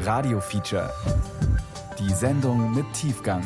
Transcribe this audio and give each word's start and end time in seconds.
Radio 0.00 0.40
Feature. 0.40 0.90
Die 1.98 2.12
Sendung 2.12 2.74
mit 2.74 2.86
Tiefgang. 2.92 3.42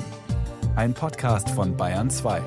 Ein 0.76 0.92
Podcast 0.92 1.48
von 1.50 1.76
Bayern 1.76 2.10
2. 2.10 2.42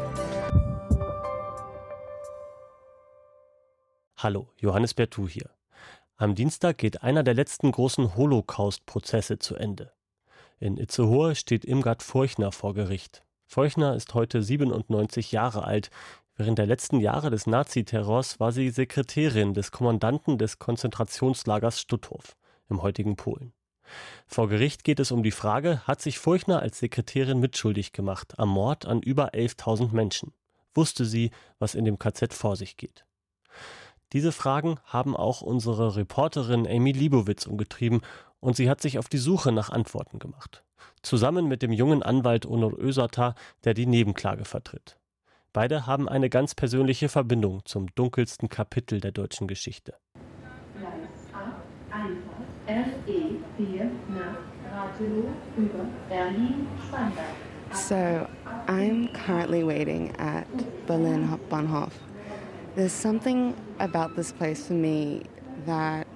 Hallo, 4.17 4.47
Johannes 4.57 4.93
Bertou 4.93 5.27
hier. 5.27 5.49
Am 6.17 6.35
Dienstag 6.35 6.77
geht 6.77 7.03
einer 7.03 7.23
der 7.23 7.33
letzten 7.33 7.71
großen 7.71 8.15
Holocaust-Prozesse 8.15 9.39
zu 9.39 9.55
Ende. 9.55 9.91
In 10.59 10.77
Itzehoe 10.77 11.33
steht 11.33 11.65
Irmgard 11.65 12.03
Furchner 12.03 12.51
vor 12.51 12.73
Gericht. 12.73 13.23
Furchner 13.47 13.95
ist 13.95 14.13
heute 14.13 14.43
97 14.43 15.31
Jahre 15.31 15.63
alt. 15.63 15.89
Während 16.35 16.59
der 16.59 16.67
letzten 16.67 16.99
Jahre 16.99 17.31
des 17.31 17.47
Naziterrors 17.47 18.39
war 18.39 18.51
sie 18.51 18.69
Sekretärin 18.69 19.53
des 19.53 19.71
Kommandanten 19.71 20.37
des 20.37 20.59
Konzentrationslagers 20.59 21.81
Stutthof 21.81 22.35
im 22.69 22.81
heutigen 22.81 23.15
Polen. 23.15 23.53
Vor 24.27 24.49
Gericht 24.49 24.83
geht 24.83 24.99
es 24.99 25.11
um 25.11 25.23
die 25.23 25.31
Frage, 25.31 25.81
hat 25.85 26.01
sich 26.01 26.19
Furchner 26.19 26.61
als 26.61 26.79
Sekretärin 26.79 27.39
mitschuldig 27.39 27.91
gemacht 27.93 28.39
am 28.39 28.49
Mord 28.49 28.85
an 28.85 29.01
über 29.01 29.33
11.000 29.33 29.93
Menschen? 29.93 30.33
Wusste 30.73 31.05
sie, 31.05 31.31
was 31.59 31.75
in 31.75 31.85
dem 31.85 31.99
KZ 31.99 32.33
vor 32.33 32.55
sich 32.55 32.77
geht? 32.77 33.05
Diese 34.13 34.31
Fragen 34.31 34.79
haben 34.85 35.15
auch 35.15 35.41
unsere 35.41 35.95
Reporterin 35.95 36.67
Amy 36.67 36.91
Liebowitz 36.91 37.45
umgetrieben 37.45 38.01
und 38.39 38.55
sie 38.55 38.69
hat 38.69 38.81
sich 38.81 38.99
auf 38.99 39.09
die 39.09 39.17
Suche 39.17 39.51
nach 39.51 39.69
Antworten 39.69 40.19
gemacht. 40.19 40.63
Zusammen 41.01 41.47
mit 41.47 41.61
dem 41.61 41.71
jungen 41.71 42.03
Anwalt 42.03 42.45
Onur 42.45 42.77
Özata, 42.79 43.35
der 43.63 43.73
die 43.73 43.85
Nebenklage 43.85 44.45
vertritt. 44.45 44.97
Beide 45.53 45.85
haben 45.85 46.09
eine 46.09 46.29
ganz 46.29 46.53
persönliche 46.53 47.07
Verbindung 47.07 47.63
zum 47.65 47.87
dunkelsten 47.95 48.49
Kapitel 48.49 48.99
der 48.99 49.11
deutschen 49.11 49.47
Geschichte. 49.47 49.93
So, 57.73 58.29
I'm 58.67 59.09
currently 59.09 59.63
waiting 59.63 60.15
at 60.17 60.47
Berlin 60.87 61.37
Bahnhof. 61.49 61.91
There's 62.75 62.93
something 62.93 63.55
about 63.79 64.15
this 64.15 64.31
place 64.31 64.67
for 64.67 64.73
me 64.73 65.23
that 65.65 66.07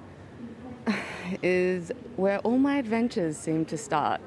is 1.42 1.92
where 2.16 2.38
all 2.38 2.56
my 2.56 2.78
adventures 2.78 3.36
seem 3.36 3.66
to 3.66 3.76
start. 3.76 4.20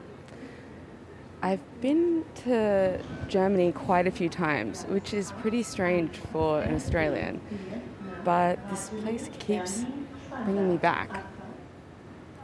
I've 1.42 1.82
been 1.82 2.24
to 2.46 3.02
Germany 3.28 3.72
quite 3.72 4.08
a 4.08 4.12
few 4.12 4.30
times, 4.30 4.84
which 4.84 5.14
is 5.14 5.32
pretty 5.34 5.64
strange 5.64 6.16
for 6.32 6.62
an 6.62 6.76
Australian. 6.76 7.42
But 8.24 8.70
this 8.70 8.90
place 9.02 9.30
keeps 9.40 9.84
bringing 10.44 10.70
me 10.70 10.78
back. 10.78 11.26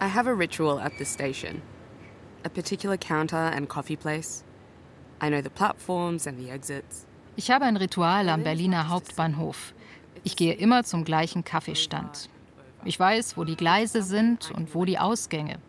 I 0.02 0.08
have 0.08 0.28
a 0.28 0.34
ritual 0.34 0.80
at 0.80 0.98
this 0.98 1.10
station 1.10 1.62
a 2.44 2.50
particular 2.50 2.98
counter 2.98 3.52
and 3.56 3.68
coffee 3.68 3.96
place. 3.96 4.44
I 5.22 5.30
know 5.30 5.42
the 5.42 5.50
platforms 5.50 6.28
and 6.28 6.38
the 6.40 6.50
exits. 6.50 7.06
Ich 7.36 7.52
habe 7.52 7.66
ein 7.66 7.78
Ritual 7.78 8.30
am 8.30 8.44
Berliner 8.44 8.90
Hauptbahnhof. 8.90 9.74
Ich 10.24 10.36
gehe 10.36 10.54
immer 10.54 10.84
zum 10.84 11.04
gleichen 11.06 11.44
Kaffeestand. 11.44 12.30
Ich 12.86 13.00
weiß, 13.00 13.38
wo 13.38 13.44
die 13.44 13.56
Gleise 13.56 14.04
sind 14.04 14.52
und 14.52 14.74
wo 14.76 14.86
die 14.86 15.00
Ausgänge. 15.00 15.60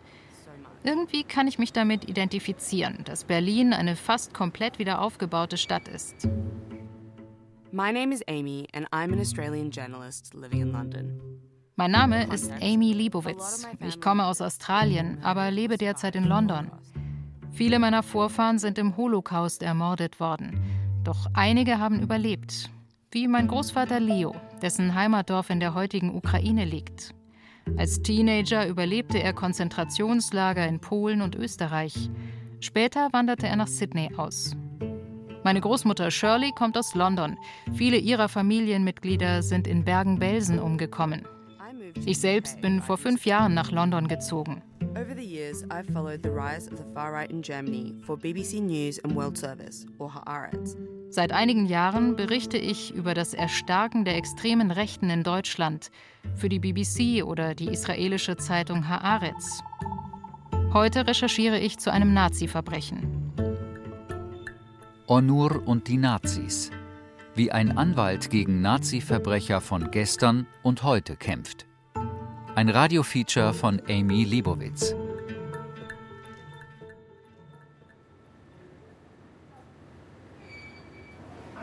Irgendwie 0.83 1.25
kann 1.25 1.47
ich 1.47 1.59
mich 1.59 1.73
damit 1.73 2.09
identifizieren, 2.09 3.05
dass 3.05 3.25
Berlin 3.25 3.73
eine 3.73 3.97
fast 3.97 4.33
komplett 4.33 4.79
wieder 4.79 5.03
aufgebaute 5.03 5.59
Stadt 5.59 5.89
ist. 5.89 6.29
My 7.73 7.93
name 7.93 8.13
is 8.13 8.23
Amy 8.27 8.67
and 8.73 8.87
I'm 8.89 9.13
an 9.13 9.21
Australian 9.21 9.71
journalist 9.71 10.35
living 10.35 10.63
in 10.63 10.73
London. 10.73 11.40
Mein 11.77 11.93
Name 11.93 12.25
ist 12.33 12.53
Amy 12.61 12.93
Liebowitz. 12.93 13.67
Ich 13.87 14.01
komme 14.01 14.27
aus 14.27 14.41
Australien, 14.41 15.19
aber 15.23 15.51
lebe 15.51 15.77
derzeit 15.79 16.15
in 16.15 16.25
London. 16.25 16.71
Viele 17.53 17.79
meiner 17.79 18.03
Vorfahren 18.03 18.59
sind 18.59 18.79
im 18.79 18.97
Holocaust 18.97 19.63
ermordet 19.63 20.21
worden. 20.21 20.61
Doch 21.05 21.27
einige 21.33 21.79
haben 21.79 22.01
überlebt. 22.01 22.71
Wie 23.11 23.27
mein 23.27 23.49
Großvater 23.49 23.99
Leo, 23.99 24.35
dessen 24.63 24.95
Heimatdorf 24.95 25.51
in 25.51 25.61
der 25.61 25.75
heutigen 25.75 26.15
Ukraine 26.15 26.65
liegt. 26.65 27.15
Als 27.77 28.03
Teenager 28.03 28.67
überlebte 28.67 29.23
er 29.23 29.33
Konzentrationslager 29.33 30.67
in 30.67 30.81
Polen 30.81 31.23
und 31.23 31.35
Österreich. 31.35 32.11
Später 32.61 33.09
wanderte 33.13 33.47
er 33.47 33.57
nach 33.57 33.69
Sydney 33.69 34.11
aus. 34.17 34.55
Meine 35.43 35.61
Großmutter 35.61 36.11
Shirley 36.11 36.53
kommt 36.55 36.77
aus 36.77 36.95
London. 36.95 37.39
Viele 37.73 37.97
ihrer 37.97 38.29
Familienmitglieder 38.29 39.43
sind 39.43 39.67
in 39.67 39.85
Bergen-Belsen 39.85 40.59
umgekommen. 40.59 41.27
Ich 42.05 42.19
selbst 42.19 42.61
bin 42.61 42.81
vor 42.83 42.99
fünf 42.99 43.25
Jahren 43.27 43.55
nach 43.55 43.71
London 43.71 44.09
gezogen. 44.09 44.63
Over 44.93 45.15
the 45.17 45.25
years, 45.25 45.65
I've 45.71 45.91
followed 45.93 46.21
the 46.23 46.31
rise 46.31 46.71
of 46.71 46.79
the 46.79 46.85
far 46.93 47.13
right 47.13 47.31
in 47.31 47.43
Germany 47.43 47.95
for 48.05 48.17
BBC 48.17 48.61
News 48.61 48.99
and 49.05 49.15
World 49.15 49.39
Service, 49.39 49.87
or 49.99 50.13
Haaretz. 50.13 50.77
Seit 51.11 51.33
einigen 51.33 51.67
Jahren 51.67 52.17
berichte 52.17 52.59
ich 52.59 52.93
über 52.95 53.15
das 53.15 53.33
Erstarken 53.33 54.05
der 54.05 54.17
extremen 54.17 54.71
Rechten 54.71 55.09
in 55.09 55.23
Deutschland 55.23 55.91
für 56.35 56.49
die 56.49 56.59
BBC 56.59 57.25
oder 57.25 57.55
die 57.55 57.69
israelische 57.69 58.37
Zeitung 58.37 58.89
Haaretz. 58.89 59.61
Heute 60.73 61.07
recherchiere 61.07 61.59
ich 61.59 61.79
zu 61.79 61.93
einem 61.93 62.13
Nazi-Verbrechen. 62.13 63.33
Onur 65.07 65.67
und 65.67 65.89
die 65.89 65.97
Nazis. 65.97 66.71
Wie 67.35 67.51
ein 67.51 67.77
Anwalt 67.77 68.31
gegen 68.31 68.61
Nazi-Verbrecher 68.61 69.61
von 69.61 69.91
gestern 69.91 70.47
und 70.63 70.83
heute 70.83 71.17
kämpft. 71.17 71.70
Ein 72.57 72.69
Radiofeature 72.69 73.55
von 73.55 73.81
Amy 73.89 74.25
Liebowitz. 74.25 74.95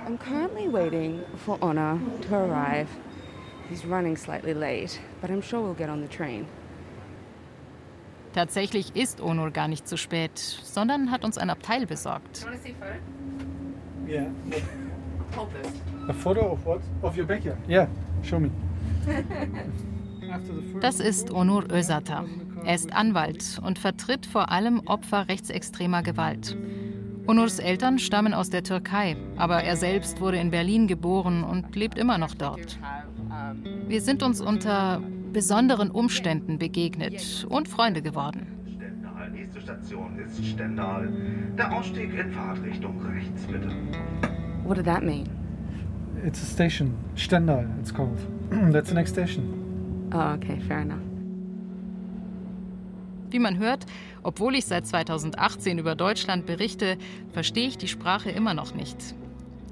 I'm 0.05 0.17
currently 0.17 0.69
waiting 0.69 1.21
for 1.35 1.57
Honor 1.61 1.99
to 2.29 2.35
arrive. 2.35 2.87
He's 3.69 3.85
running 3.85 4.15
slightly 4.15 4.53
late, 4.53 4.99
but 5.19 5.29
I'm 5.29 5.41
sure 5.41 5.61
we'll 5.61 5.73
get 5.73 5.89
on 5.89 6.01
the 6.01 6.07
train. 6.07 6.45
Tatsächlich 8.33 8.95
ist 8.95 9.19
Onur 9.19 9.51
gar 9.51 9.67
nicht 9.67 9.87
zu 9.87 9.97
spät, 9.97 10.37
sondern 10.37 11.11
hat 11.11 11.25
uns 11.25 11.37
ein 11.37 11.49
Abteil 11.49 11.85
besorgt. 11.85 12.45
Yeah. 14.07 14.31
Hold 15.35 15.49
this. 15.61 15.73
A 16.07 16.13
photo 16.13 16.53
of 16.53 16.65
what? 16.65 16.81
Of 17.01 17.17
your 17.17 17.25
backyard? 17.25 17.57
Yeah, 17.67 17.87
show 18.23 18.39
me. 18.39 18.49
Das 20.81 20.99
ist 20.99 21.31
Onur 21.31 21.71
Özata. 21.71 22.25
Er 22.63 22.75
ist 22.75 22.93
Anwalt 22.93 23.59
und 23.63 23.79
vertritt 23.79 24.25
vor 24.25 24.51
allem 24.51 24.81
Opfer 24.85 25.27
rechtsextremer 25.27 26.03
Gewalt. 26.03 26.57
Onurs 27.27 27.59
Eltern 27.59 27.99
stammen 27.99 28.33
aus 28.33 28.49
der 28.49 28.63
Türkei, 28.63 29.17
aber 29.35 29.63
er 29.63 29.75
selbst 29.75 30.21
wurde 30.21 30.37
in 30.37 30.49
Berlin 30.49 30.87
geboren 30.87 31.43
und 31.43 31.75
lebt 31.75 31.97
immer 31.97 32.17
noch 32.17 32.33
dort. 32.33 32.79
Wir 33.87 34.01
sind 34.01 34.23
uns 34.23 34.39
unter 34.39 35.01
besonderen 35.33 35.91
Umständen 35.91 36.57
begegnet 36.57 37.45
und 37.49 37.67
Freunde 37.67 38.01
geworden. 38.01 38.47
Stendal, 38.77 39.29
nächste 39.31 39.61
Station 39.61 40.19
ist 40.19 40.45
Stendal. 40.45 41.09
Der 41.57 41.73
Ausstieg 41.73 42.13
in 42.13 42.31
Fahrtrichtung 42.31 43.01
rechts, 43.05 43.45
bitte. 43.45 43.71
What 44.63 44.77
did 44.77 44.85
that 44.85 45.03
mean? 45.03 45.29
It's 46.25 46.41
a 46.41 46.45
station. 46.45 46.95
Stendal, 47.15 47.65
it's 47.79 47.93
called. 47.93 48.17
That's 48.71 48.89
the 48.89 48.95
next 48.95 49.11
station. 49.11 49.56
Oh, 50.13 50.33
okay, 50.35 50.59
fair 50.67 50.79
enough. 50.79 51.01
Wie 53.29 53.39
man 53.39 53.57
hört, 53.57 53.85
obwohl 54.23 54.55
ich 54.55 54.65
seit 54.65 54.87
2018 54.87 55.79
über 55.79 55.95
Deutschland 55.95 56.45
berichte, 56.45 56.97
verstehe 57.33 57.67
ich 57.67 57.77
die 57.77 57.89
Sprache 57.89 58.29
immer 58.29 58.53
noch 58.53 58.73
nicht. 58.73 59.15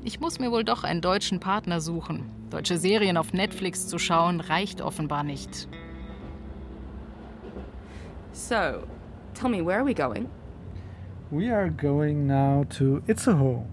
Ich 0.03 0.19
muss 0.19 0.40
mir 0.40 0.51
wohl 0.51 0.63
doch 0.63 0.84
einen 0.84 1.01
deutschen 1.01 1.40
Partner 1.40 1.79
suchen. 1.79 2.29
Deutsche 2.50 2.78
Serien 2.78 3.18
auf 3.18 3.34
Netflix 3.34 3.88
zu 3.88 3.97
schauen, 3.97 4.40
reicht 4.40 4.81
offenbar 4.81 5.23
nicht. 5.23 5.68
So, 8.34 8.84
tell 9.34 9.49
me, 9.49 9.66
where 9.66 9.78
are 9.78 9.85
we 9.85 9.93
going? 9.93 10.28
We 11.32 11.49
are 11.49 11.72
going 11.72 12.28
now 12.28 12.66
to 12.78 13.02
Itzehoe. 13.08 13.66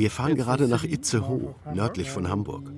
Wir 0.00 0.10
fahren 0.10 0.34
gerade 0.34 0.66
nach 0.66 0.82
Itzehoe, 0.82 1.54
nördlich 1.74 2.10
von 2.10 2.30
Hamburg. 2.30 2.72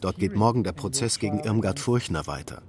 Dort 0.00 0.18
geht 0.18 0.36
morgen 0.36 0.62
der 0.62 0.70
Prozess 0.70 1.18
gegen 1.18 1.40
Irmgard 1.40 1.80
Furchner 1.80 2.28
weiter. 2.28 2.62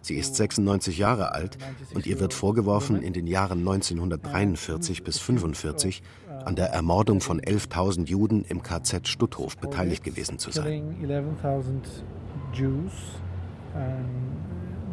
Sie 0.00 0.14
ist 0.14 0.36
96 0.36 0.96
Jahre 0.96 1.32
alt 1.32 1.58
und 1.92 2.06
ihr 2.06 2.18
wird 2.18 2.32
vorgeworfen, 2.32 3.02
in 3.02 3.12
den 3.12 3.26
Jahren 3.26 3.58
1943 3.58 5.04
bis 5.04 5.16
1945 5.16 6.02
an 6.46 6.56
der 6.56 6.68
Ermordung 6.70 7.20
von 7.20 7.42
11.000 7.42 8.06
Juden 8.06 8.42
im 8.48 8.62
KZ 8.62 9.06
Stutthof 9.06 9.58
beteiligt 9.58 10.02
gewesen 10.02 10.38
zu 10.38 10.50
sein. 10.50 10.96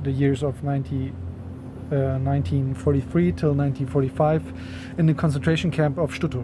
The 0.04 0.12
years 0.12 0.44
of 0.44 0.62
90, 0.62 1.14
uh, 1.92 1.96
1943 1.96 3.32
till 3.32 3.52
1945 3.52 4.42
in 4.98 5.08
the 5.08 5.14
concentration 5.14 5.72
camp 5.72 5.98
of 5.98 6.14
Stutthof. 6.14 6.44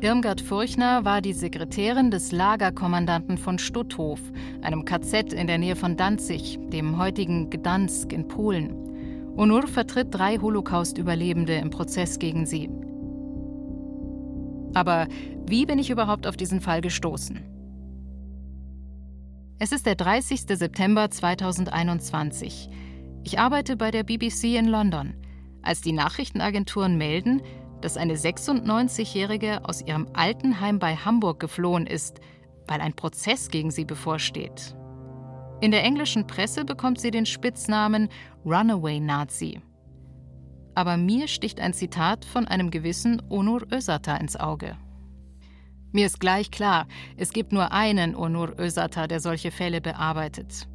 Irmgard 0.00 0.40
Furchner 0.40 1.04
war 1.04 1.20
die 1.20 1.32
Sekretärin 1.32 2.12
des 2.12 2.30
Lagerkommandanten 2.30 3.36
von 3.36 3.58
Stutthof, 3.58 4.20
einem 4.62 4.84
KZ 4.84 5.32
in 5.32 5.48
der 5.48 5.58
Nähe 5.58 5.74
von 5.74 5.96
Danzig, 5.96 6.56
dem 6.72 6.98
heutigen 6.98 7.50
Gdansk 7.50 8.12
in 8.12 8.28
Polen. 8.28 9.34
Onur 9.36 9.66
vertritt 9.66 10.14
drei 10.14 10.38
Holocaust-Überlebende 10.38 11.56
im 11.56 11.70
Prozess 11.70 12.20
gegen 12.20 12.46
sie. 12.46 12.70
Aber 14.72 15.08
wie 15.48 15.66
bin 15.66 15.80
ich 15.80 15.90
überhaupt 15.90 16.28
auf 16.28 16.36
diesen 16.36 16.60
Fall 16.60 16.80
gestoßen? 16.80 17.40
Es 19.58 19.72
ist 19.72 19.84
der 19.84 19.96
30. 19.96 20.42
September 20.42 21.10
2021. 21.10 22.70
Ich 23.24 23.40
arbeite 23.40 23.76
bei 23.76 23.90
der 23.90 24.04
BBC 24.04 24.56
in 24.56 24.68
London, 24.68 25.14
als 25.62 25.80
die 25.80 25.92
Nachrichtenagenturen 25.92 26.96
melden, 26.96 27.42
dass 27.80 27.96
eine 27.96 28.14
96-Jährige 28.14 29.64
aus 29.64 29.82
ihrem 29.82 30.08
Altenheim 30.12 30.78
bei 30.78 30.96
Hamburg 30.96 31.40
geflohen 31.40 31.86
ist, 31.86 32.20
weil 32.66 32.80
ein 32.80 32.94
Prozess 32.94 33.48
gegen 33.48 33.70
sie 33.70 33.84
bevorsteht. 33.84 34.74
In 35.60 35.70
der 35.70 35.82
englischen 35.82 36.26
Presse 36.26 36.64
bekommt 36.64 37.00
sie 37.00 37.10
den 37.10 37.26
Spitznamen 37.26 38.08
Runaway 38.44 39.00
Nazi. 39.00 39.60
Aber 40.74 40.96
mir 40.96 41.26
sticht 41.26 41.60
ein 41.60 41.72
Zitat 41.72 42.24
von 42.24 42.46
einem 42.46 42.70
gewissen 42.70 43.20
Onur 43.28 43.66
Özata 43.72 44.16
ins 44.16 44.36
Auge. 44.36 44.76
Mir 45.90 46.06
ist 46.06 46.20
gleich 46.20 46.50
klar, 46.50 46.86
es 47.16 47.32
gibt 47.32 47.52
nur 47.52 47.72
einen 47.72 48.14
Onur 48.14 48.58
Özata, 48.60 49.06
der 49.08 49.20
solche 49.20 49.50
Fälle 49.50 49.80
bearbeitet. 49.80 50.68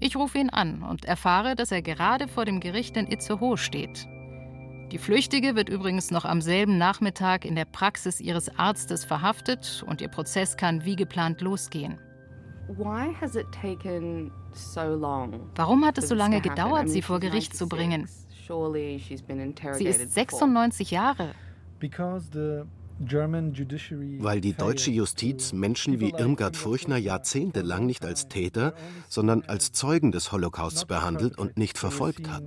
Ich 0.00 0.16
rufe 0.16 0.38
ihn 0.38 0.50
an 0.50 0.82
und 0.82 1.04
erfahre, 1.04 1.54
dass 1.54 1.70
er 1.70 1.82
gerade 1.82 2.26
vor 2.26 2.44
dem 2.44 2.60
Gericht 2.60 2.96
in 2.96 3.06
Itzehoe 3.06 3.56
steht. 3.56 4.06
Die 4.90 4.98
Flüchtige 4.98 5.56
wird 5.56 5.68
übrigens 5.68 6.10
noch 6.10 6.24
am 6.24 6.40
selben 6.40 6.78
Nachmittag 6.78 7.44
in 7.44 7.56
der 7.56 7.64
Praxis 7.64 8.20
ihres 8.20 8.58
Arztes 8.58 9.04
verhaftet 9.04 9.84
und 9.86 10.00
ihr 10.00 10.08
Prozess 10.08 10.56
kann 10.56 10.84
wie 10.84 10.96
geplant 10.96 11.40
losgehen. 11.40 11.98
Warum 15.56 15.84
hat 15.84 15.98
es 15.98 16.08
so 16.08 16.14
lange 16.14 16.40
gedauert, 16.40 16.88
sie 16.88 17.02
vor 17.02 17.20
Gericht 17.20 17.56
zu 17.56 17.68
bringen? 17.68 18.08
Sie 19.72 19.86
ist 19.86 20.14
96 20.14 20.90
Jahre. 20.90 21.34
Weil 24.20 24.40
die 24.40 24.52
deutsche 24.52 24.90
Justiz 24.90 25.52
Menschen 25.52 26.00
wie 26.00 26.10
Irmgard 26.10 26.56
Furchner 26.56 26.96
jahrzehntelang 26.96 27.86
nicht 27.86 28.04
als 28.04 28.28
Täter, 28.28 28.74
sondern 29.08 29.42
als 29.42 29.72
Zeugen 29.72 30.12
des 30.12 30.30
Holocausts 30.32 30.84
behandelt 30.84 31.36
und 31.36 31.58
nicht 31.58 31.76
verfolgt 31.76 32.30
hat. 32.30 32.44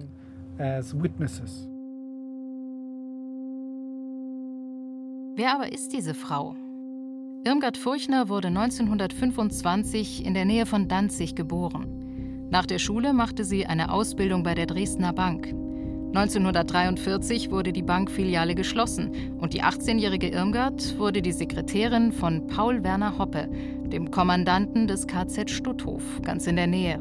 Wer 5.38 5.54
aber 5.54 5.72
ist 5.72 5.94
diese 5.94 6.16
Frau? 6.16 6.56
Irmgard 7.46 7.78
Furchner 7.78 8.28
wurde 8.28 8.48
1925 8.48 10.26
in 10.26 10.34
der 10.34 10.46
Nähe 10.46 10.66
von 10.66 10.88
Danzig 10.88 11.36
geboren. 11.36 12.48
Nach 12.50 12.66
der 12.66 12.80
Schule 12.80 13.14
machte 13.14 13.44
sie 13.44 13.68
eine 13.68 13.92
Ausbildung 13.92 14.42
bei 14.42 14.56
der 14.56 14.66
Dresdner 14.66 15.14
Bank. 15.14 15.54
1943 16.16 17.52
wurde 17.52 17.72
die 17.72 17.84
Bankfiliale 17.84 18.56
geschlossen 18.56 19.12
und 19.38 19.54
die 19.54 19.62
18-jährige 19.62 20.30
Irmgard 20.30 20.98
wurde 20.98 21.22
die 21.22 21.34
Sekretärin 21.34 22.12
von 22.12 22.48
Paul 22.48 22.84
Werner 22.84 23.20
Hoppe, 23.20 23.48
dem 23.84 24.10
Kommandanten 24.10 24.88
des 24.88 25.06
KZ 25.06 25.52
Stutthof, 25.52 26.02
ganz 26.24 26.48
in 26.48 26.56
der 26.56 26.66
Nähe. 26.66 27.00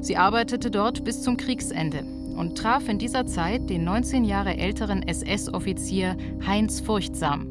Sie 0.00 0.16
arbeitete 0.16 0.72
dort 0.72 1.04
bis 1.04 1.22
zum 1.22 1.36
Kriegsende 1.36 2.04
und 2.36 2.56
traf 2.58 2.88
in 2.88 2.98
dieser 2.98 3.26
Zeit 3.26 3.68
den 3.70 3.84
19 3.84 4.24
Jahre 4.24 4.56
älteren 4.56 5.02
SS-Offizier 5.02 6.16
Heinz 6.46 6.80
Furchtsam. 6.80 7.48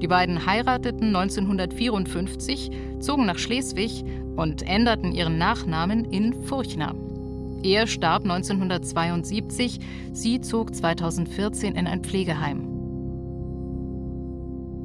Die 0.00 0.08
beiden 0.08 0.44
heirateten 0.44 1.14
1954, 1.14 2.70
zogen 3.00 3.26
nach 3.26 3.38
Schleswig 3.38 4.04
und 4.36 4.62
änderten 4.62 5.12
ihren 5.12 5.38
Nachnamen 5.38 6.04
in 6.04 6.34
Furchner. 6.44 6.94
Er 7.62 7.86
starb 7.86 8.22
1972, 8.22 9.80
sie 10.12 10.40
zog 10.40 10.74
2014 10.74 11.74
in 11.74 11.86
ein 11.86 12.02
Pflegeheim. 12.02 12.68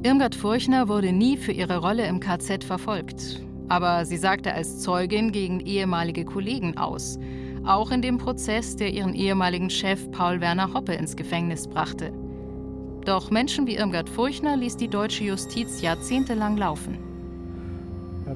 Irmgard 0.02 0.34
Furchner 0.34 0.88
wurde 0.88 1.12
nie 1.12 1.36
für 1.36 1.52
ihre 1.52 1.76
Rolle 1.78 2.06
im 2.06 2.18
KZ 2.18 2.64
verfolgt, 2.64 3.40
aber 3.68 4.04
sie 4.04 4.16
sagte 4.16 4.52
als 4.52 4.80
Zeugin 4.80 5.30
gegen 5.30 5.60
ehemalige 5.60 6.24
Kollegen 6.24 6.76
aus 6.76 7.18
auch 7.64 7.90
in 7.90 8.02
dem 8.02 8.18
Prozess, 8.18 8.76
der 8.76 8.92
ihren 8.92 9.14
ehemaligen 9.14 9.70
Chef 9.70 10.10
Paul 10.10 10.40
Werner 10.40 10.72
Hoppe 10.72 10.94
ins 10.94 11.16
Gefängnis 11.16 11.68
brachte. 11.68 12.12
Doch 13.04 13.30
Menschen 13.30 13.66
wie 13.66 13.76
Irmgard 13.76 14.08
Furchner 14.08 14.56
ließ 14.56 14.76
die 14.76 14.88
deutsche 14.88 15.24
Justiz 15.24 15.80
jahrzehntelang 15.80 16.56
laufen. 16.56 16.98
Uh, 18.26 18.34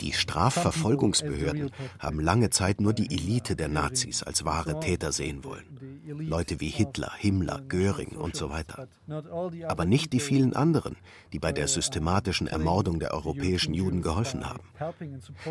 die 0.00 0.12
Strafverfolgungsbehörden 0.12 1.70
haben 1.98 2.20
lange 2.20 2.50
Zeit 2.50 2.80
nur 2.80 2.92
die 2.92 3.10
Elite 3.10 3.56
der 3.56 3.68
Nazis 3.68 4.22
als 4.22 4.44
wahre 4.44 4.78
Täter 4.80 5.12
sehen 5.12 5.44
wollen. 5.44 5.95
Leute 6.06 6.60
wie 6.60 6.68
Hitler, 6.68 7.12
Himmler, 7.16 7.62
Göring 7.68 8.16
und 8.16 8.36
so 8.36 8.50
weiter. 8.50 8.88
Aber 9.68 9.84
nicht 9.84 10.12
die 10.12 10.20
vielen 10.20 10.54
anderen, 10.54 10.96
die 11.32 11.38
bei 11.38 11.52
der 11.52 11.68
systematischen 11.68 12.46
Ermordung 12.46 12.98
der 13.00 13.12
europäischen 13.12 13.74
Juden 13.74 14.02
geholfen 14.02 14.48
haben. 14.48 14.64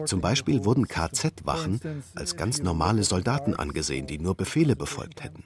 Zum 0.06 0.22
Beispiel 0.22 0.66
wurden 0.66 0.88
KZ-Wachen 0.88 2.04
als 2.16 2.36
ganz 2.36 2.62
normale 2.62 3.04
Soldaten 3.04 3.56
angesehen, 3.56 4.08
die 4.08 4.20
nur 4.20 4.36
Befehle 4.36 4.76
befolgt 4.76 5.24
hätten. 5.24 5.44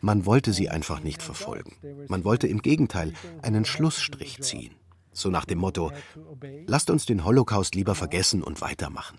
Man 0.00 0.26
wollte 0.26 0.52
sie 0.52 0.68
einfach 0.68 1.02
nicht 1.02 1.22
verfolgen. 1.22 1.76
Man 2.08 2.24
wollte 2.24 2.46
im 2.46 2.62
Gegenteil 2.62 3.12
einen 3.42 3.64
Schlussstrich 3.64 4.40
ziehen. 4.40 4.74
So 5.14 5.30
nach 5.30 5.44
dem 5.44 5.58
Motto, 5.58 5.92
lasst 6.66 6.90
uns 6.90 7.06
den 7.06 7.24
Holocaust 7.24 7.76
lieber 7.76 7.94
vergessen 7.94 8.42
und 8.42 8.60
weitermachen. 8.60 9.16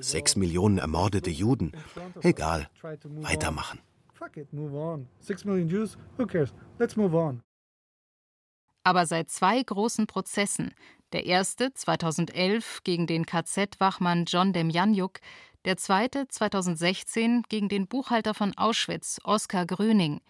Sechs 0.00 0.36
Millionen 0.36 0.76
ermordete 0.76 1.30
Juden, 1.30 1.72
egal, 2.20 2.68
weitermachen. 2.82 3.80
Aber 8.84 9.06
seit 9.06 9.30
zwei 9.30 9.62
großen 9.62 10.06
Prozessen, 10.06 10.74
der 11.12 11.26
erste 11.26 11.72
2011 11.72 12.80
gegen 12.84 13.06
den 13.06 13.26
KZ-Wachmann 13.26 14.24
John 14.26 14.52
Demjanjuk, 14.52 15.20
der 15.64 15.76
zweite 15.76 16.28
2016 16.28 17.42
gegen 17.48 17.68
den 17.68 17.86
Buchhalter 17.86 18.34
von 18.34 18.56
Auschwitz, 18.56 19.20
Oskar 19.24 19.66
Gröning, 19.66 20.20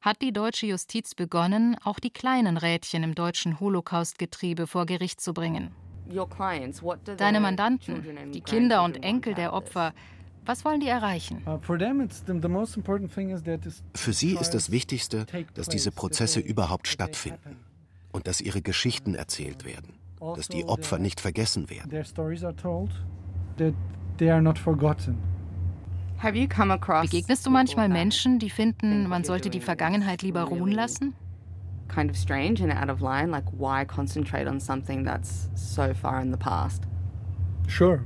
hat 0.00 0.22
die 0.22 0.32
deutsche 0.32 0.66
Justiz 0.66 1.14
begonnen, 1.14 1.76
auch 1.84 1.98
die 1.98 2.10
kleinen 2.10 2.56
Rädchen 2.56 3.02
im 3.02 3.14
deutschen 3.14 3.60
Holocaust-Getriebe 3.60 4.66
vor 4.66 4.86
Gericht 4.86 5.20
zu 5.20 5.34
bringen. 5.34 5.74
Deine 7.16 7.40
Mandanten, 7.40 8.32
die 8.32 8.40
Kinder 8.40 8.82
und 8.82 9.02
Enkel 9.02 9.34
der 9.34 9.52
Opfer, 9.52 9.92
was 10.48 10.64
wollen 10.64 10.80
die 10.80 10.88
erreichen? 10.88 11.42
Uh, 11.46 11.58
Für 13.94 14.12
sie 14.14 14.34
ist 14.34 14.50
das 14.54 14.70
Wichtigste, 14.70 15.26
dass 15.52 15.68
diese 15.68 15.92
Prozesse 15.92 16.40
überhaupt 16.40 16.88
stattfinden 16.88 17.58
und 18.12 18.26
dass 18.26 18.40
ihre 18.40 18.62
Geschichten 18.62 19.14
erzählt 19.14 19.66
werden, 19.66 19.92
dass 20.18 20.48
die 20.48 20.62
also 20.62 20.72
Opfer 20.72 20.98
nicht 20.98 21.20
vergessen 21.20 21.68
werden. 21.68 21.90
Begegnest 27.02 27.46
du 27.46 27.50
manchmal 27.50 27.88
Menschen, 27.90 28.38
die 28.38 28.50
finden, 28.50 29.06
man 29.06 29.24
sollte 29.24 29.50
die 29.50 29.60
Vergangenheit 29.60 30.22
lieber 30.22 30.44
ruhen 30.44 30.72
lassen? 30.72 31.14
Kind 31.88 32.10
of 32.10 32.16
strange 32.16 32.62
and 32.62 32.72
out 32.72 32.90
of 32.90 33.00
line, 33.00 33.30
like 33.30 33.44
why 33.52 33.84
concentrate 33.84 34.46
on 34.46 34.60
something 34.60 35.04
that's 35.04 35.48
so 35.54 35.94
far 35.94 36.20
in 36.20 36.30
the 36.30 36.36
past? 36.36 36.84
Uh, 37.68 37.98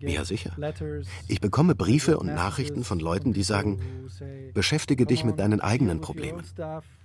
ja, 0.00 0.24
sicher. 0.24 0.52
Ich 1.28 1.40
bekomme 1.40 1.74
Briefe 1.74 2.18
und 2.18 2.26
Nachrichten 2.26 2.82
von 2.82 2.98
Leuten, 2.98 3.32
die 3.32 3.42
sagen, 3.42 3.78
beschäftige 4.54 5.06
dich 5.06 5.24
mit 5.24 5.38
deinen 5.38 5.60
eigenen 5.60 6.00
Problemen. 6.00 6.42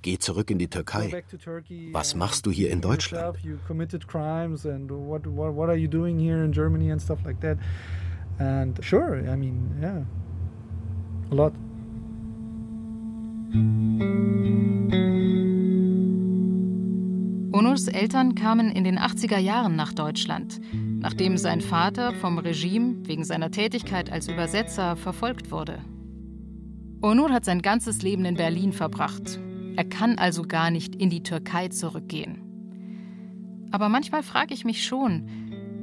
Geh 0.02 0.18
zurück 0.18 0.50
in 0.50 0.58
die 0.58 0.70
Türkei. 0.70 1.24
Was 1.92 2.16
machst 2.16 2.46
du 2.46 2.52
hier 2.52 2.72
in 2.72 2.82
Deutschland? 2.82 3.38
And 8.40 8.84
sure, 8.84 9.20
I 9.20 9.36
mean, 9.36 9.78
yeah, 9.80 10.04
a 11.32 11.36
lot. 11.36 11.54
Onurs 17.54 17.88
Eltern 17.88 18.34
kamen 18.34 18.72
in 18.72 18.84
den 18.84 18.98
80er 18.98 19.38
Jahren 19.38 19.76
nach 19.76 19.94
Deutschland, 19.94 20.60
nachdem 21.04 21.38
sein 21.38 21.62
Vater 21.62 22.14
vom 22.14 22.40
Regime 22.40 23.06
wegen 23.06 23.24
seiner 23.24 23.52
Tätigkeit 23.52 24.12
als 24.12 24.28
Übersetzer 24.28 24.96
verfolgt 24.96 25.52
wurde. 25.52 25.80
Onur 27.02 27.32
hat 27.32 27.46
sein 27.46 27.62
ganzes 27.62 28.02
Leben 28.02 28.26
in 28.26 28.36
Berlin 28.36 28.74
verbracht. 28.74 29.40
Er 29.76 29.84
kann 29.84 30.18
also 30.18 30.44
gar 30.44 30.72
nicht 30.72 30.96
in 30.96 31.10
die 31.10 31.22
Türkei 31.22 31.68
zurückgehen. 31.68 32.42
Aber 33.72 33.90
manchmal 33.90 34.24
frage 34.24 34.54
ich 34.54 34.64
mich 34.64 34.86
schon, 34.86 35.28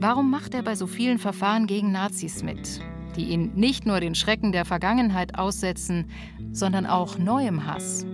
Warum 0.03 0.31
macht 0.31 0.55
er 0.55 0.63
bei 0.63 0.77
so 0.77 0.87
vielen 0.87 1.19
Verfahren 1.19 1.67
gegen 1.67 1.93
Nazis 1.93 2.43
mit, 2.43 2.81
die 3.17 3.25
ihn 3.25 3.53
nicht 3.55 3.85
nur 3.85 4.01
den 4.01 4.15
Schrecken 4.15 4.51
der 4.51 4.65
Vergangenheit 4.65 5.39
aussetzen, 5.39 6.07
sondern 6.53 6.87
auch 6.87 7.19
neuem 7.19 7.67
Hass? 7.67 8.07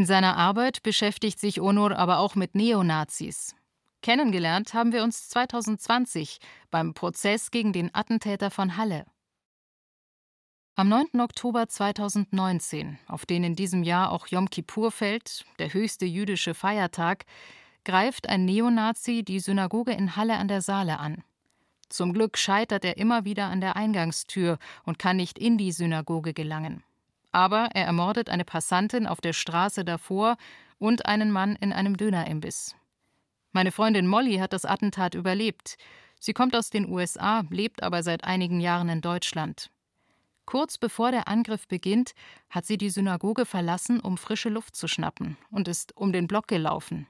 In 0.00 0.06
seiner 0.06 0.38
Arbeit 0.38 0.82
beschäftigt 0.82 1.38
sich 1.38 1.60
Onur 1.60 1.94
aber 1.94 2.20
auch 2.20 2.34
mit 2.34 2.54
Neonazis. 2.54 3.54
Kennengelernt 4.00 4.72
haben 4.72 4.94
wir 4.94 5.04
uns 5.04 5.28
2020 5.28 6.38
beim 6.70 6.94
Prozess 6.94 7.50
gegen 7.50 7.74
den 7.74 7.94
Attentäter 7.94 8.50
von 8.50 8.78
Halle. 8.78 9.04
Am 10.74 10.88
9. 10.88 11.20
Oktober 11.20 11.68
2019, 11.68 12.98
auf 13.08 13.26
den 13.26 13.44
in 13.44 13.56
diesem 13.56 13.82
Jahr 13.82 14.10
auch 14.10 14.26
Yom 14.28 14.48
Kippur 14.48 14.90
fällt, 14.90 15.44
der 15.58 15.74
höchste 15.74 16.06
jüdische 16.06 16.54
Feiertag, 16.54 17.26
greift 17.84 18.26
ein 18.26 18.46
Neonazi 18.46 19.22
die 19.22 19.38
Synagoge 19.38 19.92
in 19.92 20.16
Halle 20.16 20.38
an 20.38 20.48
der 20.48 20.62
Saale 20.62 20.98
an. 20.98 21.22
Zum 21.90 22.14
Glück 22.14 22.38
scheitert 22.38 22.86
er 22.86 22.96
immer 22.96 23.26
wieder 23.26 23.48
an 23.48 23.60
der 23.60 23.76
Eingangstür 23.76 24.58
und 24.84 24.98
kann 24.98 25.18
nicht 25.18 25.38
in 25.38 25.58
die 25.58 25.72
Synagoge 25.72 26.32
gelangen. 26.32 26.84
Aber 27.32 27.70
er 27.74 27.86
ermordet 27.86 28.28
eine 28.28 28.44
Passantin 28.44 29.06
auf 29.06 29.20
der 29.20 29.32
Straße 29.32 29.84
davor 29.84 30.36
und 30.78 31.06
einen 31.06 31.30
Mann 31.30 31.56
in 31.56 31.72
einem 31.72 31.96
Dönerimbiss. 31.96 32.74
Meine 33.52 33.72
Freundin 33.72 34.06
Molly 34.06 34.36
hat 34.36 34.52
das 34.52 34.64
Attentat 34.64 35.14
überlebt. 35.14 35.76
Sie 36.20 36.32
kommt 36.32 36.54
aus 36.54 36.70
den 36.70 36.88
USA, 36.88 37.42
lebt 37.50 37.82
aber 37.82 38.02
seit 38.02 38.24
einigen 38.24 38.60
Jahren 38.60 38.88
in 38.88 39.00
Deutschland. 39.00 39.70
Kurz 40.46 40.78
bevor 40.78 41.12
der 41.12 41.28
Angriff 41.28 41.68
beginnt, 41.68 42.12
hat 42.48 42.66
sie 42.66 42.76
die 42.76 42.90
Synagoge 42.90 43.46
verlassen, 43.46 44.00
um 44.00 44.18
frische 44.18 44.48
Luft 44.48 44.74
zu 44.74 44.88
schnappen 44.88 45.36
und 45.50 45.68
ist 45.68 45.96
um 45.96 46.12
den 46.12 46.26
Block 46.26 46.48
gelaufen. 46.48 47.06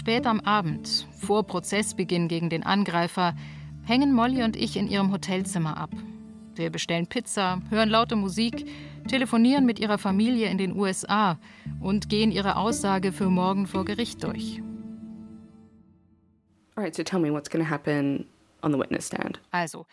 Spät 0.00 0.26
am 0.26 0.40
Abend, 0.40 1.06
vor 1.18 1.42
Prozessbeginn 1.42 2.26
gegen 2.26 2.48
den 2.48 2.62
Angreifer, 2.62 3.34
hängen 3.84 4.14
Molly 4.14 4.42
und 4.42 4.56
ich 4.56 4.78
in 4.78 4.88
ihrem 4.88 5.12
Hotelzimmer 5.12 5.76
ab. 5.76 5.90
Wir 6.54 6.70
bestellen 6.70 7.06
Pizza, 7.06 7.60
hören 7.68 7.90
laute 7.90 8.16
Musik, 8.16 8.66
telefonieren 9.08 9.66
mit 9.66 9.78
ihrer 9.78 9.98
Familie 9.98 10.48
in 10.48 10.56
den 10.56 10.74
USA 10.74 11.38
und 11.82 12.08
gehen 12.08 12.32
ihre 12.32 12.56
Aussage 12.56 13.12
für 13.12 13.28
morgen 13.28 13.66
vor 13.66 13.84
Gericht 13.84 14.24
durch. 14.24 14.62
Also, 19.50 19.84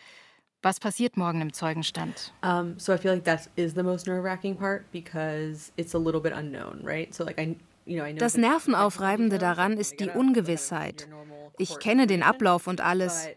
was 0.62 0.80
passiert 0.80 1.18
morgen 1.18 1.42
im 1.42 1.52
Zeugenstand? 1.52 2.32
Um, 2.42 2.78
so 2.78 2.94
I 2.94 2.96
feel 2.96 3.12
like 3.12 3.24
that 3.24 3.50
is 3.56 3.74
the 3.74 3.82
most 3.82 4.06
nerve-wracking 4.06 4.56
part 4.56 4.90
because 4.90 5.70
it's 5.76 5.94
a 5.94 5.98
little 5.98 6.20
bit 6.20 6.32
unknown, 6.32 6.80
right? 6.82 7.14
So 7.14 7.24
like 7.24 7.38
I 7.38 7.56
das 8.16 8.36
Nervenaufreibende 8.36 9.38
daran 9.38 9.76
ist 9.76 10.00
die 10.00 10.10
Ungewissheit. 10.10 11.08
Ich 11.58 11.78
kenne 11.78 12.06
den 12.06 12.22
Ablauf 12.22 12.66
und 12.66 12.80
alles, 12.80 13.28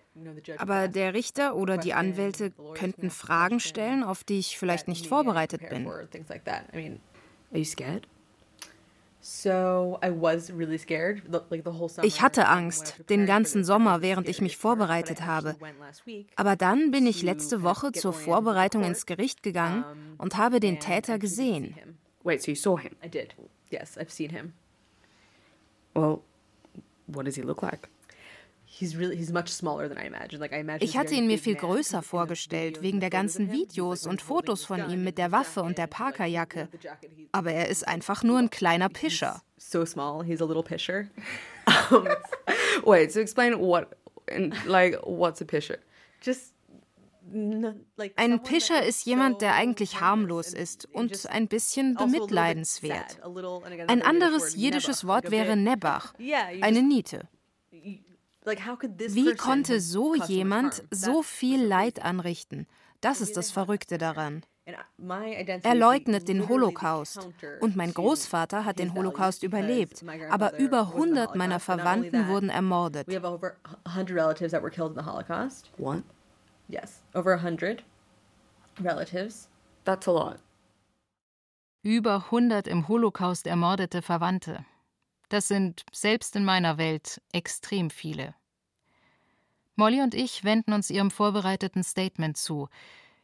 aber 0.58 0.88
der 0.88 1.14
Richter 1.14 1.56
oder 1.56 1.78
die 1.78 1.94
Anwälte 1.94 2.52
könnten 2.76 3.10
Fragen 3.10 3.60
stellen, 3.60 4.04
auf 4.04 4.24
die 4.24 4.40
ich 4.40 4.58
vielleicht 4.58 4.88
nicht 4.88 5.08
vorbereitet 5.08 5.70
bin. 5.70 5.90
Ich 12.02 12.22
hatte 12.22 12.48
Angst, 12.48 12.96
den 13.10 13.26
ganzen 13.26 13.64
Sommer, 13.64 14.02
während 14.02 14.28
ich 14.28 14.42
mich 14.42 14.58
vorbereitet 14.58 15.26
habe. 15.26 15.56
Aber 16.36 16.56
dann 16.56 16.92
bin 16.92 17.06
ich 17.06 17.22
letzte 17.22 17.62
Woche 17.62 17.92
zur 17.92 18.14
Vorbereitung 18.14 18.84
ins 18.84 19.06
Gericht 19.06 19.44
gegangen 19.44 19.86
und 20.18 20.38
habe 20.38 20.60
den 20.60 20.80
Täter 20.80 21.20
gesehen. 21.20 21.76
Wait, 22.24 22.42
so 22.42 22.52
you 22.52 22.56
saw 22.56 22.78
him? 22.78 22.96
I 23.04 23.10
did. 23.10 23.36
Yes, 23.72 23.98
I've 23.98 24.12
seen 24.12 24.30
him. 24.30 24.54
Well, 25.96 26.22
what 27.08 27.26
does 27.26 27.36
he 27.36 27.42
look 27.42 27.62
like? 27.62 27.90
Ich 28.80 28.98
hatte 30.98 31.14
ihn 31.14 31.28
mir 31.28 31.38
viel 31.38 31.56
größer 31.56 32.02
vorgestellt, 32.02 32.82
wegen 32.82 33.02
der 33.02 33.10
ganzen 33.10 33.52
Videos 33.52 34.08
und 34.08 34.22
Fotos 34.22 34.64
von 34.64 34.90
ihm 34.90 35.04
mit 35.04 35.18
der 35.18 35.34
Waffe 35.34 35.62
und 35.62 35.78
der 35.78 35.88
Parkerjacke. 35.88 36.70
Aber 37.34 37.52
er 37.52 37.68
ist 37.68 37.86
einfach 37.88 38.24
nur 38.24 38.40
ein 38.40 38.50
kleiner 38.50 38.88
Pischer. 38.90 39.42
So 39.58 39.86
small, 39.86 40.24
he's 40.24 40.42
a 40.42 40.46
little 40.46 40.64
pisher. 40.64 41.08
Wait, 42.86 43.12
so 43.12 43.20
explain 43.20 43.60
what, 43.60 43.88
like, 44.66 44.98
what's 45.04 45.42
a 45.42 45.46
pisher? 45.46 45.80
Just 46.22 46.54
ein 48.16 48.44
Pischer 48.44 48.84
ist 48.84 49.06
jemand, 49.06 49.42
der 49.42 49.56
eigentlich 49.56 50.02
harmlos 50.02 50.54
ist 50.54 50.88
und 50.94 51.30
ein 51.30 51.48
bisschen 51.48 51.98
also 51.98 52.12
bemitleidenswert. 52.12 53.20
Ein 53.88 54.02
anderes 54.02 54.56
jiddisches 54.56 55.06
Wort 55.06 55.32
wäre 55.32 55.56
Nebach, 55.56 56.14
eine 56.62 56.82
Niete. 56.82 57.28
Wie 57.72 59.36
konnte 59.36 59.80
so 59.80 60.16
jemand 60.16 60.84
so 60.90 61.22
viel 61.22 61.64
Leid 61.64 62.02
anrichten? 62.02 62.68
Das 63.00 63.22
ist 63.22 63.38
das 63.38 63.52
Verrückte 63.52 63.98
daran. 63.98 64.44
Er 64.66 65.76
leugnet 65.76 66.28
den 66.28 66.48
Holocaust. 66.48 67.28
Und 67.62 67.76
mein 67.76 67.94
Großvater 67.94 68.64
hat 68.64 68.80
den 68.80 68.94
Holocaust 68.94 69.44
überlebt. 69.44 70.04
Aber 70.30 70.58
über 70.60 70.82
100 70.94 71.36
meiner 71.36 71.60
Verwandten 71.60 72.28
wurden 72.28 72.50
ermordet. 72.50 73.08
What? 75.78 76.04
Yes, 76.72 77.02
over 77.14 77.36
100 77.36 77.84
relatives. 78.80 79.50
That's 79.84 80.08
a 80.08 80.12
lot. 80.12 80.40
Über 81.84 82.26
100 82.32 82.68
im 82.68 82.88
Holocaust 82.88 83.46
ermordete 83.46 84.02
Verwandte. 84.02 84.66
Das 85.30 85.48
sind 85.48 85.84
selbst 85.92 86.36
in 86.36 86.46
meiner 86.46 86.78
Welt 86.78 87.22
extrem 87.34 87.90
viele. 87.90 88.36
Molly 89.76 90.02
und 90.02 90.14
ich 90.14 90.44
wenden 90.44 90.74
uns 90.74 90.90
ihrem 90.90 91.12
vorbereiteten 91.12 91.84
Statement 91.84 92.38
zu. 92.38 92.70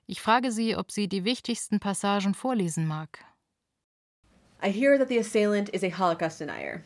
Ich 0.07 0.21
frage 0.21 0.51
sie, 0.51 0.75
ob 0.75 0.91
sie 0.91 1.07
die 1.07 1.23
wichtigsten 1.23 1.79
Passagen 1.79 2.33
vorlesen 2.33 2.87
mag. 2.87 3.23
I 4.61 4.71
hear 4.71 4.97
that 4.97 5.07
the 5.07 5.19
assailant 5.19 5.69
is 5.69 5.83
a 5.83 5.91
Holocaust 5.91 6.39
denier. 6.39 6.83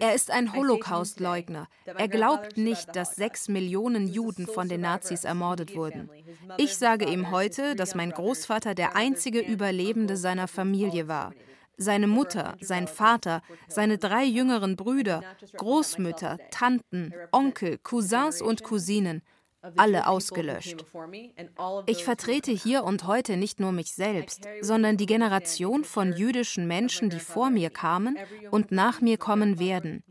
Er 0.00 0.14
ist 0.14 0.30
ein 0.30 0.52
Holocaust-Leugner. 0.52 1.66
Er 1.86 2.08
glaubt 2.08 2.56
nicht, 2.56 2.94
dass 2.94 3.16
sechs 3.16 3.48
Millionen 3.48 4.06
Juden 4.06 4.46
von 4.46 4.68
den 4.68 4.82
Nazis 4.82 5.24
ermordet 5.24 5.74
wurden. 5.74 6.10
Ich 6.58 6.76
sage 6.76 7.06
ihm 7.06 7.30
heute, 7.30 7.74
dass 7.74 7.94
mein 7.94 8.10
Großvater 8.10 8.74
der 8.74 8.96
einzige 8.96 9.40
Überlebende 9.40 10.16
seiner 10.16 10.48
Familie 10.48 11.08
war. 11.08 11.32
Seine 11.76 12.06
Mutter, 12.06 12.54
sein 12.60 12.86
Vater, 12.86 13.42
seine 13.66 13.98
drei 13.98 14.24
jüngeren 14.24 14.76
Brüder, 14.76 15.22
Großmütter, 15.56 16.38
Tanten, 16.50 17.12
Onkel, 17.32 17.78
Cousins 17.78 18.40
und 18.40 18.62
Cousinen 18.62 19.22
alle 19.76 20.06
ausgelöscht. 20.06 20.84
Ich 21.86 22.04
vertrete 22.04 22.52
hier 22.52 22.84
und 22.84 23.06
heute 23.06 23.36
nicht 23.36 23.60
nur 23.60 23.72
mich 23.72 23.92
selbst, 23.92 24.46
sondern 24.60 24.96
die 24.96 25.06
Generation 25.06 25.84
von 25.84 26.12
jüdischen 26.12 26.66
Menschen, 26.66 27.10
die 27.10 27.20
vor 27.20 27.50
mir 27.50 27.70
kamen 27.70 28.16
und 28.50 28.72
nach 28.72 29.00
mir 29.00 29.18
kommen 29.18 29.58
werden. 29.58 30.02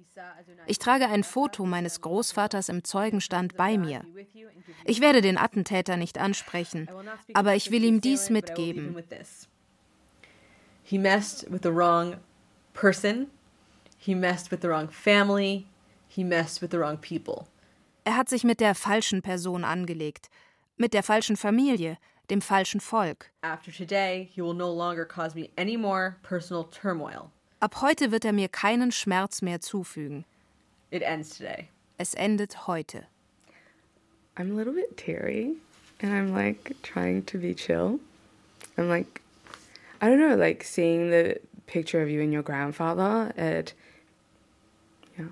Ich 0.67 0.79
trage 0.79 1.07
ein 1.07 1.23
Foto 1.23 1.65
meines 1.65 2.01
Großvaters 2.01 2.69
im 2.69 2.83
Zeugenstand 2.83 3.57
bei 3.57 3.77
mir. 3.77 4.01
Ich 4.85 5.01
werde 5.01 5.21
den 5.21 5.37
Attentäter 5.37 5.97
nicht 5.97 6.17
ansprechen, 6.17 6.89
aber 7.33 7.55
ich 7.55 7.71
will 7.71 7.83
ihm 7.83 8.01
dies 8.01 8.29
mitgeben. 8.29 8.97
He 10.83 10.97
messed 10.97 11.51
with 11.51 11.61
the 11.63 11.73
wrong 11.73 12.17
person. 12.73 13.27
He 13.97 14.13
messed 14.13 14.51
with 14.51 14.59
the 14.61 14.67
wrong 14.67 14.89
family. 14.89 15.65
He 16.09 16.23
messed 16.23 16.61
with 16.61 16.71
the 16.71 16.77
wrong 16.77 16.97
people. 16.97 17.47
Er 18.05 18.17
hat 18.17 18.29
sich 18.29 18.43
mit 18.43 18.59
der 18.59 18.75
falschen 18.75 19.21
Person 19.21 19.63
angelegt, 19.63 20.29
mit 20.77 20.93
der 20.93 21.03
falschen 21.03 21.37
Familie, 21.37 21.97
dem 22.29 22.41
falschen 22.41 22.79
Volk. 22.79 23.31
Ab 23.41 23.61
heute 27.81 28.11
wird 28.11 28.25
er 28.25 28.33
mir 28.33 28.49
keinen 28.49 28.91
Schmerz 28.91 29.41
mehr 29.41 29.61
zufügen. 29.61 30.25
Es 31.97 32.13
endet 32.15 32.67
heute. 32.67 33.07
I'm 34.35 34.51
a 34.51 34.55
little 34.55 34.73
bit 34.73 34.97
teary 34.97 35.55
and 36.01 36.11
I'm 36.11 36.33
like 36.33 36.75
trying 36.81 37.23
to 37.27 37.37
be 37.37 37.53
chill. 37.53 37.99
I'm 38.77 38.89
like 38.89 39.21
I 40.01 40.07
don't 40.07 40.19
know, 40.19 40.35
like 40.35 40.63
seeing 40.63 41.11
the 41.11 41.39
picture 41.67 42.01
of 42.01 42.09
you 42.09 42.21
and 42.21 42.33
your 42.33 42.43
grandfather 42.43 43.31
at 43.37 43.73
yeah. 45.17 45.29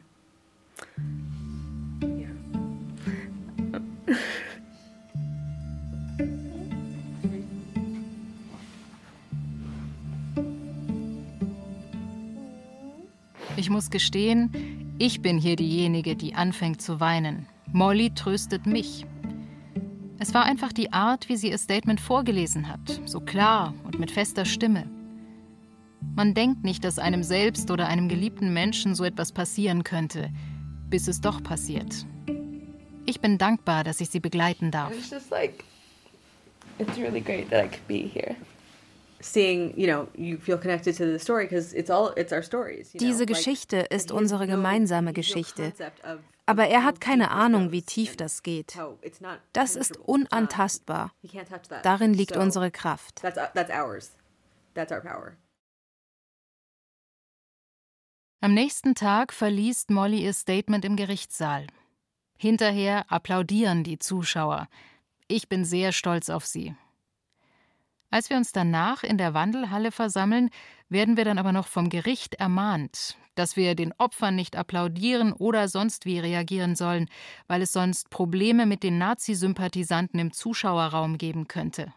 Ich 13.57 13.69
muss 13.69 13.89
gestehen, 13.89 14.95
ich 14.97 15.21
bin 15.21 15.37
hier 15.37 15.55
diejenige, 15.55 16.15
die 16.15 16.35
anfängt 16.35 16.81
zu 16.81 16.99
weinen. 16.99 17.47
Molly 17.71 18.11
tröstet 18.13 18.65
mich. 18.65 19.05
Es 20.19 20.33
war 20.33 20.45
einfach 20.45 20.71
die 20.71 20.93
Art, 20.93 21.29
wie 21.29 21.37
sie 21.37 21.49
ihr 21.49 21.57
Statement 21.57 21.99
vorgelesen 21.99 22.67
hat, 22.67 23.01
so 23.05 23.19
klar 23.19 23.73
und 23.83 23.99
mit 23.99 24.11
fester 24.11 24.45
Stimme. 24.45 24.89
Man 26.15 26.33
denkt 26.33 26.63
nicht, 26.63 26.83
dass 26.83 26.99
einem 26.99 27.23
selbst 27.23 27.71
oder 27.71 27.87
einem 27.87 28.09
geliebten 28.09 28.53
Menschen 28.53 28.95
so 28.95 29.03
etwas 29.03 29.31
passieren 29.31 29.83
könnte. 29.83 30.29
bis 30.91 31.07
es 31.07 31.21
doch 31.21 31.41
passiert. 31.41 32.05
Ich 33.05 33.19
bin 33.21 33.37
dankbar, 33.39 33.83
dass 33.83 34.01
ich 34.01 34.09
sie 34.09 34.19
begleiten 34.19 34.69
darf. 34.69 34.91
It's 36.79 36.97
really 36.97 37.21
great 37.21 37.49
that 37.49 37.69
I. 37.89 38.35
Diese 42.93 43.25
Geschichte 43.25 43.77
ist 43.77 44.11
unsere 44.11 44.47
gemeinsame 44.47 45.13
Geschichte. 45.13 45.73
Aber 46.45 46.67
er 46.67 46.83
hat 46.83 46.99
keine 46.99 47.31
Ahnung, 47.31 47.71
wie 47.71 47.81
tief 47.81 48.17
das 48.17 48.43
geht. 48.43 48.77
Das 49.53 49.75
ist 49.75 49.97
unantastbar. 49.97 51.13
Darin 51.83 52.13
liegt 52.13 52.35
unsere 52.35 52.71
Kraft. 52.71 53.21
Am 58.43 58.55
nächsten 58.55 58.95
Tag 58.95 59.33
verliest 59.33 59.91
Molly 59.91 60.23
ihr 60.23 60.33
Statement 60.33 60.83
im 60.83 60.95
Gerichtssaal. 60.95 61.67
Hinterher 62.37 63.05
applaudieren 63.11 63.83
die 63.83 63.99
Zuschauer. 63.99 64.67
Ich 65.27 65.47
bin 65.47 65.63
sehr 65.63 65.91
stolz 65.91 66.29
auf 66.29 66.47
sie. 66.47 66.75
Als 68.11 68.29
wir 68.29 68.35
uns 68.35 68.51
danach 68.51 69.03
in 69.03 69.17
der 69.17 69.33
Wandelhalle 69.33 69.89
versammeln, 69.89 70.49
werden 70.89 71.15
wir 71.15 71.23
dann 71.23 71.37
aber 71.37 71.53
noch 71.53 71.67
vom 71.67 71.89
Gericht 71.89 72.35
ermahnt, 72.35 73.15
dass 73.35 73.55
wir 73.55 73.73
den 73.73 73.93
Opfern 73.97 74.35
nicht 74.35 74.57
applaudieren 74.57 75.31
oder 75.31 75.69
sonst 75.69 76.05
wie 76.05 76.19
reagieren 76.19 76.75
sollen, 76.75 77.07
weil 77.47 77.61
es 77.61 77.71
sonst 77.71 78.09
Probleme 78.09 78.65
mit 78.65 78.83
den 78.83 78.97
Nazi-Sympathisanten 78.97 80.19
im 80.19 80.33
Zuschauerraum 80.33 81.17
geben 81.17 81.47
könnte. 81.47 81.93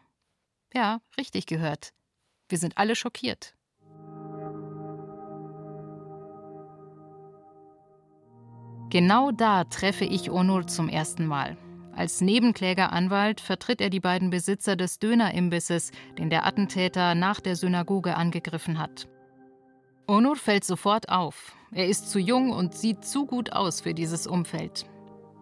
Ja, 0.73 1.01
richtig 1.19 1.47
gehört. 1.47 1.93
Wir 2.49 2.59
sind 2.59 2.79
alle 2.79 2.95
schockiert. 2.95 3.57
Genau 8.91 9.33
da 9.33 9.65
treffe 9.65 10.05
ich 10.05 10.31
Onur 10.31 10.69
zum 10.69 10.89
ersten 10.89 11.27
Mal. 11.27 11.57
Als 11.97 12.21
Nebenklägeranwalt 12.21 13.41
vertritt 13.41 13.81
er 13.81 13.91
die 13.91 14.01
beiden 14.01 14.31
Besitzer 14.31 14.75
des 14.75 14.99
Dönerimbisses, 14.99 15.93
den 16.19 16.29
der 16.29 16.45
Attentäter 16.45 17.15
nach 17.15 17.41
der 17.41 17.55
Synagoge 17.55 18.17
angegriffen 18.17 18.79
hat. 18.79 19.07
Onur 20.07 20.37
fällt 20.37 20.65
sofort 20.65 21.09
auf. 21.09 21.57
Er 21.73 21.87
ist 21.87 22.11
zu 22.11 22.19
jung 22.19 22.51
und 22.51 22.75
sieht 22.75 23.05
zu 23.05 23.27
gut 23.27 23.53
aus 23.53 23.81
für 23.81 23.95
dieses 23.95 24.27
Umfeld. 24.27 24.87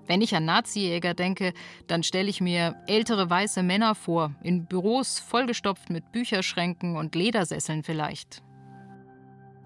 Wenn 0.07 0.21
ich 0.21 0.35
an 0.37 0.45
Nazi-Jäger 0.45 1.15
denke, 1.15 1.53
dann 1.87 2.03
stelle 2.03 2.29
ich 2.29 2.41
mir 2.41 2.77
ältere 2.87 3.31
weiße 3.31 3.63
Männer 3.63 3.95
vor, 3.95 4.35
in 4.43 4.67
Büros 4.67 5.19
vollgestopft 5.19 5.91
mit 5.91 6.13
Bücherschränken 6.13 6.97
und 6.97 7.15
Ledersesseln 7.15 7.83
vielleicht. 7.83 8.43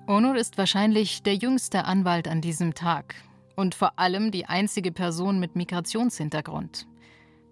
Onur 0.06 0.36
ist 0.36 0.56
wahrscheinlich 0.56 1.22
der 1.24 1.34
jüngste 1.34 1.84
Anwalt 1.84 2.28
an 2.28 2.40
diesem 2.40 2.74
Tag 2.74 3.16
und 3.56 3.74
vor 3.74 3.98
allem 3.98 4.30
die 4.30 4.46
einzige 4.46 4.92
Person 4.92 5.40
mit 5.40 5.56
Migrationshintergrund. 5.56 6.86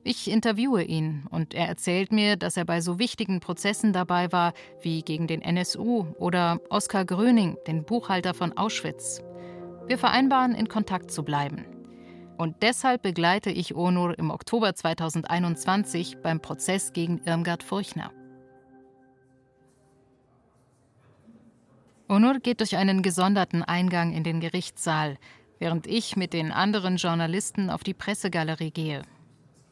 Ich 0.07 0.31
interviewe 0.31 0.83
ihn 0.83 1.25
und 1.31 1.55
er 1.55 1.67
erzählt 1.67 2.13
mir, 2.13 2.37
dass 2.37 2.59
er 2.59 2.67
bei 2.67 2.83
so 2.83 2.99
wichtigen 2.99 3.41
Prozessen 3.41 3.95
dabei 3.95 4.31
war 4.33 4.53
wie 4.83 5.01
gegen 5.01 5.27
den 5.27 5.41
NSU 5.41 6.05
oder 6.19 6.61
Oskar 6.69 7.07
Gröning, 7.07 7.57
den 7.67 7.85
Buchhalter 7.85 8.35
von 8.35 8.55
Auschwitz. 8.55 9.23
Wir 9.87 9.97
vereinbaren, 9.97 10.55
in 10.55 10.69
Kontakt 10.69 11.11
zu 11.11 11.23
bleiben. 11.23 11.65
Und 12.37 12.57
deshalb 12.63 13.03
begleite 13.03 13.51
ich 13.51 13.75
Onur 13.75 14.19
im 14.19 14.31
Oktober 14.31 14.75
2021 14.75 16.19
beim 16.23 16.41
Prozess 16.41 16.93
gegen 16.93 17.23
Irmgard 17.25 17.63
Furchner. 17.63 18.13
Onur 22.11 22.41
geht 22.41 22.61
durch 22.61 22.77
einen 22.77 23.03
gesonderten 23.03 23.63
Eingang 23.63 24.13
in 24.13 24.25
den 24.25 24.41
Gerichtssaal, 24.41 25.17
während 25.59 25.87
ich 25.87 26.17
mit 26.17 26.33
den 26.33 26.53
anderen 26.53 26.97
Journalisten 26.97 27.71
auf 27.71 27.85
die 27.85 27.95
Pressegalerie 27.95 28.71
gehe. 28.71 29.03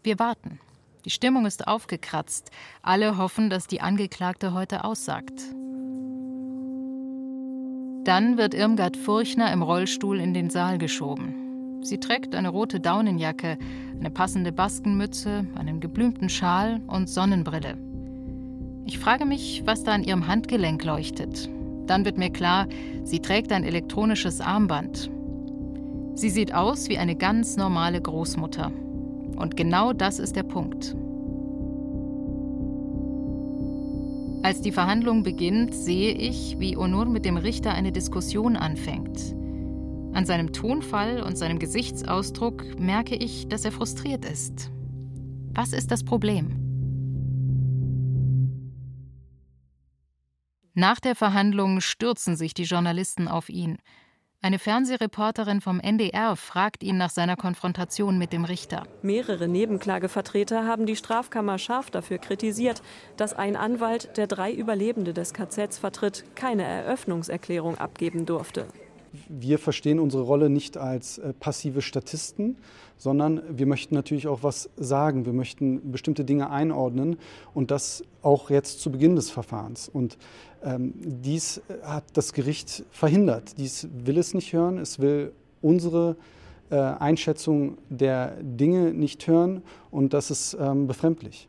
Wir 0.03 0.19
warten. 0.19 0.59
Die 1.05 1.11
Stimmung 1.11 1.47
ist 1.47 1.67
aufgekratzt. 1.67 2.51
Alle 2.83 3.19
hoffen, 3.19 3.51
dass 3.51 3.67
die 3.67 3.81
Angeklagte 3.81 4.53
heute 4.53 4.85
aussagt. 4.85 5.41
Dann 8.05 8.37
wird 8.37 8.55
Irmgard 8.55 8.97
Furchner 8.97 9.53
im 9.53 9.63
Rollstuhl 9.63 10.19
in 10.19 10.35
den 10.35 10.51
Saal 10.51 10.79
geschoben. 10.79 11.83
Sie 11.83 11.99
trägt 11.99 12.35
eine 12.35 12.49
rote 12.49 12.81
Daunenjacke, 12.81 13.59
eine 13.99 14.11
passende 14.11 14.53
Baskenmütze, 14.53 15.47
einen 15.55 15.81
geblümten 15.81 16.29
Schal 16.29 16.81
und 16.87 17.09
Sonnenbrille. 17.09 17.77
Ich 18.87 18.99
frage 18.99 19.25
mich, 19.25 19.63
was 19.65 19.85
da 19.85 19.93
an 19.93 20.03
ihrem 20.03 20.27
Handgelenk 20.27 20.85
leuchtet. 20.85 21.49
Dann 21.87 22.05
wird 22.05 22.19
mir 22.19 22.31
klar, 22.31 22.67
sie 23.05 23.21
trägt 23.21 23.53
ein 23.53 23.65
elektronisches 23.65 24.41
Armband. 24.41 25.11
Sie 26.15 26.31
sieht 26.31 26.55
aus 26.55 26.89
wie 26.89 26.99
eine 26.99 27.17
ganz 27.17 27.57
normale 27.57 28.01
Großmutter. 28.01 28.71
Und 29.37 29.57
genau 29.57 29.93
das 29.93 30.19
ist 30.19 30.37
der 30.37 30.43
Punkt. 30.43 30.95
Als 34.43 34.61
die 34.61 34.73
Verhandlung 34.73 35.23
beginnt, 35.23 35.73
sehe 35.75 36.13
ich, 36.13 36.59
wie 36.59 36.77
Onur 36.77 37.07
mit 37.07 37.25
dem 37.25 37.37
Richter 37.37 37.73
eine 37.73 37.93
Diskussion 37.93 38.57
anfängt. 38.57 39.35
An 40.13 40.27
seinem 40.27 40.53
Tonfall 40.53 41.23
und 41.23 41.39
seinem 41.39 41.59
Gesichtsausdruck 41.59 42.79
merke 42.79 43.15
ich, 43.15 43.49
dass 43.49 43.65
er 43.65 43.73
frustriert 43.73 44.25
ist. 44.25 44.71
Was 45.55 45.73
ist 45.73 45.91
das 45.91 46.05
Problem? 46.05 46.59
Nach 50.75 51.01
der 51.01 51.15
Verhandlung 51.15 51.81
stürzen 51.81 52.35
sich 52.35 52.53
die 52.53 52.65
Journalisten 52.65 53.29
auf 53.29 53.49
ihn. 53.49 53.79
Eine 54.45 54.59
Fernsehreporterin 54.59 55.61
vom 55.61 55.79
NDR 55.79 56.35
fragt 56.35 56.83
ihn 56.83 56.97
nach 56.97 57.11
seiner 57.11 57.37
Konfrontation 57.37 58.19
mit 58.19 58.33
dem 58.33 58.45
Richter. 58.45 58.83
Mehrere 59.01 59.47
Nebenklagevertreter 59.47 60.67
haben 60.67 60.85
die 60.85 60.97
Strafkammer 60.97 61.59
scharf 61.59 61.93
dafür 61.93 62.19
kritisiert, 62.19 62.83
dass 63.17 63.35
ein 63.35 63.55
Anwalt, 63.55 64.17
der 64.17 64.27
drei 64.27 64.53
Überlebende 64.53 65.15
des 65.15 65.33
KZs 65.33 65.79
vertritt, 65.79 66.25
keine 66.35 66.65
Eröffnungserklärung 66.65 67.79
abgeben 67.79 68.27
durfte. 68.27 68.67
Wir 69.29 69.61
verstehen 69.61 70.01
unsere 70.01 70.25
Rolle 70.25 70.51
nicht 70.51 70.77
als 70.77 71.19
äh, 71.19 71.33
passive 71.35 71.81
Statisten, 71.81 72.57
sondern 73.03 73.43
wir 73.59 73.67
möchten 73.67 73.97
natürlich 73.97 74.29
auch 74.29 74.45
was 74.45 74.71
sagen. 74.77 75.27
Wir 75.27 75.33
möchten 75.33 75.91
bestimmte 75.91 76.25
Dinge 76.25 76.51
einordnen 76.51 77.17
und 77.53 77.73
das 77.73 78.05
auch 78.23 78.49
jetzt 78.49 78.81
zu 78.81 78.93
Beginn 78.93 79.17
des 79.17 79.29
Verfahrens. 79.29 79.89
Und 79.89 80.19
ähm, 80.63 80.93
dies 80.97 81.61
hat 81.83 82.05
das 82.13 82.33
Gericht 82.33 82.85
verhindert. 82.93 83.59
Dies 83.59 83.89
will 83.93 84.19
es 84.19 84.35
nicht 84.35 84.53
hören. 84.53 84.79
Es 84.79 85.01
will 85.01 85.33
unsere 85.61 86.17
äh, 86.71 86.77
Einschätzung 86.77 87.77
der 87.89 88.37
Dinge 88.41 88.95
nicht 88.95 89.27
hören 89.27 89.65
und 89.91 90.15
das 90.15 90.31
ist 90.31 90.57
ähm, 90.61 90.87
befremdlich. 90.87 91.49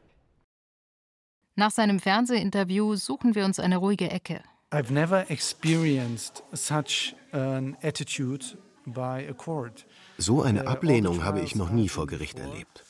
Nach 1.55 1.69
seinem 1.69 1.99
Fernsehinterview 1.99 2.95
suchen 2.95 3.35
wir 3.35 3.45
uns 3.45 3.59
eine 3.59 3.77
ruhige 3.77 4.09
Ecke. 4.09 4.41
I've 4.71 4.91
never 4.91 5.29
experienced 5.29 6.41
such 6.51 7.13
an 7.31 7.77
attitude. 7.83 8.57
So 10.17 10.41
eine 10.41 10.67
Ablehnung 10.67 11.23
habe 11.23 11.41
ich 11.41 11.55
noch 11.55 11.69
nie 11.69 11.89
vor 11.89 12.07
Gericht 12.07 12.39
erlebt. 12.39 12.83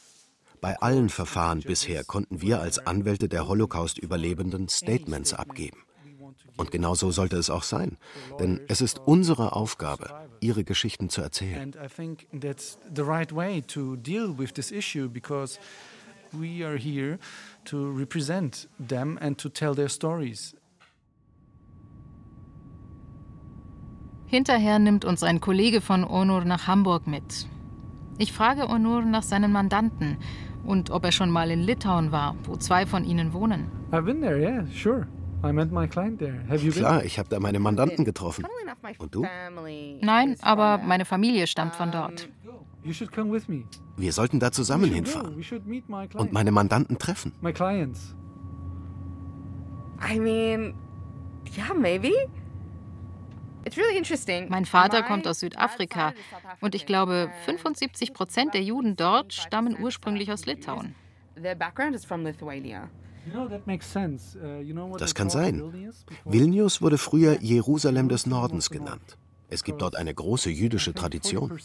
Bei 0.61 0.79
allen 0.79 1.09
Verfahren 1.09 1.59
bisher 1.61 2.03
konnten 2.05 2.41
wir 2.41 2.61
als 2.61 2.79
Anwälte 2.79 3.27
der 3.27 3.47
Holocaust-Überlebenden 3.47 4.69
Statements 4.69 5.33
abgeben. 5.33 5.83
Und 6.55 6.71
genau 6.71 6.95
so 6.95 7.11
sollte 7.11 7.35
es 7.37 7.49
auch 7.49 7.63
sein, 7.63 7.97
denn 8.39 8.61
es 8.67 8.81
ist 8.81 8.99
unsere 8.99 9.53
Aufgabe, 9.53 10.29
ihre 10.39 10.63
Geschichten 10.63 11.09
zu 11.09 11.21
erzählen. 11.21 11.73
We 16.35 16.65
are 16.65 16.77
here 16.77 17.19
to 17.65 17.91
represent 17.91 18.67
them 18.79 19.19
and 19.21 19.37
to 19.39 19.49
tell 19.49 19.75
their 19.75 19.89
stories. 19.89 20.55
Hinterher 24.33 24.79
nimmt 24.79 25.05
uns 25.05 25.21
ein 25.21 25.41
Kollege 25.41 25.79
von 25.79 26.03
Onur 26.03 26.43
nach 26.43 26.65
Hamburg 26.65 27.05
mit. 27.05 27.47
Ich 28.17 28.33
frage 28.33 28.67
Onur 28.67 29.03
nach 29.03 29.21
seinen 29.21 29.51
Mandanten 29.51 30.17
und 30.65 30.89
ob 30.89 31.05
er 31.05 31.11
schon 31.11 31.29
mal 31.29 31.51
in 31.51 31.59
Litauen 31.59 32.11
war, 32.11 32.35
wo 32.45 32.55
zwei 32.55 32.87
von 32.87 33.05
ihnen 33.05 33.33
wohnen. 33.33 33.67
I've 33.91 34.01
been 34.01 34.21
there, 34.21 34.39
yeah, 34.39 34.65
sure. 34.73 35.05
Klar, 35.43 37.03
ich 37.03 37.19
habe 37.19 37.29
da 37.29 37.39
meine 37.39 37.59
Mandanten 37.59 38.05
getroffen. 38.05 38.43
Und 38.97 39.13
du? 39.13 39.23
Nein, 40.01 40.35
aber 40.41 40.79
meine 40.79 41.05
Familie 41.05 41.45
stammt 41.45 41.75
von 41.75 41.91
dort. 41.91 42.27
Wir 43.97 44.13
sollten 44.13 44.39
da 44.39 44.51
zusammen 44.51 44.91
hinfahren 44.91 45.35
und 46.15 46.33
meine 46.33 46.51
Mandanten 46.51 46.97
treffen. 46.97 47.33
I 50.11 50.19
mean, 50.19 50.73
yeah, 51.55 51.71
maybe. 51.79 52.09
Mein 54.49 54.65
Vater 54.65 55.03
kommt 55.03 55.27
aus 55.27 55.39
Südafrika 55.39 56.13
und 56.61 56.75
ich 56.75 56.85
glaube, 56.85 57.29
75 57.45 58.13
Prozent 58.13 58.53
der 58.53 58.63
Juden 58.63 58.95
dort 58.95 59.33
stammen 59.33 59.77
ursprünglich 59.79 60.31
aus 60.31 60.45
Litauen. 60.45 60.95
Das 64.97 65.15
kann 65.15 65.29
sein. 65.29 65.91
Vilnius 66.25 66.81
wurde 66.81 66.97
früher 66.97 67.41
Jerusalem 67.41 68.09
des 68.09 68.25
Nordens 68.25 68.69
genannt. 68.69 69.17
Es 69.49 69.63
gibt 69.63 69.81
dort 69.81 69.95
eine 69.95 70.13
große 70.13 70.49
jüdische 70.49 70.93
Tradition. 70.93 71.57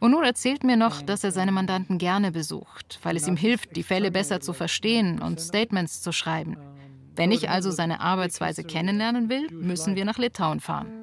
Onur 0.00 0.24
erzählt 0.24 0.64
mir 0.64 0.76
noch, 0.76 1.00
dass 1.00 1.22
er 1.22 1.30
seine 1.30 1.52
Mandanten 1.52 1.96
gerne 1.98 2.32
besucht, 2.32 2.98
weil 3.04 3.16
es 3.16 3.28
ihm 3.28 3.36
hilft, 3.36 3.76
die 3.76 3.84
Fälle 3.84 4.10
besser 4.10 4.40
zu 4.40 4.52
verstehen 4.52 5.22
und 5.22 5.40
Statements 5.40 6.02
zu 6.02 6.10
schreiben. 6.10 6.56
Wenn 7.14 7.30
ich 7.30 7.50
also 7.50 7.70
seine 7.70 8.00
Arbeitsweise 8.00 8.64
kennenlernen 8.64 9.28
will, 9.28 9.48
müssen 9.50 9.96
wir 9.96 10.04
nach 10.04 10.18
Litauen 10.18 10.60
fahren. 10.60 11.02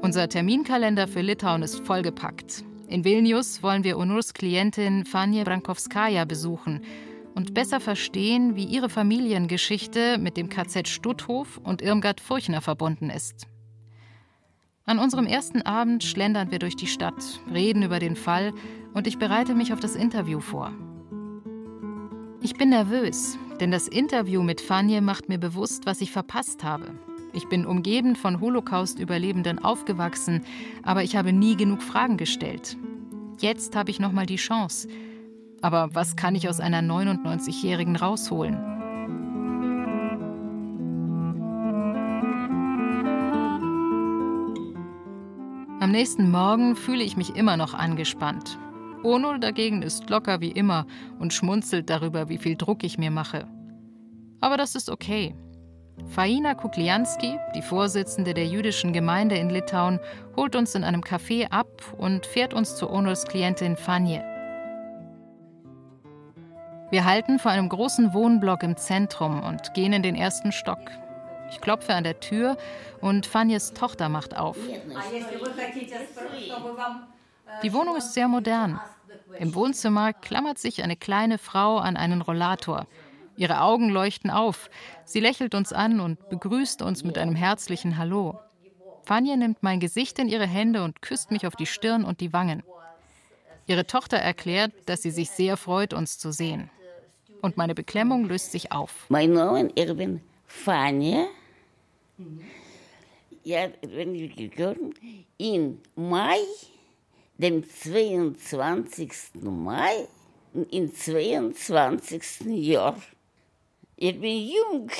Unser 0.00 0.28
Terminkalender 0.28 1.08
für 1.08 1.20
Litauen 1.20 1.62
ist 1.62 1.84
vollgepackt. 1.84 2.64
In 2.86 3.04
Vilnius 3.04 3.62
wollen 3.62 3.84
wir 3.84 3.98
Onurs 3.98 4.32
Klientin 4.32 5.04
Fanie 5.04 5.44
Brankowskaja 5.44 6.24
besuchen 6.24 6.80
und 7.34 7.52
besser 7.52 7.80
verstehen, 7.80 8.56
wie 8.56 8.64
ihre 8.64 8.88
Familiengeschichte 8.88 10.16
mit 10.18 10.36
dem 10.36 10.48
KZ 10.48 10.88
Stutthof 10.88 11.58
und 11.62 11.82
Irmgard 11.82 12.20
Furchner 12.20 12.62
verbunden 12.62 13.10
ist. 13.10 13.46
An 14.86 14.98
unserem 14.98 15.26
ersten 15.26 15.60
Abend 15.62 16.02
schlendern 16.02 16.50
wir 16.50 16.58
durch 16.58 16.76
die 16.76 16.86
Stadt, 16.86 17.40
reden 17.52 17.82
über 17.82 17.98
den 17.98 18.16
Fall 18.16 18.54
und 18.94 19.06
ich 19.06 19.18
bereite 19.18 19.54
mich 19.54 19.74
auf 19.74 19.80
das 19.80 19.94
Interview 19.94 20.40
vor. 20.40 20.72
Ich 22.40 22.54
bin 22.54 22.68
nervös, 22.68 23.36
denn 23.60 23.72
das 23.72 23.88
Interview 23.88 24.44
mit 24.44 24.60
Fanje 24.60 25.00
macht 25.00 25.28
mir 25.28 25.38
bewusst, 25.38 25.86
was 25.86 26.00
ich 26.00 26.12
verpasst 26.12 26.62
habe. 26.62 26.92
Ich 27.32 27.48
bin 27.48 27.66
umgeben 27.66 28.14
von 28.14 28.40
Holocaust-Überlebenden 28.40 29.58
aufgewachsen, 29.58 30.44
aber 30.84 31.02
ich 31.02 31.16
habe 31.16 31.32
nie 31.32 31.56
genug 31.56 31.82
Fragen 31.82 32.16
gestellt. 32.16 32.76
Jetzt 33.40 33.74
habe 33.74 33.90
ich 33.90 33.98
noch 33.98 34.12
mal 34.12 34.26
die 34.26 34.36
Chance. 34.36 34.88
Aber 35.62 35.94
was 35.94 36.14
kann 36.14 36.36
ich 36.36 36.48
aus 36.48 36.60
einer 36.60 36.80
99-Jährigen 36.80 37.96
rausholen? 37.96 38.54
Am 45.80 45.90
nächsten 45.90 46.30
Morgen 46.30 46.76
fühle 46.76 47.02
ich 47.02 47.16
mich 47.16 47.34
immer 47.34 47.56
noch 47.56 47.74
angespannt. 47.74 48.58
Onul 49.04 49.38
dagegen 49.38 49.82
ist 49.82 50.10
locker 50.10 50.40
wie 50.40 50.50
immer 50.50 50.86
und 51.18 51.32
schmunzelt 51.32 51.88
darüber, 51.88 52.28
wie 52.28 52.38
viel 52.38 52.56
Druck 52.56 52.82
ich 52.82 52.98
mir 52.98 53.10
mache. 53.10 53.46
Aber 54.40 54.56
das 54.56 54.74
ist 54.74 54.90
okay. 54.90 55.34
Faina 56.06 56.54
Kuklianski, 56.54 57.38
die 57.54 57.62
Vorsitzende 57.62 58.34
der 58.34 58.46
jüdischen 58.46 58.92
Gemeinde 58.92 59.36
in 59.36 59.50
Litauen, 59.50 60.00
holt 60.36 60.56
uns 60.56 60.74
in 60.74 60.84
einem 60.84 61.02
Café 61.02 61.50
ab 61.50 61.68
und 61.96 62.24
fährt 62.26 62.54
uns 62.54 62.76
zu 62.76 62.88
Onuls 62.90 63.24
Klientin 63.24 63.76
Fanje. 63.76 64.22
Wir 66.90 67.04
halten 67.04 67.38
vor 67.38 67.50
einem 67.50 67.68
großen 67.68 68.14
Wohnblock 68.14 68.62
im 68.62 68.76
Zentrum 68.76 69.42
und 69.42 69.74
gehen 69.74 69.92
in 69.92 70.02
den 70.02 70.14
ersten 70.14 70.52
Stock. 70.52 70.80
Ich 71.50 71.60
klopfe 71.60 71.94
an 71.94 72.04
der 72.04 72.20
Tür 72.20 72.56
und 73.00 73.26
Fanjes 73.26 73.72
Tochter 73.72 74.08
macht 74.08 74.36
auf. 74.36 74.56
Die 77.62 77.72
Wohnung 77.72 77.96
ist 77.96 78.14
sehr 78.14 78.28
modern. 78.28 78.80
Im 79.38 79.54
Wohnzimmer 79.54 80.12
klammert 80.12 80.58
sich 80.58 80.82
eine 80.82 80.96
kleine 80.96 81.38
Frau 81.38 81.78
an 81.78 81.96
einen 81.96 82.22
Rollator. 82.22 82.86
Ihre 83.36 83.60
Augen 83.60 83.88
leuchten 83.88 84.30
auf. 84.30 84.68
Sie 85.04 85.20
lächelt 85.20 85.54
uns 85.54 85.72
an 85.72 86.00
und 86.00 86.28
begrüßt 86.28 86.82
uns 86.82 87.04
mit 87.04 87.18
einem 87.18 87.36
herzlichen 87.36 87.96
Hallo. 87.96 88.38
Fanja 89.04 89.36
nimmt 89.36 89.62
mein 89.62 89.80
Gesicht 89.80 90.18
in 90.18 90.28
ihre 90.28 90.46
Hände 90.46 90.82
und 90.82 91.02
küsst 91.02 91.30
mich 91.30 91.46
auf 91.46 91.56
die 91.56 91.66
Stirn 91.66 92.04
und 92.04 92.20
die 92.20 92.32
Wangen. 92.32 92.62
Ihre 93.66 93.86
Tochter 93.86 94.16
erklärt, 94.16 94.72
dass 94.86 95.02
sie 95.02 95.10
sich 95.10 95.30
sehr 95.30 95.56
freut, 95.56 95.94
uns 95.94 96.18
zu 96.18 96.32
sehen. 96.32 96.70
Und 97.40 97.56
meine 97.56 97.74
Beklemmung 97.74 98.24
löst 98.24 98.50
sich 98.50 98.72
auf. 98.72 99.06
Mein 99.08 99.32
Name 99.32 99.70
ist 99.74 100.20
Fanja. 100.46 101.26
Ja, 103.44 103.68
wenn 103.82 104.14
ich 104.14 104.34
gekommen 104.34 104.92
in 105.36 105.80
Mai, 105.94 106.38
dem 107.38 107.64
22. 107.68 109.12
Mai, 109.40 110.08
im 110.70 110.94
22. 110.94 112.40
Jahr. 112.46 113.00
Ich 113.96 114.20
bin 114.20 114.48
jung. 114.48 114.90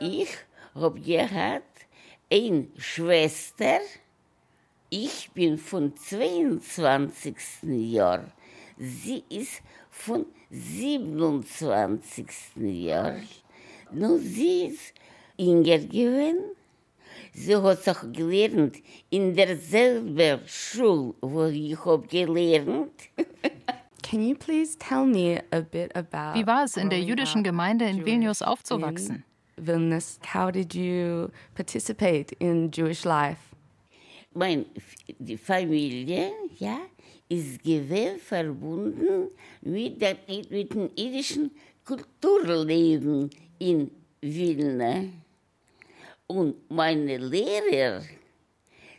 ich 0.00 0.28
habe 0.74 1.00
gehabt 1.00 1.86
eine 2.30 2.68
Schwester. 2.76 3.80
Ich 4.90 5.30
bin 5.32 5.56
von 5.58 5.96
22. 5.96 7.34
Jahr. 7.62 8.30
Sie 8.76 9.24
ist 9.30 9.62
von 9.90 10.26
27. 10.50 12.26
Jahr. 12.56 13.16
Nun, 13.90 14.18
sie 14.18 14.66
ist 14.66 14.92
Inger 15.36 15.78
gewesen. 15.78 16.56
Sie 17.34 17.56
hat 17.56 17.88
auch 17.88 18.12
gelernt 18.12 18.76
in 19.10 19.34
derselben 19.34 20.40
Schule, 20.46 21.14
wo 21.20 21.44
ich 21.46 21.82
habe 21.84 22.06
gelernt. 22.06 22.92
Can 24.02 24.22
you 24.22 24.34
please 24.34 24.76
tell 24.76 25.06
me 25.06 25.42
a 25.50 25.60
bit 25.60 25.96
about 25.96 26.38
Wie 26.38 26.46
war 26.46 26.64
es 26.64 26.76
in 26.76 26.90
der 26.90 27.00
jüdischen 27.00 27.42
Gemeinde 27.42 27.86
in 27.86 28.04
Vilnius 28.04 28.42
aufzuwachsen? 28.42 29.24
Vilnius, 29.56 30.18
how 30.34 30.50
did 30.50 30.74
you 30.74 31.28
participate 31.54 32.32
in 32.38 32.70
Jewish 32.70 33.04
life? 33.04 33.38
Meine 34.34 34.66
die 35.18 35.36
Familie, 35.36 36.32
ja, 36.58 36.78
ist 37.28 37.62
gewesen 37.62 38.18
verbunden 38.18 39.30
mit, 39.62 40.00
der, 40.00 40.16
mit 40.28 40.74
dem 40.74 40.90
jüdischen 40.96 41.50
Kulturleben 41.84 43.30
in 43.58 43.90
Vilna. 44.20 45.04
Und 46.32 46.70
meine 46.70 47.18
Lehrer 47.18 48.00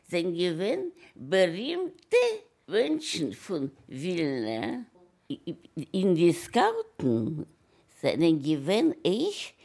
sind 0.07 0.35
gewesen 0.35 0.91
berühmte 1.15 2.25
Menschen 2.67 3.33
von 3.33 3.71
Vilna. 3.87 4.85
In 5.91 6.13
die 6.13 6.31
Scouten 6.31 7.47
sind 7.99 8.43
gewesen 8.43 8.93
ich 9.01 9.55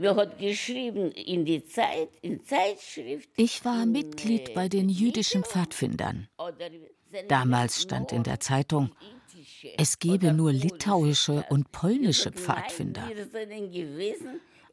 Wer 0.00 0.14
hat 0.16 0.38
geschrieben 0.38 1.10
in 1.10 1.44
die 1.44 1.64
Zeit, 1.64 2.10
in 2.22 2.42
Zeitschrift? 2.44 3.28
Ich 3.36 3.64
war 3.64 3.84
Mitglied 3.84 4.54
bei 4.54 4.68
den 4.68 4.88
jüdischen 4.88 5.42
Pfadfindern. 5.42 6.28
Damals 7.26 7.82
stand 7.82 8.12
in 8.12 8.22
der 8.22 8.38
Zeitung, 8.38 8.94
es 9.76 9.98
gebe 9.98 10.32
nur 10.32 10.52
litauische 10.52 11.44
und 11.50 11.72
polnische 11.72 12.30
Pfadfinder. 12.30 13.10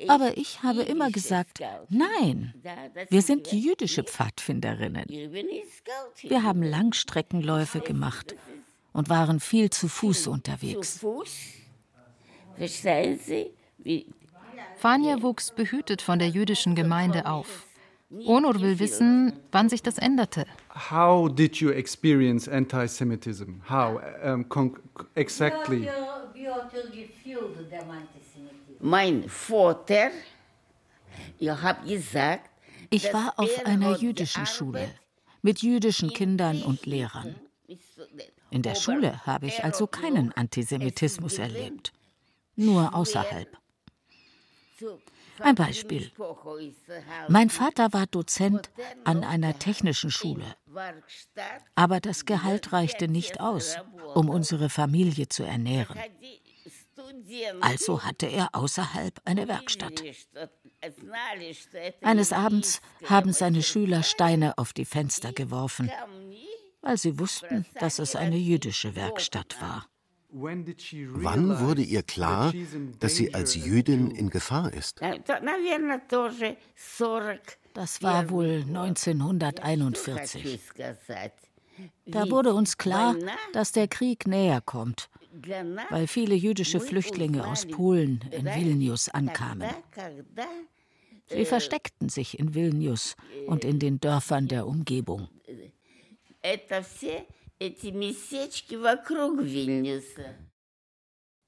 Aber 0.08 0.38
ich 0.38 0.64
habe 0.64 0.82
immer 0.84 1.10
gesagt, 1.12 1.60
nein, 1.90 2.54
wir 3.10 3.22
sind 3.22 3.52
jüdische 3.52 4.04
Pfadfinderinnen. 4.04 5.06
Wir 5.08 6.44
haben 6.44 6.64
Langstreckenläufe 6.64 7.80
gemacht 7.80 8.36
und 8.94 9.10
waren 9.10 9.40
viel 9.40 9.70
zu 9.70 9.88
Fuß 9.88 10.28
unterwegs. 10.28 11.06
Fania 14.78 15.22
wuchs 15.22 15.52
behütet 15.52 16.02
von 16.02 16.20
der 16.20 16.30
jüdischen 16.30 16.76
Gemeinde 16.76 17.26
auf. 17.26 17.66
Onur 18.26 18.62
will 18.62 18.80
wissen, 18.80 19.34
wann 19.52 19.68
sich 19.68 19.82
das 19.82 19.98
änderte. 19.98 20.46
How 20.92 21.28
did 21.28 21.58
you 21.58 21.72
experience 21.72 22.48
anti-Semitism? 22.48 23.62
How 23.70 24.00
um, 24.24 24.46
exactly? 25.16 25.90
Mein 28.80 29.30
Vater, 29.30 30.12
ich 31.40 31.50
habe 31.50 31.88
gesagt, 31.88 32.50
ich 32.90 33.14
war 33.14 33.34
auf 33.38 33.66
einer 33.66 33.98
jüdischen 33.98 34.46
Schule 34.46 34.90
mit 35.42 35.62
jüdischen 35.62 36.10
Kindern 36.12 36.64
und 36.64 36.86
Lehrern. 36.86 37.36
In 38.50 38.62
der 38.62 38.76
Schule 38.76 39.26
habe 39.26 39.48
ich 39.48 39.64
also 39.64 39.88
keinen 39.88 40.32
Antisemitismus 40.34 41.38
erlebt, 41.38 41.94
nur 42.56 42.96
außerhalb. 42.96 43.58
Ein 45.40 45.56
Beispiel. 45.56 46.12
Mein 47.28 47.50
Vater 47.50 47.92
war 47.94 48.08
Dozent 48.08 48.70
an 49.04 49.24
einer 49.24 49.60
technischen 49.60 50.12
Schule. 50.12 50.56
Aber 51.76 52.00
das 52.00 52.26
Gehalt 52.26 52.72
reichte 52.74 53.08
nicht 53.08 53.40
aus, 53.40 53.78
um 54.14 54.30
unsere 54.30 54.70
Familie 54.70 55.28
zu 55.28 55.44
ernähren. 55.44 56.00
Also 57.62 58.04
hatte 58.04 58.28
er 58.28 58.50
außerhalb 58.54 59.22
eine 59.26 59.48
Werkstatt. 59.48 60.04
Eines 62.02 62.34
Abends 62.34 62.82
haben 63.06 63.34
seine 63.34 63.64
Schüler 63.64 64.04
Steine 64.04 64.58
auf 64.58 64.74
die 64.74 64.86
Fenster 64.86 65.34
geworfen, 65.34 65.92
weil 66.82 66.98
sie 66.98 67.20
wussten, 67.20 67.66
dass 67.80 68.00
es 68.00 68.16
eine 68.16 68.38
jüdische 68.38 68.96
Werkstatt 68.96 69.62
war. 69.62 69.88
Wann 70.38 71.60
wurde 71.60 71.82
ihr 71.82 72.04
klar, 72.04 72.54
dass 73.00 73.16
sie 73.16 73.34
als 73.34 73.56
Jüdin 73.56 74.12
in 74.12 74.30
Gefahr 74.30 74.74
ist? 74.74 75.00
Das 77.74 78.04
war 78.04 78.30
wohl 78.30 78.64
1941. 78.68 80.60
Da 82.06 82.30
wurde 82.30 82.54
uns 82.54 82.78
klar, 82.78 83.16
dass 83.54 83.72
der 83.72 83.88
Krieg 83.88 84.28
näher 84.28 84.62
kommt 84.62 85.10
weil 85.90 86.08
viele 86.08 86.36
jüdische 86.36 86.80
Flüchtlinge 86.80 87.48
aus 87.48 87.66
Polen 87.66 88.20
in 88.32 88.46
Vilnius 88.46 89.10
ankamen. 89.10 89.70
Sie 91.28 91.46
versteckten 91.46 92.10
sich 92.10 92.38
in 92.40 92.54
Vilnius 92.54 93.16
und 93.48 93.66
in 93.66 93.80
den 93.80 94.00
Dörfern 94.00 94.48
der 94.48 94.68
Umgebung. 94.68 95.30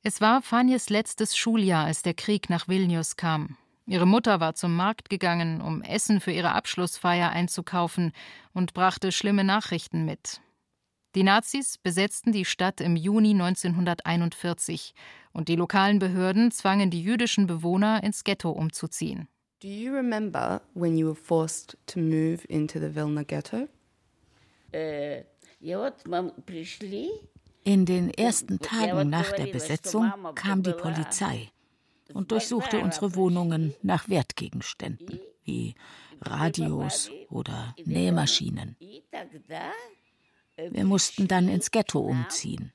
Es 0.04 0.22
war 0.22 0.42
Fanjes 0.42 0.90
letztes 0.90 1.38
Schuljahr, 1.38 1.86
als 1.86 2.02
der 2.02 2.14
Krieg 2.14 2.50
nach 2.50 2.68
Vilnius 2.68 3.16
kam. 3.16 3.58
Ihre 3.86 4.06
Mutter 4.06 4.40
war 4.40 4.56
zum 4.56 4.76
Markt 4.76 5.10
gegangen, 5.10 5.62
um 5.62 5.82
Essen 5.82 6.20
für 6.20 6.32
ihre 6.32 6.52
Abschlussfeier 6.52 7.30
einzukaufen 7.30 8.12
und 8.54 8.74
brachte 8.74 9.12
schlimme 9.12 9.44
Nachrichten 9.44 10.04
mit. 10.04 10.42
Die 11.18 11.24
Nazis 11.24 11.80
besetzten 11.80 12.32
die 12.32 12.46
Stadt 12.46 12.80
im 12.80 12.96
Juni 12.96 13.32
1941 13.32 14.94
und 15.34 15.48
die 15.48 15.56
lokalen 15.56 15.98
Behörden 15.98 16.52
zwangen 16.52 16.92
die 16.92 17.02
jüdischen 17.02 17.48
Bewohner 17.48 18.04
ins 18.04 18.24
Ghetto 18.24 18.52
umzuziehen. 18.52 19.28
Do 19.64 19.68
you 19.68 19.92
remember 19.92 20.62
when 20.76 20.96
you 20.96 21.08
were 21.08 21.16
forced 21.16 21.76
to 21.88 22.00
move 22.00 22.46
into 22.48 22.78
the 22.80 22.94
Vilna 22.94 23.24
Ghetto? 23.24 23.68
In 27.64 27.86
den 27.88 28.10
ersten 28.12 28.60
Tagen 28.60 29.10
nach 29.10 29.32
der 29.32 29.48
Besetzung 29.48 30.14
kam 30.36 30.62
die 30.62 30.74
Polizei 30.74 31.50
und 32.14 32.32
durchsuchte 32.32 32.80
unsere 32.80 33.16
Wohnungen 33.16 33.74
nach 33.82 34.08
Wertgegenständen 34.08 35.20
wie 35.44 35.74
Radios 36.22 37.10
oder 37.32 37.74
Nähmaschinen. 37.86 38.76
Wir 40.58 40.86
mussten 40.86 41.28
dann 41.28 41.48
ins 41.48 41.72
Ghetto 41.72 42.00
umziehen. 42.00 42.74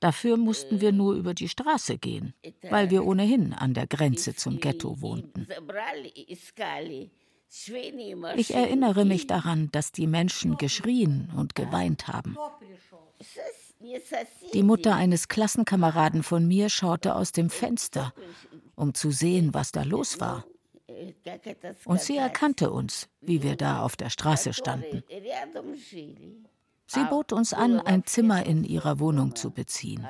Dafür 0.00 0.36
mussten 0.36 0.80
wir 0.80 0.92
nur 0.92 1.14
über 1.14 1.34
die 1.34 1.48
Straße 1.48 1.98
gehen, 1.98 2.34
weil 2.70 2.90
wir 2.90 3.04
ohnehin 3.04 3.52
an 3.52 3.74
der 3.74 3.86
Grenze 3.86 4.34
zum 4.34 4.60
Ghetto 4.60 5.00
wohnten. 5.00 5.46
Ich 8.36 8.54
erinnere 8.54 9.04
mich 9.04 9.26
daran, 9.26 9.70
dass 9.72 9.92
die 9.92 10.06
Menschen 10.06 10.58
geschrien 10.58 11.32
und 11.36 11.54
geweint 11.54 12.08
haben. 12.08 12.36
Die 14.52 14.62
Mutter 14.62 14.94
eines 14.94 15.28
Klassenkameraden 15.28 16.22
von 16.22 16.46
mir 16.46 16.68
schaute 16.68 17.14
aus 17.14 17.32
dem 17.32 17.50
Fenster, 17.50 18.12
um 18.74 18.94
zu 18.94 19.10
sehen, 19.10 19.54
was 19.54 19.72
da 19.72 19.82
los 19.82 20.20
war. 20.20 20.44
Und 21.84 22.00
sie 22.00 22.16
erkannte 22.16 22.70
uns, 22.70 23.08
wie 23.20 23.42
wir 23.42 23.56
da 23.56 23.82
auf 23.82 23.96
der 23.96 24.10
Straße 24.10 24.52
standen. 24.52 25.02
Sie 26.86 27.04
bot 27.04 27.32
uns 27.32 27.52
an, 27.52 27.80
ein 27.80 28.04
Zimmer 28.04 28.46
in 28.46 28.64
ihrer 28.64 29.00
Wohnung 29.00 29.34
zu 29.34 29.50
beziehen. 29.50 30.06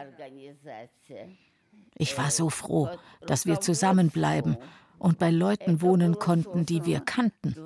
Ich 1.98 2.18
war 2.18 2.30
so 2.30 2.50
froh, 2.50 2.90
dass 3.22 3.46
wir 3.46 3.60
zusammenbleiben 3.60 4.58
und 4.98 5.18
bei 5.18 5.30
Leuten 5.30 5.80
wohnen 5.80 6.18
konnten, 6.18 6.66
die 6.66 6.84
wir 6.84 7.00
kannten. 7.00 7.56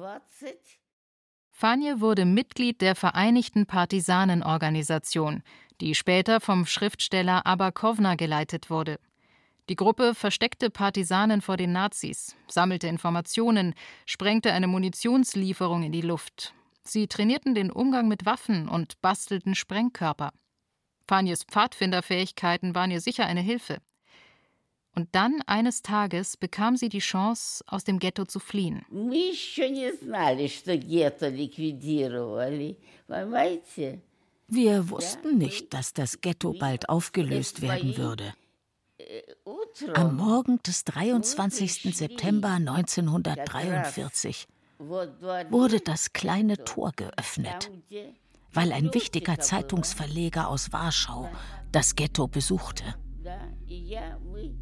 Fanje 1.51 2.01
wurde 2.01 2.25
Mitglied 2.25 2.81
der 2.81 2.95
Vereinigten 2.95 3.67
Partisanenorganisation, 3.67 5.43
die 5.81 5.95
später 5.95 6.41
vom 6.41 6.65
Schriftsteller 6.67 7.47
Abakovna 7.47 8.15
geleitet 8.15 8.71
wurde. 8.71 8.99
Die 9.71 9.77
Gruppe 9.77 10.17
versteckte 10.17 10.69
Partisanen 10.69 11.41
vor 11.43 11.57
den 11.57 11.71
Nazis, 11.71 12.35
sammelte 12.49 12.89
Informationen, 12.89 13.77
sprengte 14.05 14.53
eine 14.53 14.67
Munitionslieferung 14.67 15.85
in 15.85 15.93
die 15.93 16.01
Luft. 16.01 16.55
Sie 16.83 17.07
trainierten 17.07 17.55
den 17.55 17.71
Umgang 17.71 18.09
mit 18.09 18.27
Waffen 18.27 18.69
und 18.69 19.01
bastelten 19.01 19.55
Sprengkörper. 19.55 20.33
Fanjes 21.07 21.45
Pfadfinderfähigkeiten 21.45 22.75
waren 22.75 22.91
ihr 22.91 23.01
sicher 23.01 23.27
eine 23.27 23.43
Hilfe. 23.43 23.79
Und 24.97 25.09
dann 25.13 25.41
eines 25.47 25.83
Tages 25.83 26.37
bekam 26.37 26.77
sie 26.77 26.89
die 26.89 26.99
Chance, 26.99 27.63
aus 27.69 27.85
dem 27.85 28.01
Ghetto 28.01 28.25
zu 28.25 28.41
fliehen. 28.41 28.85
Wir 34.49 34.91
wussten 34.91 35.39
nicht, 35.39 35.73
dass 35.73 35.95
das 35.95 36.21
Ghetto 36.21 36.55
bald 36.55 36.89
aufgelöst 36.89 37.63
werden 37.63 37.97
würde. 37.97 38.35
Am 39.95 40.17
Morgen 40.17 40.59
des 40.67 40.85
23. 40.85 41.95
September 41.97 42.49
1943 42.51 44.47
wurde 44.79 45.81
das 45.81 46.13
kleine 46.13 46.65
Tor 46.65 46.93
geöffnet, 46.97 47.71
weil 48.53 48.73
ein 48.73 48.93
wichtiger 48.95 49.39
Zeitungsverleger 49.39 50.49
aus 50.49 50.73
Warschau 50.73 51.29
das 51.73 51.95
Ghetto 51.95 52.27
besuchte. 52.27 52.85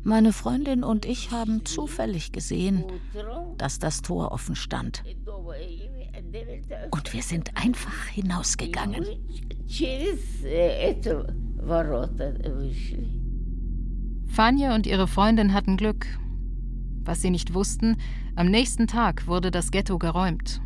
Meine 0.03 0.33
Freundin 0.33 0.83
und 0.85 1.05
ich 1.07 1.31
haben 1.31 1.65
zufällig 1.65 2.33
gesehen, 2.33 2.85
dass 3.57 3.79
das 3.79 4.03
Tor 4.03 4.33
offen 4.33 4.57
stand. 4.57 5.05
Und 6.91 7.13
wir 7.13 7.23
sind 7.23 7.57
einfach 7.57 8.07
hinausgegangen. 8.09 9.07
Fanje 14.29 14.73
und 14.73 14.87
ihre 14.87 15.09
Freundin 15.09 15.53
hatten 15.53 15.77
Glück. 15.77 16.07
Was 17.03 17.23
sie 17.23 17.31
nicht 17.31 17.55
wussten, 17.55 17.97
am 18.37 18.47
nächsten 18.47 18.87
Tag 18.87 19.27
wurde 19.27 19.51
das 19.51 19.71
Ghetto 19.71 19.99
geräumt. 19.99 20.61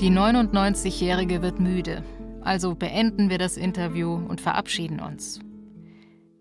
Die 0.00 0.10
99-Jährige 0.10 1.42
wird 1.42 1.60
müde, 1.60 2.02
also 2.42 2.74
beenden 2.74 3.30
wir 3.30 3.38
das 3.38 3.56
Interview 3.56 4.14
und 4.14 4.40
verabschieden 4.40 4.98
uns. 4.98 5.40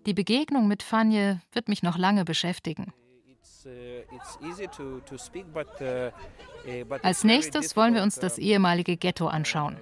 Die 0.08 0.16
Begegnung 0.16 0.68
mit 0.68 0.82
Fanje 0.82 1.40
wird 1.52 1.70
mich 1.70 1.84
noch 1.84 1.98
lange 1.98 2.26
beschäftigen. 2.26 2.92
Als 7.02 7.24
nächstes 7.24 7.76
wollen 7.76 7.94
wir 7.94 8.04
uns 8.04 8.16
das 8.16 8.38
ehemalige 8.38 8.98
Ghetto 8.98 9.28
anschauen. 9.28 9.78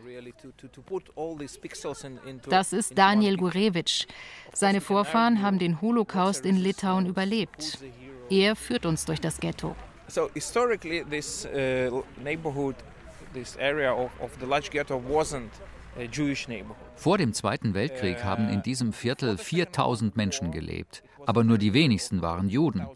Das 2.50 2.74
ist 2.74 2.98
Daniel 2.98 3.38
Gurewitsch. 3.38 4.06
Seine 4.54 4.82
Vorfahren 4.82 5.42
haben 5.42 5.60
den 5.60 5.82
Holocaust 5.82 6.46
in 6.46 6.56
Litauen 6.58 7.06
überlebt. 7.06 7.80
Er 8.30 8.56
führt 8.56 8.86
uns 8.86 9.06
durch 9.06 9.20
das 9.20 9.40
Ghetto. 9.40 9.76
So 10.08 10.30
historically 10.34 11.06
this 11.08 11.46
uh, 11.46 12.04
neighborhood, 12.24 12.76
this 13.34 13.56
area 13.58 13.94
of, 13.94 14.10
of 14.20 14.32
the 14.40 14.46
large 14.48 14.70
ghetto 14.72 14.96
wasn't 14.96 15.52
vor 16.96 17.18
dem 17.18 17.34
Zweiten 17.34 17.74
Weltkrieg 17.74 18.24
haben 18.24 18.50
in 18.50 18.62
diesem 18.62 18.94
Viertel 18.94 19.38
4000 19.38 20.16
Menschen 20.16 20.52
gelebt, 20.52 21.04
aber 21.26 21.44
nur 21.44 21.58
die 21.58 21.74
wenigsten 21.74 22.22
waren 22.22 22.48
Juden. 22.50 22.88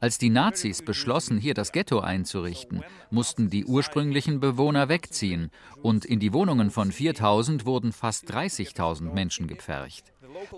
Als 0.00 0.16
die 0.16 0.30
Nazis 0.30 0.82
beschlossen, 0.82 1.36
hier 1.38 1.52
das 1.52 1.72
Ghetto 1.72 2.00
einzurichten, 2.00 2.82
mussten 3.10 3.50
die 3.50 3.66
ursprünglichen 3.66 4.40
Bewohner 4.40 4.88
wegziehen 4.88 5.50
und 5.82 6.06
in 6.06 6.20
die 6.20 6.32
Wohnungen 6.32 6.70
von 6.70 6.90
4000 6.90 7.66
wurden 7.66 7.92
fast 7.92 8.32
30.000 8.32 9.12
Menschen 9.12 9.46
gepfercht. 9.46 10.12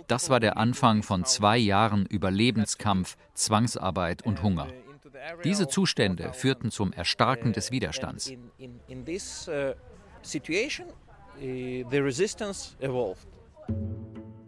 Das 0.07 0.31
war 0.31 0.39
der 0.39 0.57
Anfang 0.59 1.03
von 1.03 1.25
zwei 1.25 1.59
Jahren 1.59 2.07
Überlebenskampf, 2.07 3.17
Zwangsarbeit 3.35 4.23
und 4.23 4.43
Hunger. 4.43 4.69
Diese 5.45 5.67
Zustände 5.67 6.33
führten 6.33 6.71
zum 6.71 6.93
Erstarken 6.93 7.53
des 7.53 7.71
Widerstands. 7.73 8.33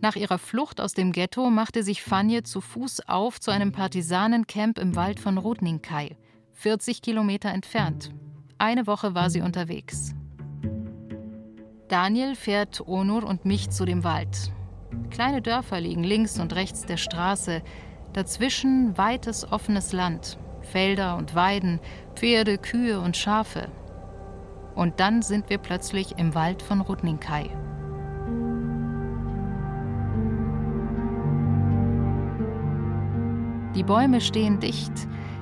Nach 0.04 0.16
ihrer 0.16 0.36
Flucht 0.36 0.82
aus 0.82 0.92
dem 0.92 1.12
Ghetto 1.12 1.48
machte 1.48 1.82
sich 1.82 2.02
Fanje 2.02 2.42
zu 2.42 2.60
Fuß 2.60 3.08
auf 3.08 3.40
zu 3.40 3.50
einem 3.50 3.72
Partisanencamp 3.72 4.78
im 4.78 4.96
Wald 4.96 5.18
von 5.18 5.38
Rodninkai, 5.38 6.18
40 6.52 7.00
Kilometer 7.00 7.48
entfernt. 7.48 8.10
Eine 8.58 8.86
Woche 8.86 9.14
war 9.14 9.30
sie 9.30 9.40
unterwegs. 9.40 10.14
Daniel 11.88 12.34
fährt 12.34 12.86
Onur 12.86 13.24
und 13.24 13.46
mich 13.46 13.70
zu 13.70 13.86
dem 13.86 14.04
Wald. 14.04 14.52
Kleine 15.08 15.40
Dörfer 15.40 15.80
liegen 15.80 16.04
links 16.04 16.38
und 16.38 16.54
rechts 16.54 16.84
der 16.84 16.98
Straße, 16.98 17.62
dazwischen 18.12 18.98
weites 18.98 19.50
offenes 19.50 19.92
Land, 19.94 20.36
Felder 20.60 21.16
und 21.16 21.34
Weiden, 21.34 21.80
Pferde, 22.14 22.58
Kühe 22.58 23.00
und 23.00 23.16
Schafe. 23.16 23.70
Und 24.74 25.00
dann 25.00 25.22
sind 25.22 25.48
wir 25.48 25.56
plötzlich 25.56 26.18
im 26.18 26.34
Wald 26.34 26.60
von 26.60 26.82
Rudninkai. 26.82 27.48
Die 33.74 33.82
Bäume 33.82 34.20
stehen 34.20 34.60
dicht. 34.60 34.92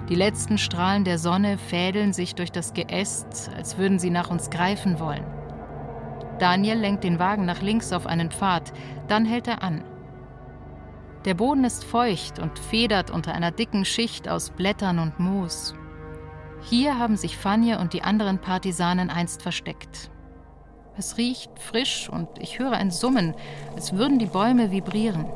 Die 0.09 0.15
letzten 0.15 0.57
Strahlen 0.59 1.05
der 1.05 1.19
Sonne 1.19 1.59
fädeln 1.59 2.13
sich 2.13 2.35
durch 2.35 2.51
das 2.51 2.73
Geäst, 2.73 3.51
als 3.57 3.79
würden 3.79 3.99
sie 3.99 4.11
nach 4.11 4.31
uns 4.31 4.51
greifen 4.51 4.99
wollen. 4.99 5.25
Daniel 6.39 6.79
lenkt 6.79 7.05
den 7.05 7.19
Wagen 7.19 7.45
nach 7.45 7.61
links 7.61 7.93
auf 7.93 8.07
einen 8.07 8.31
Pfad, 8.31 8.73
dann 9.07 9.27
hält 9.27 9.49
er 9.49 9.63
an. 9.63 9.85
Der 11.25 11.35
Boden 11.35 11.63
ist 11.65 11.85
feucht 11.85 12.39
und 12.39 12.59
federt 12.59 13.11
unter 13.11 13.33
einer 13.33 13.53
dicken 13.53 13.85
Schicht 13.85 14.29
aus 14.29 14.51
Blättern 14.51 14.99
und 14.99 15.21
Moos. 15.21 15.75
Hier 16.63 16.99
haben 16.99 17.17
sich 17.17 17.37
Fanje 17.37 17.79
und 17.79 17.93
die 17.93 18.03
anderen 18.03 18.41
Partisanen 18.41 19.11
einst 19.11 19.43
versteckt. 19.43 20.11
Es 20.97 21.17
riecht 21.17 21.59
frisch 21.59 22.09
und 22.09 22.29
ich 22.39 22.59
höre 22.59 22.73
ein 22.73 22.91
Summen, 22.91 23.35
als 23.75 23.95
würden 23.95 24.19
die 24.19 24.27
Bäume 24.27 24.71
vibrieren. 24.71 25.27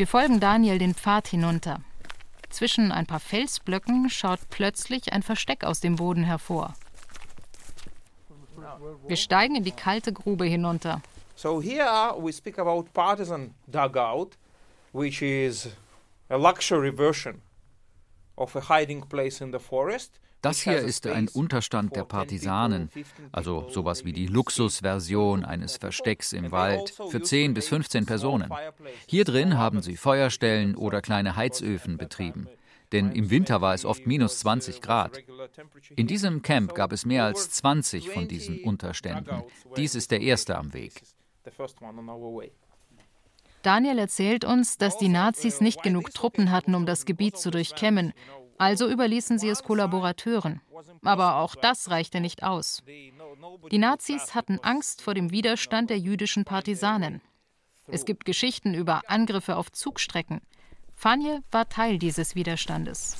Wir 0.00 0.06
folgen 0.06 0.40
Daniel 0.40 0.78
den 0.78 0.94
Pfad 0.94 1.28
hinunter. 1.28 1.82
Zwischen 2.48 2.90
ein 2.90 3.04
paar 3.04 3.20
Felsblöcken 3.20 4.08
schaut 4.08 4.40
plötzlich 4.48 5.12
ein 5.12 5.22
Versteck 5.22 5.62
aus 5.62 5.80
dem 5.80 5.96
Boden 5.96 6.24
hervor. 6.24 6.72
Wir 9.06 9.18
steigen 9.18 9.56
in 9.56 9.62
die 9.62 9.72
kalte 9.72 10.14
Grube 10.14 10.46
hinunter. 10.46 11.02
So 11.36 11.60
here 11.60 12.14
we 12.18 12.32
speak 12.32 12.58
about 12.58 12.84
partisan 12.94 13.52
dugout, 13.66 14.38
which 14.94 15.20
is 15.20 15.68
a 16.30 16.36
luxury 16.36 16.96
version 16.96 17.42
of 18.36 18.56
a 18.56 18.74
hiding 18.74 19.06
place 19.06 19.42
in 19.42 19.52
the 19.52 19.58
forest. 19.58 20.18
Das 20.42 20.62
hier 20.62 20.78
ist 20.78 21.06
ein 21.06 21.28
Unterstand 21.28 21.94
der 21.96 22.04
Partisanen, 22.04 22.90
also 23.30 23.68
sowas 23.68 24.04
wie 24.04 24.12
die 24.12 24.26
Luxusversion 24.26 25.44
eines 25.44 25.76
Verstecks 25.76 26.32
im 26.32 26.50
Wald 26.50 26.94
für 27.10 27.20
10 27.20 27.54
bis 27.54 27.68
15 27.68 28.06
Personen. 28.06 28.50
Hier 29.06 29.24
drin 29.24 29.58
haben 29.58 29.82
sie 29.82 29.96
Feuerstellen 29.96 30.76
oder 30.76 31.02
kleine 31.02 31.36
Heizöfen 31.36 31.98
betrieben. 31.98 32.48
Denn 32.92 33.12
im 33.12 33.30
Winter 33.30 33.60
war 33.60 33.74
es 33.74 33.84
oft 33.84 34.06
minus 34.06 34.40
20 34.40 34.80
Grad. 34.80 35.22
In 35.94 36.06
diesem 36.06 36.42
Camp 36.42 36.74
gab 36.74 36.92
es 36.92 37.04
mehr 37.04 37.24
als 37.24 37.50
20 37.50 38.10
von 38.10 38.26
diesen 38.26 38.64
Unterständen. 38.64 39.44
Dies 39.76 39.94
ist 39.94 40.10
der 40.10 40.22
erste 40.22 40.56
am 40.56 40.72
Weg. 40.72 41.02
Daniel 43.62 43.98
erzählt 43.98 44.44
uns, 44.44 44.78
dass 44.78 44.96
die 44.96 45.08
Nazis 45.08 45.60
nicht 45.60 45.82
genug 45.82 46.14
Truppen 46.14 46.50
hatten, 46.50 46.74
um 46.74 46.86
das 46.86 47.04
Gebiet 47.04 47.36
zu 47.36 47.50
durchkämmen 47.50 48.14
also 48.60 48.86
überließen 48.88 49.38
sie 49.38 49.48
es 49.48 49.62
Kollaborateuren. 49.62 50.60
Aber 51.02 51.36
auch 51.36 51.54
das 51.54 51.88
reichte 51.90 52.20
nicht 52.20 52.42
aus. 52.42 52.82
Die 53.70 53.78
Nazis 53.78 54.34
hatten 54.34 54.58
Angst 54.60 55.00
vor 55.00 55.14
dem 55.14 55.30
Widerstand 55.30 55.88
der 55.88 55.98
jüdischen 55.98 56.44
Partisanen. 56.44 57.22
Es 57.86 58.04
gibt 58.04 58.26
Geschichten 58.26 58.74
über 58.74 59.00
Angriffe 59.08 59.56
auf 59.56 59.72
Zugstrecken. 59.72 60.42
Fanje 60.94 61.42
war 61.50 61.70
Teil 61.70 61.98
dieses 61.98 62.34
Widerstandes. 62.34 63.16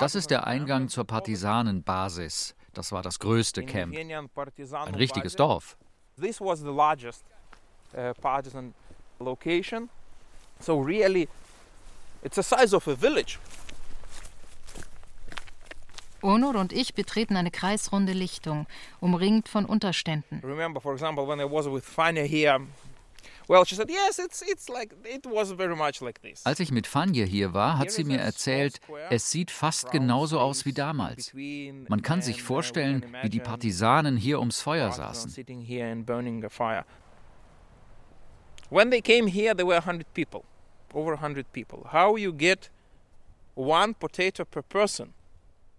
Das 0.00 0.14
ist 0.16 0.30
der 0.30 0.46
Eingang 0.48 0.88
zur 0.88 1.04
Partisanenbasis. 1.04 2.56
Das 2.74 2.90
war 2.90 3.02
das 3.02 3.20
größte 3.20 3.64
Camp. 3.64 3.94
Ein 3.96 4.94
richtiges 4.96 5.36
Dorf. 5.36 5.76
Uh, 7.94 8.14
partisan 8.20 8.72
location. 9.20 9.88
So 10.60 10.78
really, 10.78 11.28
it's 12.22 12.36
the 12.36 12.42
size 12.42 12.74
of 12.74 12.88
a 12.88 12.94
village. 12.94 13.38
Onur 16.22 16.54
und 16.56 16.72
ich 16.72 16.94
betreten 16.94 17.36
eine 17.36 17.50
kreisrunde 17.50 18.12
Lichtung, 18.12 18.66
umringt 19.00 19.48
von 19.48 19.66
Unterständen. 19.66 20.40
Remember, 20.44 20.80
for 20.80 20.92
example, 20.92 21.26
when 21.26 21.40
I 21.40 21.44
was 21.44 21.66
with 21.66 21.84
Fania 21.84 22.24
here, 22.24 22.60
well, 23.48 23.64
she 23.66 23.74
said, 23.74 23.90
yes, 23.90 24.18
it's, 24.18 24.40
it's 24.40 24.68
like, 24.68 24.94
it 25.04 25.26
was 25.26 25.50
very 25.52 25.74
much 25.74 26.00
like 26.00 26.22
this. 26.22 26.46
Als 26.46 26.60
ich 26.60 26.70
mit 26.70 26.86
Fania 26.86 27.24
hier 27.24 27.52
war, 27.54 27.76
hat 27.76 27.90
sie 27.90 28.04
mir 28.04 28.20
erzählt, 28.20 28.80
es 29.10 29.30
sieht 29.30 29.50
fast 29.50 29.90
genauso 29.90 30.38
aus 30.38 30.64
wie 30.64 30.72
damals. 30.72 31.32
Man 31.34 32.02
kann 32.02 32.22
sich 32.22 32.42
vorstellen, 32.42 33.04
wie 33.22 33.28
die 33.28 33.40
Partisanen 33.40 34.16
hier 34.16 34.38
ums 34.38 34.60
Feuer 34.62 34.92
saßen. 34.92 35.34
When 38.72 38.88
they 38.88 39.02
came 39.02 39.26
here, 39.26 39.54
there 39.54 39.66
were 39.66 39.80
100 39.80 40.14
people, 40.14 40.44
over 40.94 41.12
100 41.12 41.52
people. 41.52 41.86
How 41.92 42.16
you 42.16 42.32
get 42.32 42.70
one 43.54 43.92
potato 43.92 44.46
per 44.46 44.62
person? 44.62 45.12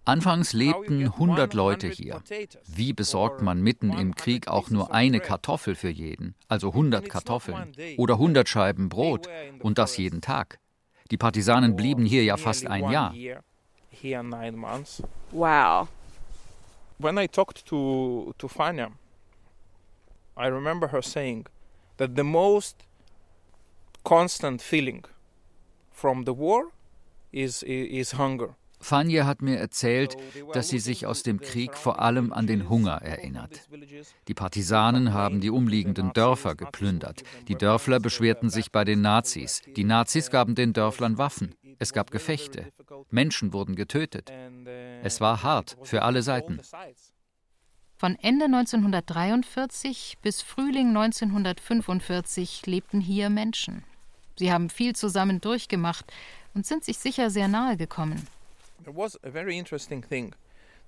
Anfangs 0.05 0.53
lebten 0.53 1.01
100 1.01 1.55
Leute 1.55 1.87
hier. 1.87 2.21
Wie 2.67 2.93
besorgt 2.93 3.41
man 3.41 3.61
mitten 3.63 3.93
im 3.93 4.13
Krieg 4.13 4.47
auch 4.47 4.69
nur 4.69 4.93
eine 4.93 5.19
Kartoffel 5.21 5.73
für 5.73 5.89
jeden, 5.89 6.35
also 6.47 6.67
100 6.69 7.09
Kartoffeln 7.09 7.71
oder 7.97 8.13
100 8.15 8.47
Scheiben 8.47 8.89
Brot 8.89 9.27
und 9.59 9.79
das 9.79 9.97
jeden 9.97 10.21
Tag? 10.21 10.59
Die 11.09 11.17
Partisanen 11.17 11.75
blieben 11.75 12.05
hier 12.05 12.23
ja 12.23 12.37
fast 12.37 12.67
ein 12.67 12.91
Jahr. 12.91 13.15
Wow. 15.31 15.87
When 16.99 17.17
I 17.17 17.27
talked 17.27 17.65
to 17.65 18.35
to 18.37 18.47
Fania, 18.47 18.91
I 20.37 20.45
remember 20.45 20.91
her 20.91 21.01
saying, 21.01 21.47
that 21.97 22.11
the 22.15 22.23
most 22.23 22.77
constant 24.03 24.61
feeling 24.61 25.05
from 25.91 26.25
the 26.25 26.37
war 26.37 26.71
is, 27.31 27.63
is 27.63 28.17
hunger. 28.17 28.55
Fanje 28.83 29.25
hat 29.25 29.41
mir 29.41 29.57
erzählt, 29.57 30.17
dass 30.53 30.67
sie 30.67 30.79
sich 30.79 31.05
aus 31.05 31.23
dem 31.23 31.39
Krieg 31.39 31.77
vor 31.77 32.01
allem 32.01 32.33
an 32.33 32.47
den 32.47 32.69
Hunger 32.69 33.01
erinnert. 33.01 33.61
Die 34.27 34.33
Partisanen 34.33 35.13
haben 35.13 35.39
die 35.39 35.49
umliegenden 35.49 36.11
Dörfer 36.11 36.55
geplündert. 36.55 37.23
Die 37.47 37.55
Dörfler 37.55 37.99
beschwerten 37.99 38.49
sich 38.49 38.71
bei 38.71 38.83
den 38.83 39.01
Nazis. 39.01 39.61
Die 39.77 39.85
Nazis 39.85 40.29
gaben 40.29 40.53
den 40.53 40.73
Dörflern 40.73 41.17
Waffen. 41.17 41.55
Es 41.79 41.93
gab 41.93 42.11
Gefechte. 42.11 42.67
Menschen 43.09 43.53
wurden 43.53 43.75
getötet. 43.75 44.31
Es 45.01 45.21
war 45.21 45.43
hart 45.43 45.77
für 45.83 46.01
alle 46.01 46.21
Seiten. 46.21 46.59
Von 48.03 48.17
Ende 48.21 48.47
1943 48.47 50.17
bis 50.21 50.41
Frühling 50.41 50.89
1945 50.89 52.65
lebten 52.65 52.99
hier 52.99 53.29
Menschen. 53.29 53.85
Sie 54.37 54.51
haben 54.51 54.69
viel 54.69 54.93
zusammen 54.93 55.39
durchgemacht 55.39 56.11
und 56.53 56.65
sind 56.65 56.83
sich 56.83 56.97
sicher 56.97 57.29
sehr 57.29 57.47
nahe 57.47 57.77
gekommen. 57.77 58.27
There 58.83 58.93
was 58.93 59.17
a 59.23 59.31
very 59.31 59.57
interesting 59.57 60.03
thing. 60.05 60.35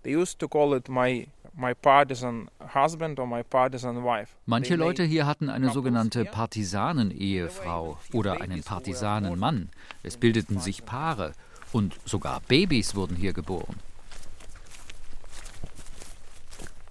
They 0.04 0.13
used 0.13 0.39
to 0.39 0.49
call 0.49 0.75
it 0.75 0.89
my 0.89 1.30
my 1.54 1.73
partisan 1.73 2.49
husband 2.73 3.17
or 3.17 3.25
my 3.25 3.43
partisan 3.43 4.04
wife. 4.04 4.34
Manche 4.45 4.75
Leute 4.75 5.04
hier 5.04 5.25
hatten 5.25 5.49
eine 5.49 5.69
sogenannte 5.69 6.25
Partisanenehefrau 6.25 7.97
oder 8.12 8.41
einen 8.41 8.62
Partisanenmann. 8.62 9.69
Es 10.04 10.17
bildeten 10.17 10.60
sich 10.60 10.84
Paare 10.84 11.32
und 11.71 11.95
sogar 12.04 12.41
Babys 12.49 12.93
wurden 12.93 13.15
hier 13.15 13.32
geboren. 13.32 13.78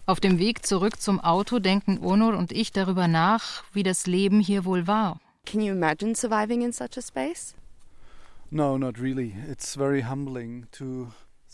Auf 0.06 0.20
dem 0.20 0.38
Weg 0.38 0.66
zurück 0.66 1.00
zum 1.00 1.18
Auto 1.18 1.60
denken 1.60 1.98
Onur 2.04 2.36
und 2.36 2.52
ich 2.52 2.72
darüber 2.72 3.08
nach, 3.08 3.64
wie 3.72 3.82
das 3.82 4.06
Leben 4.06 4.38
hier 4.38 4.66
wohl 4.66 4.86
war. 4.86 5.18
Can 5.46 5.62
you 5.62 5.72
imagine 5.72 6.14
surviving 6.14 6.60
in 6.60 6.72
such 6.72 6.98
a 6.98 7.00
space? 7.00 7.54
No, 8.50 8.76
not 8.76 9.00
really. 9.00 9.34
It's 9.50 9.74
very 9.74 10.02
humbling 10.02 10.66
to 10.72 11.08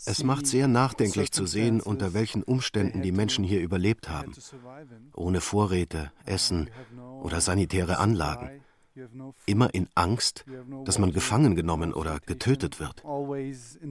es 0.05 0.23
macht 0.23 0.47
sehr 0.47 0.67
nachdenklich 0.67 1.31
zu 1.31 1.45
sehen, 1.45 1.79
unter 1.79 2.13
welchen 2.13 2.43
Umständen 2.43 3.01
die 3.03 3.11
Menschen 3.11 3.43
hier 3.43 3.61
überlebt 3.61 4.09
haben. 4.09 4.33
Ohne 5.13 5.41
Vorräte, 5.41 6.11
Essen 6.25 6.69
oder 7.21 7.39
sanitäre 7.39 7.99
Anlagen. 7.99 8.61
Immer 9.45 9.73
in 9.73 9.87
Angst, 9.95 10.43
dass 10.85 10.97
man 10.97 11.11
gefangen 11.11 11.55
genommen 11.55 11.93
oder 11.93 12.19
getötet 12.19 12.79
wird. 12.79 13.03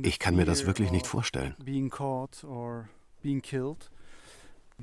Ich 0.03 0.18
kann 0.18 0.35
mir 0.35 0.44
das 0.44 0.66
wirklich 0.66 0.90
nicht 0.90 1.07
vorstellen. 1.07 1.55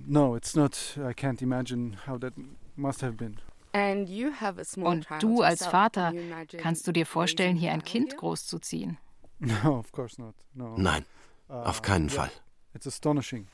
No, 0.05 0.35
it's 0.35 0.55
not. 0.55 0.97
I 0.97 1.13
can't 1.13 1.41
imagine 1.41 1.97
how 2.07 2.19
that 2.19 2.33
must 2.75 3.01
have 3.01 3.13
been. 3.17 3.37
Und 3.73 5.07
du 5.19 5.41
als 5.43 5.65
Vater, 5.65 6.13
kannst 6.57 6.87
du 6.87 6.91
dir 6.91 7.05
vorstellen, 7.05 7.55
hier 7.55 7.71
ein 7.71 7.83
Kind 7.83 8.17
großzuziehen? 8.17 8.97
No, 9.39 9.77
of 9.77 9.91
course 9.91 10.19
not. 10.19 10.33
No. 10.55 10.75
Nein, 10.77 11.05
auf 11.47 11.83
keinen 11.83 12.09
Fall. 12.09 12.31
It's 12.73 12.87
astonishing. 12.87 13.45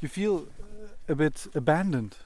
You 0.00 0.08
feel 0.08 0.46
a 1.06 1.14
bit 1.14 1.50
abandoned 1.54 2.16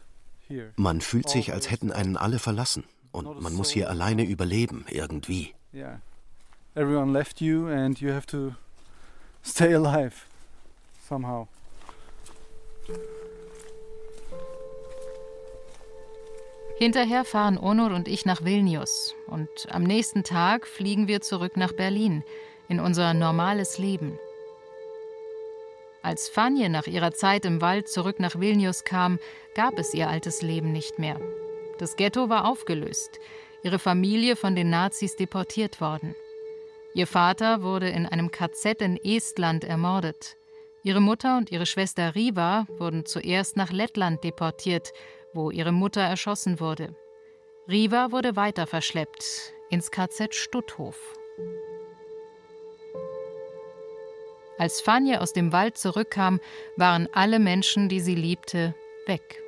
here. 0.48 0.72
Man 0.76 1.00
fühlt 1.00 1.28
sich, 1.28 1.52
als 1.52 1.68
hätten 1.68 1.90
einen 1.90 2.16
alle 2.16 2.38
verlassen 2.38 2.84
und 3.10 3.40
man 3.40 3.54
muss 3.54 3.70
hier 3.70 3.90
alleine 3.90 4.24
überleben 4.24 4.84
irgendwie. 4.88 5.52
Yeah. 5.74 6.00
Everyone 6.76 7.12
left 7.12 7.40
you 7.40 7.66
and 7.66 8.00
you 8.00 8.12
have 8.12 8.26
to 8.26 8.54
stay 9.44 9.74
alive 9.74 10.26
somehow. 11.08 11.48
Hinterher 16.78 17.24
fahren 17.24 17.56
Onur 17.56 17.92
und 17.92 18.06
ich 18.06 18.26
nach 18.26 18.44
Vilnius 18.44 19.14
und 19.28 19.48
am 19.70 19.82
nächsten 19.82 20.24
Tag 20.24 20.66
fliegen 20.66 21.08
wir 21.08 21.22
zurück 21.22 21.56
nach 21.56 21.72
Berlin 21.72 22.22
in 22.68 22.80
unser 22.80 23.14
normales 23.14 23.78
Leben. 23.78 24.18
Als 26.02 26.28
Fanje 26.28 26.68
nach 26.68 26.86
ihrer 26.86 27.12
Zeit 27.12 27.46
im 27.46 27.62
Wald 27.62 27.88
zurück 27.88 28.20
nach 28.20 28.38
Vilnius 28.38 28.84
kam, 28.84 29.18
gab 29.54 29.78
es 29.78 29.94
ihr 29.94 30.10
altes 30.10 30.42
Leben 30.42 30.70
nicht 30.70 30.98
mehr. 30.98 31.18
Das 31.78 31.96
Ghetto 31.96 32.28
war 32.28 32.44
aufgelöst, 32.44 33.20
ihre 33.62 33.78
Familie 33.78 34.36
von 34.36 34.54
den 34.54 34.68
Nazis 34.68 35.16
deportiert 35.16 35.80
worden. 35.80 36.14
Ihr 36.92 37.06
Vater 37.06 37.62
wurde 37.62 37.88
in 37.88 38.04
einem 38.04 38.30
KZ 38.30 38.82
in 38.82 39.02
Estland 39.02 39.64
ermordet. 39.64 40.36
Ihre 40.82 41.00
Mutter 41.00 41.38
und 41.38 41.50
ihre 41.50 41.66
Schwester 41.66 42.14
Riva 42.14 42.66
wurden 42.78 43.06
zuerst 43.06 43.56
nach 43.56 43.72
Lettland 43.72 44.22
deportiert, 44.22 44.92
wo 45.36 45.50
ihre 45.50 45.72
Mutter 45.72 46.00
erschossen 46.00 46.58
wurde. 46.58 46.96
Riva 47.68 48.10
wurde 48.10 48.34
weiter 48.34 48.66
verschleppt 48.66 49.52
ins 49.70 49.90
KZ 49.90 50.34
Stutthof. 50.34 50.98
Als 54.58 54.80
Fanje 54.80 55.20
aus 55.20 55.32
dem 55.32 55.52
Wald 55.52 55.76
zurückkam, 55.76 56.40
waren 56.76 57.08
alle 57.12 57.38
Menschen, 57.38 57.88
die 57.88 58.00
sie 58.00 58.14
liebte, 58.14 58.74
weg. 59.06 59.42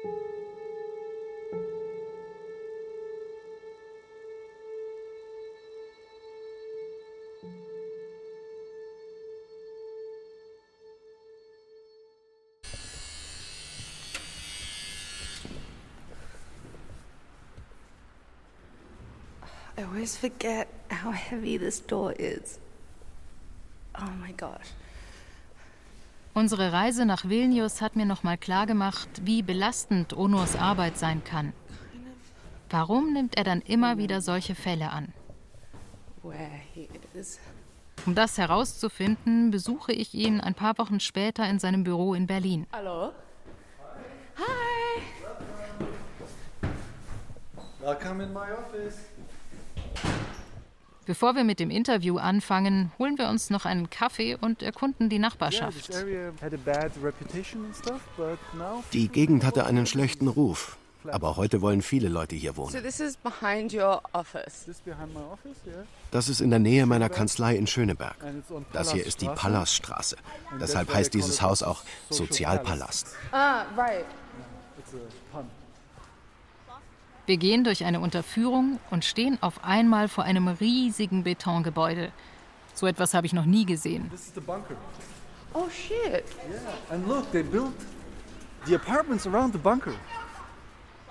Always 20.09 20.17
forget 20.17 20.69
how 20.91 21.13
heavy 21.13 21.59
this 21.59 21.81
door 21.87 22.13
is. 22.13 22.59
Oh 23.95 24.11
my 24.21 24.33
gosh. 24.33 24.73
Unsere 26.35 26.73
Reise 26.73 27.05
nach 27.05 27.25
Vilnius 27.25 27.81
hat 27.81 27.97
mir 27.97 28.07
nochmal 28.07 28.39
klargemacht, 28.39 29.09
wie 29.25 29.43
belastend 29.43 30.17
Onurs 30.17 30.57
Arbeit 30.57 30.97
sein 30.97 31.25
kann. 31.25 31.53
Warum 32.71 33.13
nimmt 33.13 33.37
er 33.37 33.45
dann 33.45 33.61
immer 33.61 33.99
wieder 33.99 34.21
solche 34.21 34.55
Fälle 34.55 34.91
an? 34.91 35.13
Um 38.07 38.15
das 38.15 38.39
herauszufinden, 38.39 39.51
besuche 39.51 39.93
ich 39.93 40.15
ihn 40.15 40.41
ein 40.41 40.55
paar 40.55 40.79
Wochen 40.79 41.01
später 41.01 41.49
in 41.49 41.59
seinem 41.59 41.83
Büro 41.83 42.15
in 42.15 42.27
Berlin. 42.27 42.67
Hallo. 42.73 43.13
Hi. 44.37 45.03
Welcome 47.81 48.23
in 48.23 48.33
my 48.33 48.53
office. 48.53 49.09
Bevor 51.09 51.35
wir 51.35 51.43
mit 51.43 51.59
dem 51.59 51.71
Interview 51.71 52.19
anfangen, 52.19 52.93
holen 52.99 53.17
wir 53.17 53.31
uns 53.31 53.49
noch 53.49 53.65
einen 53.65 53.89
Kaffee 53.89 54.37
und 54.39 54.63
erkunden 54.63 55.09
die 55.09 55.19
Nachbarschaft. 55.19 55.91
Die 58.93 59.09
Gegend 59.09 59.43
hatte 59.43 59.65
einen 59.65 59.87
schlechten 59.87 60.29
Ruf, 60.29 60.77
aber 61.07 61.39
heute 61.39 61.63
wollen 61.63 61.81
viele 61.81 62.11
Leute 62.11 62.37
hier 62.37 62.59
wohnen. 62.59 62.77
Das 66.11 66.29
ist 66.29 66.41
in 66.43 66.51
der 66.51 66.59
Nähe 66.59 66.85
meiner 66.85 67.09
Kanzlei 67.09 67.57
in 67.57 67.67
Schöneberg. 67.67 68.17
Das 68.75 68.93
hier 68.93 69.07
ist 69.07 69.23
die 69.23 69.29
Palaststraße. 69.29 70.19
Deshalb 70.61 70.93
heißt 70.93 71.15
dieses 71.15 71.41
Haus 71.41 71.63
auch 71.63 71.85
Sozialpalast. 72.11 73.15
Ah, 73.33 73.63
right. 73.79 74.05
Wir 77.29 77.37
gehen 77.37 77.63
durch 77.63 77.85
eine 77.85 78.01
Unterführung 78.01 78.81
und 78.91 79.05
stehen 79.05 79.37
auf 79.43 79.63
einmal 79.63 80.09
vor 80.09 80.25
einem 80.25 80.49
riesigen 80.49 81.25
Betongebäude. 81.25 82.11
So 82.73 82.87
etwas 82.87 83.13
habe 83.13 83.27
ich 83.27 83.35
noch 83.35 83.45
nie 83.45 83.67
gesehen. 83.67 84.11
Oh 85.53 85.69
shit. 85.69 86.25
Yeah, 86.49 86.91
and 86.91 87.07
look, 87.07 87.31
they 87.31 87.43
built 87.43 87.75
the 88.65 88.77
apartments 88.77 89.27
around 89.27 89.53
the 89.53 89.59
bunker. 89.59 89.93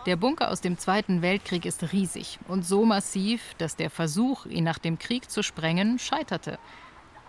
Der 0.08 0.16
Bunker 0.16 0.50
aus 0.50 0.60
dem 0.60 0.80
Zweiten 0.80 1.22
Weltkrieg 1.22 1.66
ist 1.66 1.94
riesig 1.94 2.40
und 2.48 2.66
so 2.66 2.84
massiv, 2.84 3.54
dass 3.60 3.76
der 3.76 3.92
Versuch, 3.92 4.48
ihn 4.48 4.64
nach 4.64 4.80
dem 4.80 4.98
Krieg 4.98 5.30
zu 5.30 5.44
sprengen, 5.44 6.00
scheiterte. 6.00 6.58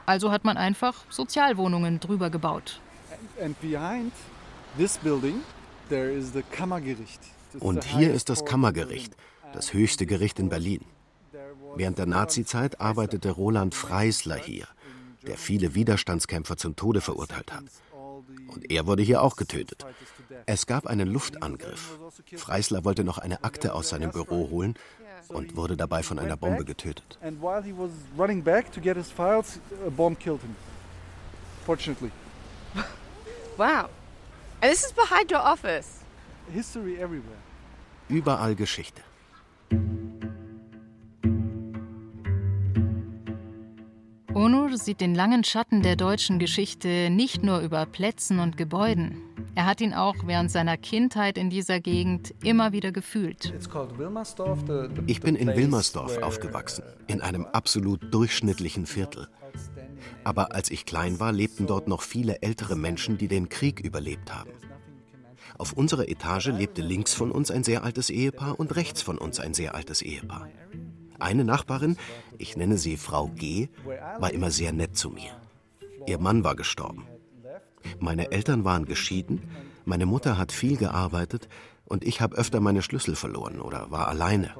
Also 0.07 0.31
hat 0.33 0.45
man 0.45 0.57
einfach 0.57 0.95
Sozialwohnungen 1.11 2.01
drüber 2.01 2.31
gebaut. 2.31 2.81
And 3.39 3.55
behind 3.61 4.15
this 4.79 4.97
building 4.97 5.43
there 5.91 6.11
is 6.11 6.33
the 6.33 6.43
Kammergericht. 6.43 7.21
Und 7.61 7.85
hier 7.85 8.13
ist 8.13 8.29
das 8.29 8.45
Kammergericht, 8.45 9.17
das 9.53 9.73
höchste 9.73 10.07
Gericht 10.07 10.39
in 10.39 10.49
Berlin. 10.49 10.85
Während 11.77 11.99
der 11.99 12.07
Nazizeit 12.07 12.81
arbeitete 12.81 13.31
Roland 13.31 13.75
Freisler 13.75 14.37
hier, 14.37 14.67
der 15.27 15.37
viele 15.37 15.75
Widerstandskämpfer 15.75 16.57
zum 16.57 16.77
Tode 16.77 17.01
verurteilt 17.01 17.53
hat. 17.53 17.65
Und 18.49 18.71
er 18.71 18.87
wurde 18.87 19.03
hier 19.03 19.23
auch 19.23 19.37
getötet. 19.37 19.87
Es 20.47 20.67
gab 20.67 20.87
einen 20.87 21.09
Luftangriff. 21.09 21.99
Freisler 22.37 22.85
wollte 22.85 23.05
noch 23.05 23.19
eine 23.19 23.45
Akte 23.45 23.75
aus 23.75 23.91
seinem 23.91 24.11
Büro 24.11 24.51
holen 24.51 24.75
und 25.29 25.57
wurde 25.57 25.77
dabei 25.77 26.03
von 26.03 26.19
einer 26.19 26.37
Bombe 26.37 26.65
getötet. 26.65 27.19
Wow. 33.57 33.91
And 34.61 34.71
this 34.71 34.85
is 34.85 34.93
behind 34.93 35.33
your 35.33 35.43
office. 35.45 35.98
History 36.53 36.97
everywhere. 36.97 37.39
Überall 38.09 38.55
Geschichte. 38.55 39.03
Onur 44.35 44.77
sieht 44.79 45.01
den 45.01 45.15
langen 45.15 45.43
Schatten 45.43 45.83
der 45.83 45.97
deutschen 45.97 46.39
Geschichte 46.39 47.11
nicht 47.11 47.43
nur 47.43 47.59
über 47.61 47.85
Plätzen 47.87 48.39
und 48.39 48.57
Gebäuden. 48.57 49.21
Er 49.55 49.67
hat 49.67 49.81
ihn 49.81 49.93
auch 49.93 50.15
während 50.25 50.53
seiner 50.53 50.77
Kindheit 50.77 51.37
in 51.37 51.51
dieser 51.51 51.81
Gegend 51.81 52.33
immer 52.45 52.73
wieder 52.73 52.93
gefühlt. 52.93 53.53
Ich 55.07 55.21
bin 55.21 55.35
in 55.35 55.49
Wilmersdorf 55.49 56.19
aufgewachsen, 56.23 56.85
in 57.09 57.21
einem 57.21 57.47
absolut 57.47 58.15
durchschnittlichen 58.15 58.87
Viertel. 58.87 59.27
Aber 60.23 60.55
als 60.55 60.71
ich 60.71 60.87
klein 60.87 61.19
war, 61.19 61.33
lebten 61.33 61.67
dort 61.67 61.89
noch 61.89 62.03
viele 62.03 62.41
ältere 62.41 62.77
Menschen, 62.77 63.19
die 63.19 63.27
den 63.27 63.49
Krieg 63.49 63.81
überlebt 63.81 64.33
haben. 64.33 64.51
Auf 65.59 65.73
unserer 65.73 66.09
Etage 66.09 66.47
lebte 66.47 66.83
links 66.83 67.15
von 67.15 67.33
uns 67.33 67.51
ein 67.51 67.65
sehr 67.65 67.83
altes 67.83 68.11
Ehepaar 68.11 68.61
und 68.61 68.77
rechts 68.77 69.03
von 69.03 69.19
uns 69.19 69.41
ein 69.41 69.55
sehr 69.55 69.75
altes 69.75 70.03
Ehepaar. 70.03 70.49
Eine 71.19 71.45
Nachbarin, 71.45 71.97
ich 72.39 72.57
nenne 72.57 72.79
sie 72.79 72.97
Frau 72.97 73.27
G., 73.27 73.69
war 74.19 74.33
immer 74.33 74.53
sehr 74.53 74.73
nett 74.73 74.97
zu 74.97 75.11
mir. 75.11 75.33
Ihr 76.07 76.21
Mann 76.21 76.45
war 76.45 76.55
gestorben. 76.55 77.09
Meine 77.99 78.31
Eltern 78.31 78.65
waren 78.65 78.85
geschieden, 78.85 79.43
meine 79.85 80.07
Mutter 80.07 80.39
hat 80.39 80.53
viel 80.53 80.77
gearbeitet 80.77 81.49
und 81.87 82.05
ich 82.05 82.21
habe 82.21 82.37
öfter 82.37 82.61
meine 82.61 82.83
Schlüssel 82.83 83.17
verloren 83.17 83.61
oder 83.61 83.91
war 83.91 84.07
alleine. 84.07 84.53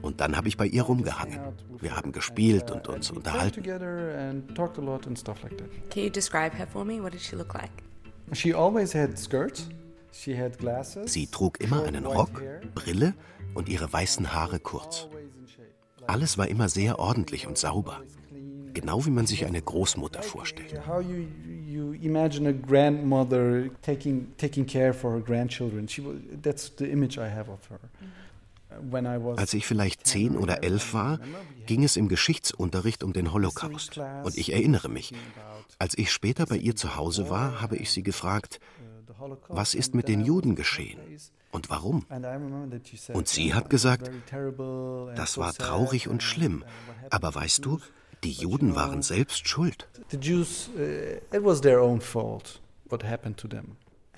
Und 0.00 0.20
dann 0.20 0.36
habe 0.36 0.48
ich 0.48 0.56
bei 0.56 0.66
ihr 0.66 0.82
rumgehangen. 0.82 1.38
Wir 1.78 1.94
haben 1.94 2.10
gespielt 2.10 2.72
und 2.72 2.88
uns 2.88 3.08
unterhalten. 3.10 3.62
Can 3.62 4.42
you 6.02 6.10
describe 6.10 6.56
her 6.56 6.66
for 6.66 6.84
me? 6.84 7.00
What 7.00 7.12
did 7.12 7.20
she 7.20 7.36
look 7.36 7.54
like? 7.54 7.70
She 8.32 8.52
always 8.54 8.94
had 8.94 9.18
skirts. 9.18 9.68
Sie 10.12 11.26
trug 11.26 11.60
immer 11.60 11.84
einen 11.84 12.06
Rock, 12.06 12.42
Brille 12.74 13.14
und 13.54 13.68
ihre 13.68 13.92
weißen 13.92 14.32
Haare 14.32 14.60
kurz. 14.60 15.08
Alles 16.06 16.38
war 16.38 16.48
immer 16.48 16.68
sehr 16.68 16.98
ordentlich 16.98 17.46
und 17.46 17.58
sauber. 17.58 18.02
Genau 18.74 19.04
wie 19.04 19.10
man 19.10 19.26
sich 19.26 19.44
eine 19.44 19.60
Großmutter 19.60 20.22
vorstellt. 20.22 20.72
Her. 20.72 21.02
Als 29.36 29.54
ich 29.54 29.66
vielleicht 29.66 30.06
zehn 30.06 30.36
oder 30.36 30.62
elf 30.62 30.94
war, 30.94 31.20
ging 31.66 31.84
es 31.84 31.96
im 31.96 32.08
Geschichtsunterricht 32.08 33.04
um 33.04 33.12
den 33.12 33.32
Holocaust. 33.32 34.00
Und 34.24 34.38
ich 34.38 34.52
erinnere 34.52 34.88
mich, 34.88 35.12
als 35.78 35.96
ich 35.98 36.10
später 36.10 36.46
bei 36.46 36.56
ihr 36.56 36.74
zu 36.74 36.96
Hause 36.96 37.28
war, 37.28 37.60
habe 37.60 37.76
ich 37.76 37.90
sie 37.90 38.02
gefragt, 38.02 38.60
was 39.48 39.74
ist 39.74 39.94
mit 39.94 40.08
den 40.08 40.20
Juden 40.20 40.54
geschehen 40.54 40.98
und 41.50 41.70
warum? 41.70 42.06
Und 43.12 43.28
sie 43.28 43.54
hat 43.54 43.70
gesagt, 43.70 44.10
das 45.14 45.38
war 45.38 45.52
traurig 45.52 46.08
und 46.08 46.22
schlimm, 46.22 46.64
aber 47.10 47.34
weißt 47.34 47.64
du, 47.64 47.78
die 48.24 48.32
Juden 48.32 48.74
waren 48.74 49.02
selbst 49.02 49.48
schuld. 49.48 49.88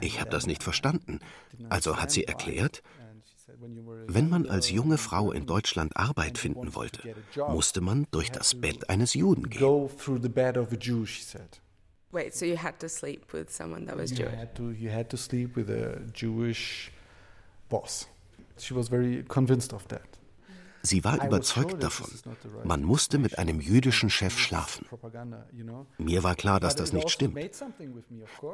Ich 0.00 0.20
habe 0.20 0.30
das 0.30 0.46
nicht 0.46 0.62
verstanden. 0.62 1.20
Also 1.68 1.96
hat 1.96 2.10
sie 2.10 2.24
erklärt, 2.24 2.82
wenn 4.06 4.28
man 4.28 4.46
als 4.46 4.70
junge 4.70 4.98
Frau 4.98 5.32
in 5.32 5.46
Deutschland 5.46 5.96
Arbeit 5.96 6.38
finden 6.38 6.74
wollte, 6.74 7.14
musste 7.48 7.80
man 7.80 8.06
durch 8.10 8.30
das 8.30 8.54
Bett 8.60 8.90
eines 8.90 9.14
Juden 9.14 9.48
gehen. 9.48 9.60
Wait, 12.14 12.32
so 12.32 12.46
you 12.46 12.56
had 12.56 12.78
to 12.78 12.88
sleep 12.88 13.32
with 13.32 13.50
someone 13.50 13.86
that 13.86 13.96
was 13.96 14.12
you 14.12 14.18
Jewish? 14.18 14.38
Had 14.38 14.54
to, 14.54 14.70
you 14.70 14.88
had 14.88 15.10
to 15.10 15.16
sleep 15.16 15.56
with 15.56 15.68
a 15.68 15.98
Jewish 16.12 16.92
boss. 17.68 18.06
She 18.56 18.72
was 18.72 18.88
very 18.88 19.24
convinced 19.24 19.72
of 19.72 19.88
that. 19.88 20.06
Sie 20.82 21.02
war 21.02 21.24
überzeugt 21.24 21.82
davon, 21.82 22.08
man 22.62 22.82
musste 22.82 23.18
mit 23.18 23.38
einem 23.38 23.58
jüdischen 23.60 24.10
Chef 24.10 24.38
schlafen. 24.38 24.86
Mir 25.98 26.22
war 26.22 26.36
klar, 26.36 26.60
dass 26.60 26.76
das 26.76 26.92
nicht 26.92 27.10
stimmt. 27.10 27.38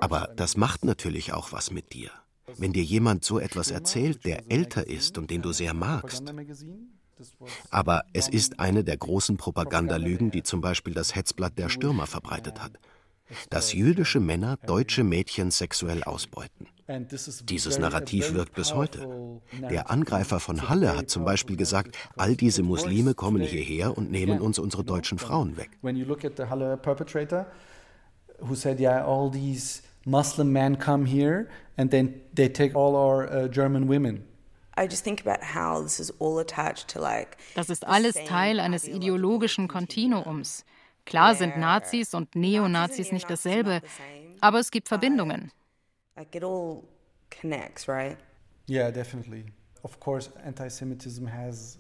Aber 0.01 0.33
das 0.37 0.57
macht 0.57 0.85
natürlich 0.85 1.33
auch 1.33 1.53
was 1.53 1.71
mit 1.71 1.93
dir. 1.93 2.11
Wenn 2.57 2.73
dir 2.73 2.85
jemand 2.85 3.25
so 3.25 3.41
etwas 3.41 3.71
erzählt, 3.73 4.25
der 4.25 4.51
älter 4.51 4.87
ist 4.87 5.19
und 5.19 5.31
den 5.31 5.43
du 5.43 5.53
sehr 5.53 5.75
magst. 5.75 6.23
Aber 7.71 8.05
es 8.13 8.29
ist 8.29 8.61
eine 8.61 8.85
der 8.85 8.97
großen 8.97 9.37
Propagandalügen, 9.37 10.31
die 10.31 10.45
zum 10.45 10.61
Beispiel 10.61 10.95
das 10.95 11.17
Hetzblatt 11.17 11.59
der 11.59 11.69
Stürmer 11.69 12.07
verbreitet 12.07 12.63
hat 12.63 12.79
dass 13.51 13.73
jüdische 13.73 14.21
Männer 14.21 14.59
deutsche 14.67 15.05
Mädchen 15.05 15.51
sexuell 15.51 16.03
ausbeuten. 16.05 16.67
Dieses 17.45 17.79
Narrativ 17.79 18.35
wirkt 18.35 18.55
bis 18.55 18.75
heute. 18.75 19.41
Der 19.71 19.91
Angreifer 19.91 20.41
von 20.41 20.69
Halle 20.69 20.97
hat 20.97 21.09
zum 21.09 21.25
Beispiel 21.25 21.57
gesagt, 21.57 21.97
all 22.17 22.35
diese 22.35 22.63
Muslime 22.65 23.15
kommen 23.15 23.43
hierher 23.43 23.97
und 23.97 24.11
nehmen 24.11 24.41
uns 24.41 24.59
unsere 24.59 24.83
deutschen 24.83 25.19
Frauen 25.19 25.57
weg. 25.57 25.71
Muslim 30.07 30.53
men 30.53 30.79
come 30.79 31.05
here 31.05 31.47
and 31.77 31.91
then 31.91 32.23
they 32.35 32.49
take 32.49 32.75
all 32.75 32.95
our 32.95 33.29
uh, 33.31 33.49
German 33.49 33.87
women. 33.89 34.25
Das 37.55 37.69
ist 37.69 37.87
alles 37.87 38.15
Teil 38.27 38.61
eines 38.61 38.89
ideologischen 38.89 39.69
Kontinuums. 39.69 40.65
Klar 41.11 41.35
sind 41.35 41.59
Nazis 41.59 42.15
und 42.15 42.37
Neonazis 42.37 43.11
nicht 43.11 43.29
dasselbe, 43.29 43.83
aber 44.41 44.61
es 44.61 44.71
gibt 44.71 44.87
Verbindungen. 44.87 45.51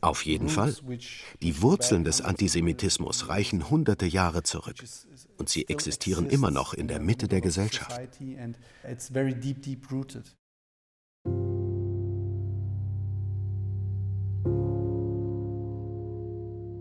Auf 0.00 0.24
jeden 0.24 0.48
Fall. 0.48 0.74
Die 1.42 1.62
Wurzeln 1.62 2.02
des 2.02 2.22
Antisemitismus 2.22 3.28
reichen 3.28 3.70
hunderte 3.70 4.06
Jahre 4.06 4.42
zurück 4.42 4.82
und 5.38 5.48
sie 5.48 5.68
existieren 5.68 6.28
immer 6.28 6.50
noch 6.50 6.74
in 6.74 6.88
der 6.88 6.98
Mitte 6.98 7.28
der 7.28 7.40
Gesellschaft. 7.40 8.00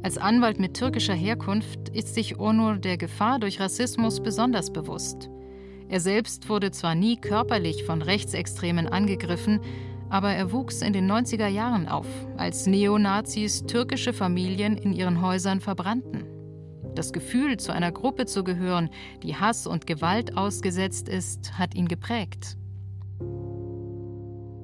Als 0.01 0.17
Anwalt 0.17 0.59
mit 0.59 0.75
türkischer 0.75 1.13
Herkunft 1.13 1.89
ist 1.89 2.15
sich 2.15 2.39
Onur 2.39 2.77
der 2.77 2.97
Gefahr 2.97 3.37
durch 3.37 3.59
Rassismus 3.59 4.21
besonders 4.21 4.71
bewusst. 4.71 5.29
Er 5.89 5.99
selbst 5.99 6.47
wurde 6.47 6.71
zwar 6.71 6.95
nie 6.95 7.17
körperlich 7.17 7.83
von 7.83 8.01
Rechtsextremen 8.01 8.87
angegriffen, 8.87 9.59
aber 10.09 10.31
er 10.31 10.53
wuchs 10.53 10.81
in 10.81 10.93
den 10.93 11.11
90er 11.11 11.47
Jahren 11.47 11.87
auf, 11.87 12.07
als 12.37 12.65
Neonazis 12.65 13.65
türkische 13.65 14.13
Familien 14.13 14.77
in 14.77 14.93
ihren 14.93 15.21
Häusern 15.21 15.59
verbrannten. 15.59 16.23
Das 16.95 17.11
Gefühl, 17.11 17.57
zu 17.57 17.73
einer 17.73 17.91
Gruppe 17.91 18.25
zu 18.25 18.43
gehören, 18.43 18.89
die 19.21 19.35
Hass 19.35 19.67
und 19.67 19.85
Gewalt 19.85 20.37
ausgesetzt 20.37 21.09
ist, 21.09 21.59
hat 21.59 21.75
ihn 21.75 21.87
geprägt. 21.87 22.57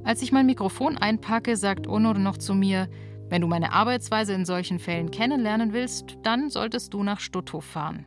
Als 0.03 0.21
ich 0.21 0.31
mein 0.31 0.45
Mikrofon 0.45 0.97
einpacke, 0.97 1.57
sagt 1.57 1.88
Onur 1.88 2.13
noch 2.13 2.38
zu 2.38 2.53
mir, 2.53 2.88
wenn 3.30 3.41
du 3.41 3.47
meine 3.47 3.71
Arbeitsweise 3.71 4.34
in 4.34 4.45
solchen 4.45 4.80
Fällen 4.80 5.11
kennenlernen 5.11 5.73
willst, 5.73 6.17
dann 6.23 6.49
solltest 6.49 6.93
du 6.93 7.03
nach 7.03 7.19
Stutthof 7.19 7.65
fahren. 7.65 8.05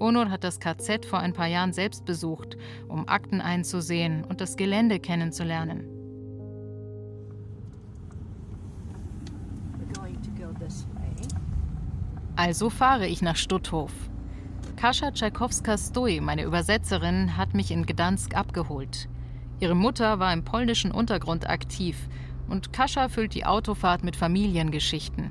Onur 0.00 0.30
hat 0.30 0.44
das 0.44 0.60
KZ 0.60 1.06
vor 1.06 1.18
ein 1.18 1.32
paar 1.32 1.46
Jahren 1.46 1.72
selbst 1.72 2.04
besucht, 2.04 2.56
um 2.88 3.08
Akten 3.08 3.40
einzusehen 3.40 4.24
und 4.24 4.40
das 4.40 4.56
Gelände 4.56 5.00
kennenzulernen. 5.00 5.88
Also 12.36 12.70
fahre 12.70 13.08
ich 13.08 13.20
nach 13.20 13.34
Stutthof. 13.34 13.92
Kasia 14.76 15.10
Tchaikovska-Stoi, 15.10 16.20
meine 16.20 16.44
Übersetzerin, 16.44 17.36
hat 17.36 17.52
mich 17.52 17.72
in 17.72 17.84
Gdansk 17.84 18.36
abgeholt. 18.36 19.08
Ihre 19.58 19.74
Mutter 19.74 20.20
war 20.20 20.32
im 20.32 20.44
polnischen 20.44 20.92
Untergrund 20.92 21.50
aktiv 21.50 22.08
und 22.48 22.72
Kasia 22.72 23.08
füllt 23.08 23.34
die 23.34 23.46
Autofahrt 23.46 24.04
mit 24.04 24.16
Familiengeschichten. 24.16 25.30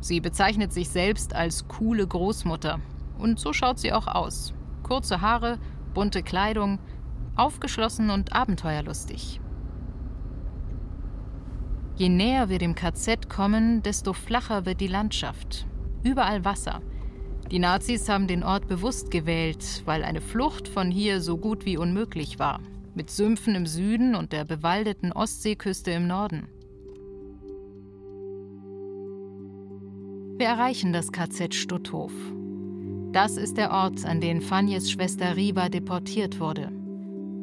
Sie 0.00 0.20
bezeichnet 0.20 0.72
sich 0.72 0.88
selbst 0.88 1.34
als 1.34 1.68
coole 1.68 2.06
Großmutter. 2.06 2.80
Und 3.18 3.40
so 3.40 3.52
schaut 3.52 3.78
sie 3.78 3.92
auch 3.92 4.06
aus. 4.06 4.54
Kurze 4.82 5.20
Haare, 5.20 5.58
bunte 5.94 6.22
Kleidung, 6.22 6.78
aufgeschlossen 7.34 8.10
und 8.10 8.32
abenteuerlustig. 8.34 9.40
Je 11.96 12.08
näher 12.08 12.50
wir 12.50 12.58
dem 12.58 12.74
KZ 12.74 13.28
kommen, 13.30 13.82
desto 13.82 14.12
flacher 14.12 14.66
wird 14.66 14.80
die 14.80 14.86
Landschaft. 14.86 15.66
Überall 16.02 16.44
Wasser. 16.44 16.82
Die 17.50 17.58
Nazis 17.58 18.08
haben 18.08 18.26
den 18.26 18.42
Ort 18.42 18.68
bewusst 18.68 19.10
gewählt, 19.10 19.82
weil 19.86 20.04
eine 20.04 20.20
Flucht 20.20 20.68
von 20.68 20.90
hier 20.90 21.20
so 21.20 21.38
gut 21.38 21.64
wie 21.64 21.78
unmöglich 21.78 22.38
war 22.38 22.60
mit 22.96 23.10
Sümpfen 23.10 23.54
im 23.54 23.66
Süden 23.66 24.14
und 24.14 24.32
der 24.32 24.44
bewaldeten 24.44 25.12
Ostseeküste 25.12 25.90
im 25.92 26.06
Norden. 26.06 26.48
Wir 30.38 30.46
erreichen 30.46 30.92
das 30.92 31.12
KZ 31.12 31.54
Stutthof. 31.54 32.12
Das 33.12 33.36
ist 33.36 33.56
der 33.56 33.70
Ort, 33.70 34.04
an 34.04 34.20
den 34.20 34.42
Fanjes 34.42 34.90
Schwester 34.90 35.36
Riva 35.36 35.68
deportiert 35.68 36.40
wurde. 36.40 36.70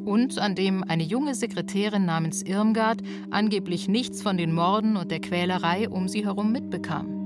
Und 0.04 0.38
an 0.38 0.54
dem 0.54 0.84
eine 0.84 1.02
junge 1.02 1.34
Sekretärin 1.34 2.04
namens 2.04 2.42
Irmgard 2.42 3.02
angeblich 3.30 3.88
nichts 3.88 4.22
von 4.22 4.36
den 4.36 4.52
Morden 4.52 4.96
und 4.96 5.10
der 5.10 5.20
Quälerei 5.20 5.88
um 5.88 6.08
sie 6.08 6.24
herum 6.24 6.52
mitbekam. 6.52 7.23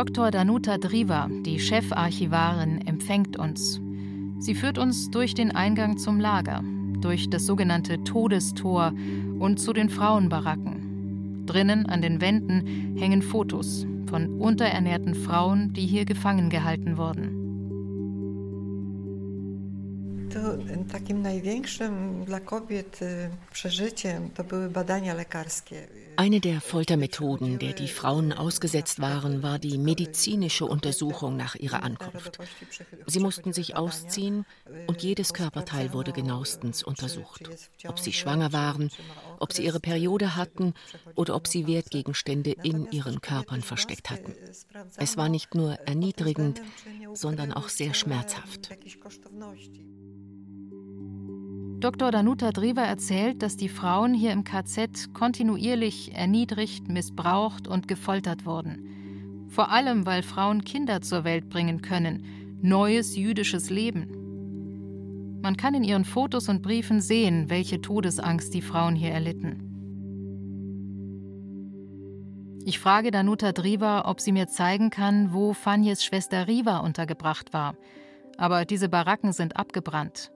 Dr. 0.00 0.30
Danuta 0.30 0.78
Driva, 0.78 1.28
die 1.44 1.60
Chefarchivarin, 1.60 2.80
empfängt 2.86 3.36
uns. 3.36 3.82
Sie 4.38 4.54
führt 4.54 4.78
uns 4.78 5.10
durch 5.10 5.34
den 5.34 5.50
Eingang 5.50 5.98
zum 5.98 6.18
Lager, 6.18 6.64
durch 7.02 7.28
das 7.28 7.44
sogenannte 7.44 8.02
Todestor 8.02 8.94
und 9.38 9.60
zu 9.60 9.74
den 9.74 9.90
Frauenbaracken. 9.90 11.44
Drinnen 11.44 11.84
an 11.84 12.00
den 12.00 12.22
Wänden 12.22 12.96
hängen 12.96 13.20
Fotos 13.20 13.86
von 14.06 14.40
unterernährten 14.40 15.14
Frauen, 15.14 15.74
die 15.74 15.84
hier 15.84 16.06
gefangen 16.06 16.48
gehalten 16.48 16.96
wurden. 16.96 17.39
Eine 26.16 26.40
der 26.40 26.60
Foltermethoden, 26.60 27.58
der 27.58 27.72
die 27.72 27.88
Frauen 27.88 28.32
ausgesetzt 28.32 29.00
waren, 29.00 29.42
war 29.42 29.58
die 29.58 29.78
medizinische 29.78 30.66
Untersuchung 30.66 31.36
nach 31.36 31.54
ihrer 31.54 31.82
Ankunft. 31.82 32.38
Sie 33.06 33.20
mussten 33.20 33.52
sich 33.52 33.76
ausziehen 33.76 34.44
und 34.86 35.02
jedes 35.02 35.32
Körperteil 35.32 35.92
wurde 35.92 36.12
genauestens 36.12 36.82
untersucht. 36.82 37.48
Ob 37.86 37.98
sie 37.98 38.12
schwanger 38.12 38.52
waren, 38.52 38.90
ob 39.38 39.52
sie 39.52 39.64
ihre 39.64 39.80
Periode 39.80 40.36
hatten 40.36 40.74
oder 41.14 41.34
ob 41.34 41.46
sie 41.46 41.66
Wertgegenstände 41.66 42.52
in 42.62 42.90
ihren 42.90 43.20
Körpern 43.20 43.62
versteckt 43.62 44.10
hatten. 44.10 44.34
Es 44.96 45.16
war 45.16 45.28
nicht 45.28 45.54
nur 45.54 45.74
erniedrigend, 45.86 46.60
sondern 47.14 47.52
auch 47.52 47.68
sehr 47.68 47.94
schmerzhaft. 47.94 48.70
Dr. 51.80 52.10
Danuta 52.10 52.50
Drewer 52.50 52.82
erzählt, 52.82 53.42
dass 53.42 53.56
die 53.56 53.70
Frauen 53.70 54.12
hier 54.12 54.32
im 54.32 54.44
KZ 54.44 55.14
kontinuierlich 55.14 56.14
erniedrigt, 56.14 56.90
missbraucht 56.90 57.66
und 57.66 57.88
gefoltert 57.88 58.44
wurden. 58.44 59.46
Vor 59.48 59.70
allem, 59.70 60.04
weil 60.04 60.22
Frauen 60.22 60.62
Kinder 60.62 61.00
zur 61.00 61.24
Welt 61.24 61.48
bringen 61.48 61.80
können, 61.80 62.58
neues 62.60 63.16
jüdisches 63.16 63.70
Leben. 63.70 65.40
Man 65.40 65.56
kann 65.56 65.72
in 65.72 65.82
ihren 65.82 66.04
Fotos 66.04 66.50
und 66.50 66.60
Briefen 66.60 67.00
sehen, 67.00 67.48
welche 67.48 67.80
Todesangst 67.80 68.52
die 68.52 68.60
Frauen 68.60 68.94
hier 68.94 69.12
erlitten. 69.12 69.66
Ich 72.66 72.78
frage 72.78 73.10
Danuta 73.10 73.52
Driva, 73.52 74.02
ob 74.04 74.20
sie 74.20 74.32
mir 74.32 74.48
zeigen 74.48 74.90
kann, 74.90 75.32
wo 75.32 75.54
Fanjes 75.54 76.04
Schwester 76.04 76.46
Riva 76.46 76.80
untergebracht 76.80 77.54
war. 77.54 77.74
Aber 78.36 78.66
diese 78.66 78.90
Baracken 78.90 79.32
sind 79.32 79.56
abgebrannt. 79.56 80.30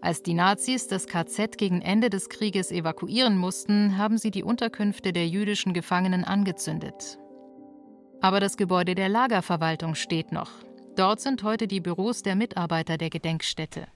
Als 0.00 0.22
die 0.22 0.34
Nazis 0.34 0.88
das 0.88 1.06
KZ 1.06 1.58
gegen 1.58 1.80
Ende 1.80 2.10
des 2.10 2.28
Krieges 2.28 2.70
evakuieren 2.70 3.36
mussten, 3.36 3.96
haben 3.96 4.18
sie 4.18 4.30
die 4.30 4.44
Unterkünfte 4.44 5.12
der 5.12 5.26
jüdischen 5.26 5.72
Gefangenen 5.72 6.24
angezündet. 6.24 7.18
Aber 8.20 8.40
das 8.40 8.56
Gebäude 8.56 8.94
der 8.94 9.08
Lagerverwaltung 9.08 9.94
steht 9.94 10.32
noch. 10.32 10.50
Dort 10.96 11.20
sind 11.20 11.42
heute 11.42 11.66
die 11.66 11.80
Büros 11.80 12.22
der 12.22 12.36
Mitarbeiter 12.36 12.96
der 12.98 13.10
Gedenkstätte. 13.10 13.88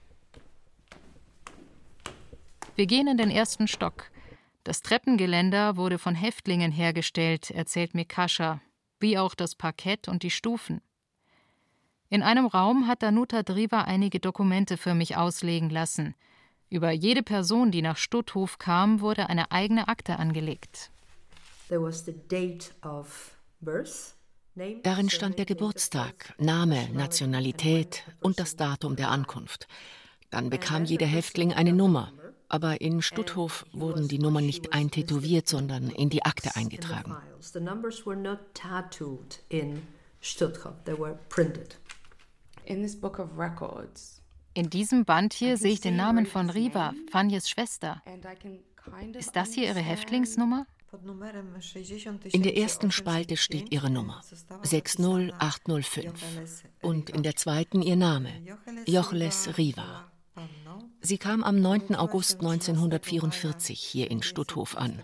Wir 2.75 2.85
gehen 2.85 3.07
in 3.07 3.17
den 3.17 3.31
ersten 3.31 3.67
Stock. 3.67 4.11
Das 4.63 4.81
Treppengeländer 4.81 5.77
wurde 5.77 5.97
von 5.97 6.13
Häftlingen 6.13 6.71
hergestellt, 6.71 7.51
erzählt 7.51 7.95
Mikascha, 7.95 8.61
wie 8.99 9.17
auch 9.17 9.33
das 9.33 9.55
Parkett 9.55 10.07
und 10.07 10.23
die 10.23 10.29
Stufen. 10.29 10.81
In 12.11 12.23
einem 12.23 12.45
Raum 12.45 12.87
hat 12.89 13.03
Danuta 13.03 13.41
Driva 13.41 13.83
einige 13.83 14.19
Dokumente 14.19 14.75
für 14.75 14.93
mich 14.93 15.15
auslegen 15.15 15.69
lassen. 15.69 16.13
Über 16.69 16.91
jede 16.91 17.23
Person, 17.23 17.71
die 17.71 17.81
nach 17.81 17.95
Stutthof 17.95 18.57
kam, 18.59 18.99
wurde 18.99 19.29
eine 19.29 19.49
eigene 19.53 19.87
Akte 19.87 20.19
angelegt. 20.19 20.91
Darin 24.83 25.09
stand 25.09 25.39
der 25.39 25.45
Geburtstag, 25.45 26.33
Name, 26.37 26.89
Nationalität 26.91 28.03
und 28.19 28.41
das 28.41 28.57
Datum 28.57 28.97
der 28.97 29.09
Ankunft. 29.09 29.69
Dann 30.31 30.49
bekam 30.49 30.83
jeder 30.83 31.07
Häftling 31.07 31.53
eine 31.53 31.71
Nummer. 31.71 32.11
Aber 32.49 32.81
in 32.81 33.01
Stutthof 33.01 33.65
wurden 33.71 34.09
die 34.09 34.19
Nummern 34.19 34.45
nicht 34.45 34.73
eintätowiert, 34.73 35.47
sondern 35.47 35.89
in 35.89 36.09
die 36.09 36.25
Akte 36.25 36.57
eingetragen. 36.57 37.15
In 39.47 39.81
diesem 44.69 45.05
Band 45.05 45.33
hier 45.33 45.57
sehe 45.57 45.73
ich 45.73 45.81
den 45.81 45.95
Namen 45.95 46.25
von 46.25 46.49
Riva, 46.49 46.93
Fanjes 47.09 47.49
Schwester. 47.49 48.01
Ist 49.13 49.35
das 49.35 49.53
hier 49.53 49.67
ihre 49.67 49.79
Häftlingsnummer? 49.79 50.65
In 52.31 52.43
der 52.43 52.57
ersten 52.57 52.91
Spalte 52.91 53.37
steht 53.37 53.71
ihre 53.71 53.89
Nummer 53.89 54.21
60805 54.63 56.65
und 56.81 57.09
in 57.09 57.23
der 57.23 57.37
zweiten 57.37 57.81
ihr 57.81 57.95
Name 57.95 58.29
Jochles 58.85 59.57
Riva. 59.57 60.11
Sie 60.99 61.17
kam 61.17 61.43
am 61.43 61.61
9. 61.61 61.95
August 61.95 62.41
1944 62.41 63.79
hier 63.79 64.11
in 64.11 64.21
Stutthof 64.21 64.75
an. 64.75 65.01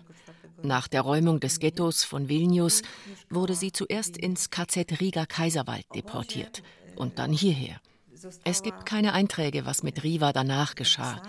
Nach 0.62 0.88
der 0.88 1.02
Räumung 1.02 1.40
des 1.40 1.58
Ghettos 1.58 2.04
von 2.04 2.28
Vilnius 2.28 2.82
wurde 3.30 3.54
sie 3.54 3.72
zuerst 3.72 4.16
ins 4.16 4.50
KZ 4.50 5.00
Riga 5.00 5.24
Kaiserwald 5.24 5.86
deportiert 5.94 6.62
und 6.98 7.18
dann 7.18 7.32
hierher. 7.32 7.80
Es 8.44 8.62
gibt 8.62 8.84
keine 8.84 9.12
Einträge, 9.12 9.64
was 9.64 9.82
mit 9.82 10.02
Riva 10.02 10.32
danach 10.32 10.74
geschah. 10.74 11.22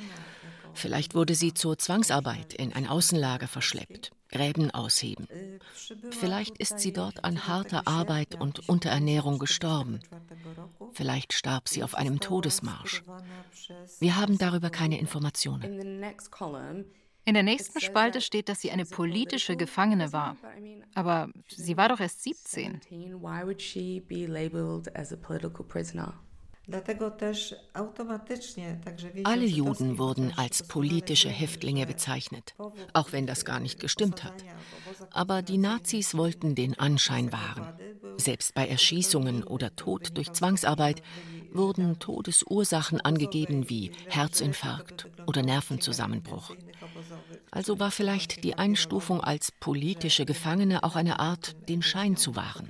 Vielleicht 0.74 1.16
wurde 1.16 1.36
sie 1.36 1.54
zur 1.54 1.78
Zwangsarbeit 1.78 2.54
in 2.54 2.74
ein 2.74 2.88
Außenlager 2.88 3.48
verschleppt, 3.48 4.12
Gräben 4.30 4.72
ausheben. 4.72 5.28
Vielleicht 6.12 6.58
ist 6.58 6.80
sie 6.80 6.94
dort 6.94 7.24
an 7.24 7.48
harter 7.48 7.88
Arbeit 7.88 8.36
und 8.36 8.70
Unterernährung 8.70 9.40
gestorben. 9.40 10.00
Vielleicht 10.94 11.34
starb 11.34 11.68
sie 11.68 11.84
auf 11.84 11.96
einem 11.96 12.20
Todesmarsch. 12.20 13.04
Wir 14.00 14.16
haben 14.16 14.38
darüber 14.38 14.70
keine 14.70 15.00
Informationen. 15.00 16.04
In 17.30 17.36
der 17.36 17.44
nächsten 17.44 17.80
Spalte 17.80 18.22
steht, 18.22 18.50
dass 18.50 18.60
sie 18.60 18.72
eine 18.72 18.86
politische 18.86 19.56
Gefangene 19.56 20.12
war. 20.12 20.36
Aber 20.96 21.30
sie 21.48 21.78
war 21.78 21.90
doch 21.90 22.00
erst 22.00 22.24
17. 22.24 22.82
Alle 29.24 29.46
Juden 29.46 30.00
wurden 30.00 30.34
als 30.38 30.68
politische 30.68 31.30
Häftlinge 31.30 31.86
bezeichnet, 31.86 32.56
auch 32.94 33.12
wenn 33.12 33.28
das 33.28 33.46
gar 33.46 33.60
nicht 33.60 33.80
gestimmt 33.80 34.24
hat. 34.24 34.44
Aber 35.12 35.44
die 35.44 35.60
Nazis 35.60 36.18
wollten 36.18 36.56
den 36.56 36.80
Anschein 36.80 37.32
wahren. 37.32 37.68
Selbst 38.18 38.56
bei 38.56 38.68
Erschießungen 38.68 39.44
oder 39.44 39.76
Tod 39.76 40.18
durch 40.18 40.32
Zwangsarbeit 40.32 41.04
wurden 41.54 42.00
Todesursachen 42.00 43.02
angegeben 43.02 43.70
wie 43.70 43.92
Herzinfarkt 44.08 45.08
oder 45.28 45.44
Nervenzusammenbruch. 45.44 46.56
Also 47.52 47.80
war 47.80 47.92
vielleicht 47.92 48.44
die 48.44 48.56
Einstufung 48.56 49.22
als 49.22 49.52
politische 49.52 50.26
Gefangene 50.26 50.84
auch 50.84 50.96
eine 50.96 51.20
Art, 51.20 51.56
den 51.68 51.82
Schein 51.82 52.16
zu 52.18 52.36
wahren 52.36 52.68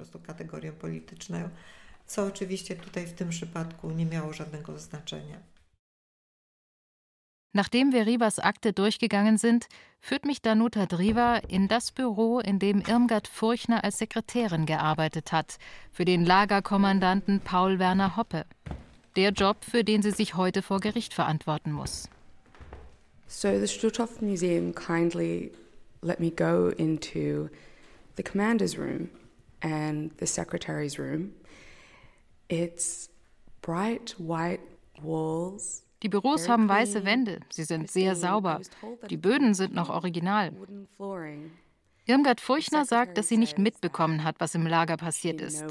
co 2.09 2.25
oczywiście 2.25 2.75
tutaj 2.75 3.07
w 3.07 3.13
tym 3.13 3.29
przypadku 3.29 3.91
nie 3.91 4.05
miało 4.05 4.33
żadnego 4.33 4.79
znaczenia. 4.79 5.37
Nachdem 7.53 7.91
wir 7.91 8.05
Rivas 8.05 8.39
Akte 8.39 8.73
durchgegangen 8.73 9.37
sind, 9.37 9.67
führt 10.01 10.25
mich 10.25 10.41
Danuta 10.41 10.85
Driva 10.85 11.37
in 11.37 11.67
das 11.67 11.91
Büro, 11.91 12.39
in 12.39 12.59
dem 12.59 12.81
Irmgard 12.81 13.27
Furchner 13.27 13.83
als 13.83 13.97
Sekretärin 13.97 14.65
gearbeitet 14.65 15.31
hat, 15.31 15.57
für 15.91 16.05
den 16.05 16.25
Lagerkommandanten 16.25 17.39
Paul 17.39 17.79
Werner 17.79 18.15
Hoppe. 18.15 18.45
Der 19.15 19.31
Job, 19.31 19.57
für 19.65 19.83
den 19.83 20.03
sie 20.03 20.11
sich 20.11 20.35
heute 20.35 20.61
vor 20.61 20.79
Gericht 20.79 21.13
verantworten 21.13 21.71
muss. 21.71 22.07
So 23.31 23.59
the 23.59 23.67
Stutthof 23.67 24.21
Museum 24.23 24.73
kindly 24.73 25.51
let 26.01 26.19
me 26.19 26.31
go 26.31 26.73
into 26.77 27.49
the 28.15 28.23
commander's 28.23 28.75
room 28.75 29.11
and 29.61 30.11
the 30.17 30.25
secretary's 30.25 30.97
room 30.97 31.35
die 36.01 36.09
Büros 36.09 36.49
haben 36.49 36.67
weiße 36.69 37.05
Wände. 37.05 37.39
Sie 37.51 37.63
sind 37.63 37.91
sehr 37.91 38.15
sauber. 38.15 38.61
Die 39.09 39.17
Böden 39.17 39.53
sind 39.53 39.75
noch 39.75 39.89
original. 39.89 40.51
Irmgard 42.05 42.41
Furchner 42.41 42.85
sagt, 42.85 43.19
dass 43.19 43.27
sie 43.27 43.37
nicht 43.37 43.59
mitbekommen 43.59 44.23
hat, 44.23 44.37
was 44.39 44.55
im 44.55 44.65
Lager 44.65 44.97
passiert 44.97 45.39
ist. 45.41 45.63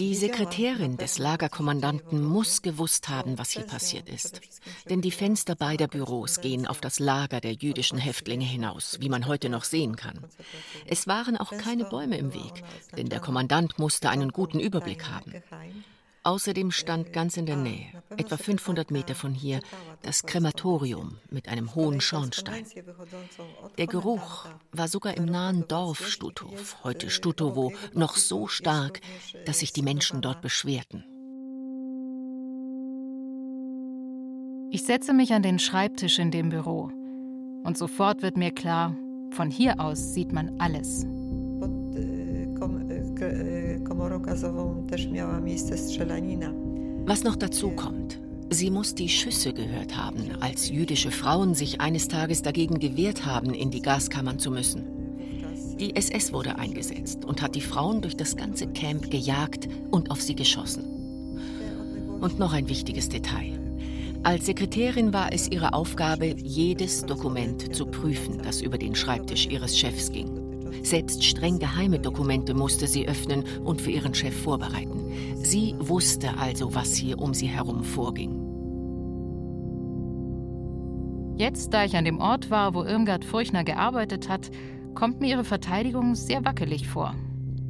Die 0.00 0.14
Sekretärin 0.14 0.96
des 0.96 1.18
Lagerkommandanten 1.18 2.24
muss 2.24 2.62
gewusst 2.62 3.10
haben, 3.10 3.36
was 3.38 3.50
hier 3.50 3.64
passiert 3.64 4.08
ist. 4.08 4.40
Denn 4.88 5.02
die 5.02 5.10
Fenster 5.10 5.54
beider 5.54 5.88
Büros 5.88 6.40
gehen 6.40 6.66
auf 6.66 6.80
das 6.80 7.00
Lager 7.00 7.42
der 7.42 7.52
jüdischen 7.52 7.98
Häftlinge 7.98 8.46
hinaus, 8.46 8.96
wie 9.00 9.10
man 9.10 9.26
heute 9.26 9.50
noch 9.50 9.64
sehen 9.64 9.96
kann. 9.96 10.24
Es 10.86 11.06
waren 11.06 11.36
auch 11.36 11.50
keine 11.50 11.84
Bäume 11.84 12.16
im 12.16 12.32
Weg, 12.32 12.64
denn 12.96 13.10
der 13.10 13.20
Kommandant 13.20 13.78
musste 13.78 14.08
einen 14.08 14.30
guten 14.30 14.58
Überblick 14.58 15.06
haben. 15.06 15.34
Außerdem 16.22 16.70
stand 16.70 17.14
ganz 17.14 17.38
in 17.38 17.46
der 17.46 17.56
Nähe, 17.56 17.86
etwa 18.16 18.36
500 18.36 18.90
Meter 18.90 19.14
von 19.14 19.32
hier, 19.32 19.60
das 20.02 20.24
Krematorium 20.24 21.16
mit 21.30 21.48
einem 21.48 21.74
hohen 21.74 22.02
Schornstein. 22.02 22.66
Der 23.78 23.86
Geruch 23.86 24.46
war 24.70 24.88
sogar 24.88 25.16
im 25.16 25.24
nahen 25.24 25.66
Dorf 25.66 26.06
Stuthow, 26.06 26.52
heute 26.84 27.08
Stutowo, 27.08 27.72
noch 27.94 28.16
so 28.16 28.48
stark, 28.48 29.00
dass 29.46 29.60
sich 29.60 29.72
die 29.72 29.82
Menschen 29.82 30.20
dort 30.20 30.42
beschwerten. 30.42 31.04
Ich 34.72 34.84
setze 34.84 35.14
mich 35.14 35.32
an 35.32 35.42
den 35.42 35.58
Schreibtisch 35.58 36.18
in 36.18 36.30
dem 36.30 36.50
Büro 36.50 36.90
und 37.64 37.78
sofort 37.78 38.20
wird 38.20 38.36
mir 38.36 38.52
klar, 38.52 38.94
von 39.32 39.50
hier 39.50 39.80
aus 39.80 40.12
sieht 40.12 40.32
man 40.32 40.60
alles. 40.60 41.06
Was 47.06 47.24
noch 47.24 47.36
dazu 47.36 47.70
kommt, 47.70 48.18
sie 48.50 48.70
muss 48.70 48.94
die 48.94 49.08
Schüsse 49.08 49.52
gehört 49.52 49.96
haben, 49.96 50.30
als 50.40 50.70
jüdische 50.70 51.10
Frauen 51.10 51.54
sich 51.54 51.80
eines 51.80 52.08
Tages 52.08 52.42
dagegen 52.42 52.78
gewehrt 52.78 53.26
haben, 53.26 53.52
in 53.52 53.70
die 53.70 53.82
Gaskammern 53.82 54.38
zu 54.38 54.50
müssen. 54.50 54.84
Die 55.78 55.96
SS 55.96 56.32
wurde 56.32 56.58
eingesetzt 56.58 57.24
und 57.24 57.40
hat 57.40 57.54
die 57.54 57.60
Frauen 57.62 58.02
durch 58.02 58.16
das 58.16 58.36
ganze 58.36 58.66
Camp 58.66 59.10
gejagt 59.10 59.68
und 59.90 60.10
auf 60.10 60.20
sie 60.20 60.34
geschossen. 60.34 60.84
Und 62.20 62.38
noch 62.38 62.52
ein 62.52 62.68
wichtiges 62.68 63.08
Detail. 63.08 63.58
Als 64.22 64.44
Sekretärin 64.44 65.14
war 65.14 65.32
es 65.32 65.50
ihre 65.50 65.72
Aufgabe, 65.72 66.34
jedes 66.36 67.06
Dokument 67.06 67.74
zu 67.74 67.86
prüfen, 67.86 68.38
das 68.42 68.60
über 68.60 68.76
den 68.76 68.94
Schreibtisch 68.94 69.46
ihres 69.46 69.78
Chefs 69.78 70.12
ging. 70.12 70.39
Selbst 70.82 71.24
streng 71.24 71.58
geheime 71.58 71.98
Dokumente 71.98 72.54
musste 72.54 72.86
sie 72.86 73.08
öffnen 73.08 73.44
und 73.64 73.80
für 73.80 73.90
ihren 73.90 74.14
Chef 74.14 74.34
vorbereiten. 74.34 75.00
Sie 75.42 75.74
wusste 75.78 76.36
also, 76.38 76.74
was 76.74 76.94
hier 76.94 77.18
um 77.18 77.34
sie 77.34 77.48
herum 77.48 77.84
vorging. 77.84 78.50
Jetzt, 81.36 81.72
da 81.72 81.84
ich 81.84 81.96
an 81.96 82.04
dem 82.04 82.18
Ort 82.18 82.50
war, 82.50 82.74
wo 82.74 82.84
Irmgard 82.84 83.24
Furchner 83.24 83.64
gearbeitet 83.64 84.28
hat, 84.28 84.50
kommt 84.94 85.20
mir 85.20 85.28
ihre 85.28 85.44
Verteidigung 85.44 86.14
sehr 86.14 86.44
wackelig 86.44 86.86
vor. 86.86 87.14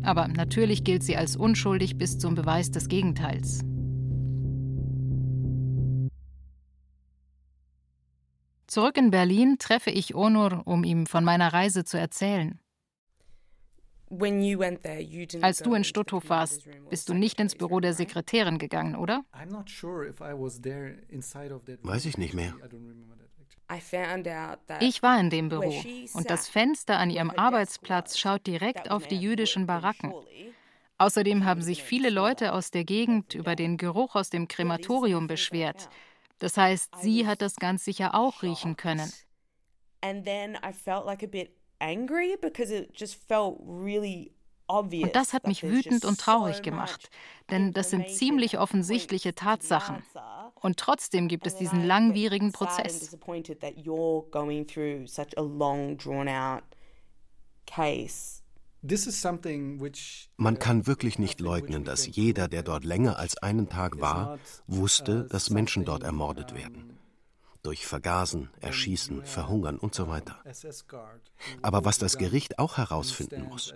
Aber 0.02 0.28
natürlich 0.28 0.82
gilt 0.82 1.02
sie 1.02 1.16
als 1.16 1.36
unschuldig 1.36 1.96
bis 1.96 2.18
zum 2.18 2.34
Beweis 2.34 2.70
des 2.70 2.88
Gegenteils. 2.88 3.60
Zurück 8.66 8.96
in 8.96 9.10
Berlin 9.10 9.56
treffe 9.58 9.90
ich 9.90 10.14
Onur, 10.14 10.62
um 10.64 10.84
ihm 10.84 11.06
von 11.06 11.24
meiner 11.24 11.52
Reise 11.52 11.84
zu 11.84 11.98
erzählen. 11.98 12.60
Als 14.10 15.58
du 15.58 15.74
in 15.74 15.84
Stutthof 15.84 16.28
warst, 16.28 16.68
bist 16.88 17.08
du 17.08 17.14
nicht 17.14 17.38
ins 17.38 17.54
Büro 17.54 17.78
der 17.78 17.94
Sekretärin 17.94 18.58
gegangen, 18.58 18.96
oder? 18.96 19.24
Weiß 21.82 22.04
ich 22.04 22.18
nicht 22.18 22.34
mehr. 22.34 22.54
Ich 24.80 25.02
war 25.02 25.20
in 25.20 25.30
dem 25.30 25.48
Büro 25.48 25.82
und 26.14 26.28
das 26.28 26.48
Fenster 26.48 26.98
an 26.98 27.10
ihrem 27.10 27.30
Arbeitsplatz 27.30 28.18
schaut 28.18 28.46
direkt 28.46 28.90
auf 28.90 29.06
die 29.06 29.18
jüdischen 29.18 29.66
Baracken. 29.66 30.12
Außerdem 30.98 31.44
haben 31.44 31.62
sich 31.62 31.82
viele 31.82 32.10
Leute 32.10 32.52
aus 32.52 32.72
der 32.72 32.84
Gegend 32.84 33.34
über 33.34 33.54
den 33.54 33.76
Geruch 33.76 34.16
aus 34.16 34.28
dem 34.28 34.48
Krematorium 34.48 35.28
beschwert. 35.28 35.88
Das 36.40 36.56
heißt, 36.56 36.96
sie 37.00 37.26
hat 37.26 37.42
das 37.42 37.56
ganz 37.56 37.84
sicher 37.84 38.14
auch 38.14 38.42
riechen 38.42 38.76
können. 38.76 39.10
And 40.02 40.24
then 40.24 40.56
I 40.56 40.72
felt 40.72 41.04
like 41.04 41.22
a 41.22 41.26
bit 41.26 41.59
und 44.70 45.16
das 45.16 45.32
hat 45.32 45.46
mich 45.46 45.62
wütend 45.64 46.04
und 46.04 46.20
traurig 46.20 46.62
gemacht, 46.62 47.10
denn 47.50 47.72
das 47.72 47.90
sind 47.90 48.08
ziemlich 48.08 48.58
offensichtliche 48.58 49.34
Tatsachen. 49.34 50.02
Und 50.54 50.76
trotzdem 50.76 51.26
gibt 51.26 51.46
es 51.46 51.56
diesen 51.56 51.84
langwierigen 51.84 52.52
Prozess. 52.52 53.16
Man 60.36 60.58
kann 60.58 60.86
wirklich 60.86 61.18
nicht 61.18 61.40
leugnen, 61.40 61.84
dass 61.84 62.06
jeder, 62.06 62.48
der 62.48 62.62
dort 62.62 62.84
länger 62.84 63.18
als 63.18 63.36
einen 63.38 63.68
Tag 63.68 64.00
war, 64.00 64.38
wusste, 64.66 65.24
dass 65.24 65.50
Menschen 65.50 65.84
dort 65.84 66.02
ermordet 66.02 66.54
werden. 66.54 66.99
Durch 67.62 67.86
Vergasen, 67.86 68.50
Erschießen, 68.60 69.24
Verhungern 69.24 69.78
und 69.78 69.94
so 69.94 70.08
weiter. 70.08 70.38
Aber 71.62 71.84
was 71.84 71.98
das 71.98 72.18
Gericht 72.18 72.58
auch 72.58 72.76
herausfinden 72.76 73.44
muss, 73.48 73.74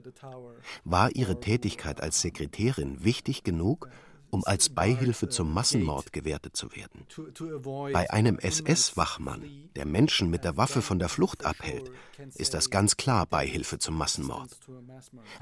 war 0.84 1.14
ihre 1.14 1.40
Tätigkeit 1.40 2.00
als 2.00 2.20
Sekretärin 2.20 3.04
wichtig 3.04 3.44
genug, 3.44 3.88
um 4.34 4.44
als 4.44 4.68
Beihilfe 4.68 5.28
zum 5.28 5.54
Massenmord 5.54 6.12
gewertet 6.12 6.56
zu 6.56 6.68
werden. 6.72 7.06
Bei 7.92 8.10
einem 8.10 8.40
SS-Wachmann, 8.40 9.70
der 9.76 9.86
Menschen 9.86 10.28
mit 10.28 10.42
der 10.42 10.56
Waffe 10.56 10.82
von 10.82 10.98
der 10.98 11.08
Flucht 11.08 11.44
abhält, 11.46 11.92
ist 12.34 12.52
das 12.52 12.68
ganz 12.70 12.96
klar 12.96 13.26
Beihilfe 13.26 13.78
zum 13.78 13.96
Massenmord. 13.96 14.50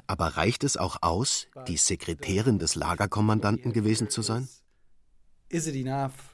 Aber 0.05 0.37
reicht 0.37 0.63
es 0.63 0.77
auch 0.77 0.97
aus, 1.01 1.47
die 1.67 1.77
Sekretärin 1.77 2.59
des 2.59 2.75
Lagerkommandanten 2.75 3.73
gewesen 3.73 4.11
zu 4.11 4.21
sein? 4.21 4.47
Is 5.49 5.65
it 5.67 5.75
enough 5.75 6.32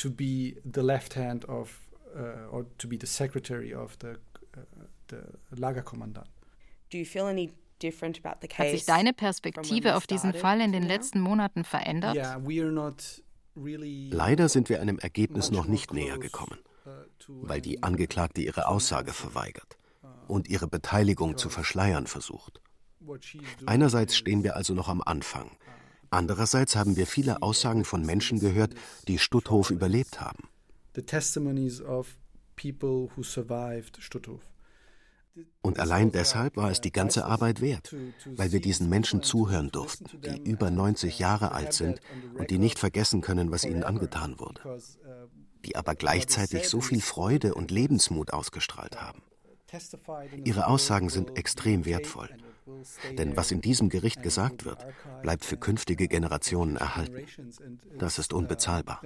to 0.00 0.10
be 0.10 0.56
the 0.64 0.82
left 0.82 1.14
hand 1.14 1.44
of 1.48 1.78
uh, 2.16 2.50
or 2.50 2.66
to 2.78 2.88
be 2.88 2.96
the 2.96 3.06
secretary 3.06 3.74
of 3.74 3.96
the, 4.00 4.16
uh, 4.56 4.60
the 5.08 5.22
Lagerkommandant? 5.56 6.28
Do 6.90 6.98
you 6.98 7.04
feel 7.04 7.26
any 7.26 7.52
hat 7.82 8.70
sich 8.70 8.84
deine 8.84 9.14
Perspektive 9.14 9.96
auf 9.96 10.06
diesen 10.06 10.34
Fall 10.34 10.60
in 10.60 10.70
den 10.72 10.82
letzten 10.82 11.18
Monaten 11.18 11.64
verändert? 11.64 12.14
Leider 14.10 14.48
sind 14.50 14.68
wir 14.68 14.80
einem 14.82 14.98
Ergebnis 14.98 15.50
noch 15.50 15.66
nicht 15.66 15.94
näher 15.94 16.18
gekommen, 16.18 16.58
uh, 16.84 16.90
weil 17.26 17.62
die 17.62 17.82
Angeklagte 17.82 18.42
ihre 18.42 18.68
Aussage 18.68 19.14
verweigert 19.14 19.78
und 20.28 20.48
ihre 20.48 20.68
Beteiligung 20.68 21.38
zu 21.38 21.48
verschleiern 21.48 22.06
versucht. 22.06 22.60
Einerseits 23.66 24.14
stehen 24.16 24.44
wir 24.44 24.56
also 24.56 24.74
noch 24.74 24.88
am 24.88 25.00
Anfang. 25.02 25.56
Andererseits 26.10 26.74
haben 26.76 26.96
wir 26.96 27.06
viele 27.06 27.42
Aussagen 27.42 27.84
von 27.84 28.04
Menschen 28.04 28.40
gehört, 28.40 28.74
die 29.06 29.18
Stutthof 29.18 29.70
überlebt 29.70 30.20
haben. 30.20 30.48
Und 35.62 35.78
allein 35.78 36.10
deshalb 36.10 36.56
war 36.56 36.70
es 36.70 36.80
die 36.80 36.92
ganze 36.92 37.24
Arbeit 37.24 37.60
wert, 37.60 37.94
weil 38.26 38.52
wir 38.52 38.60
diesen 38.60 38.88
Menschen 38.88 39.22
zuhören 39.22 39.70
durften, 39.70 40.20
die 40.20 40.50
über 40.50 40.70
90 40.70 41.18
Jahre 41.18 41.52
alt 41.52 41.72
sind 41.72 42.00
und 42.34 42.50
die 42.50 42.58
nicht 42.58 42.78
vergessen 42.78 43.20
können, 43.20 43.50
was 43.50 43.64
ihnen 43.64 43.84
angetan 43.84 44.38
wurde, 44.38 44.60
die 45.64 45.76
aber 45.76 45.94
gleichzeitig 45.94 46.68
so 46.68 46.80
viel 46.80 47.00
Freude 47.00 47.54
und 47.54 47.70
Lebensmut 47.70 48.32
ausgestrahlt 48.32 49.00
haben. 49.00 49.22
Ihre 50.44 50.66
Aussagen 50.66 51.08
sind 51.08 51.38
extrem 51.38 51.84
wertvoll, 51.84 52.28
denn 53.18 53.36
was 53.36 53.50
in 53.50 53.60
diesem 53.60 53.88
Gericht 53.88 54.22
gesagt 54.22 54.64
wird, 54.64 54.84
bleibt 55.22 55.44
für 55.44 55.56
künftige 55.56 56.08
Generationen 56.08 56.76
erhalten. 56.76 57.26
Das 57.98 58.18
ist 58.18 58.32
unbezahlbar. 58.32 59.02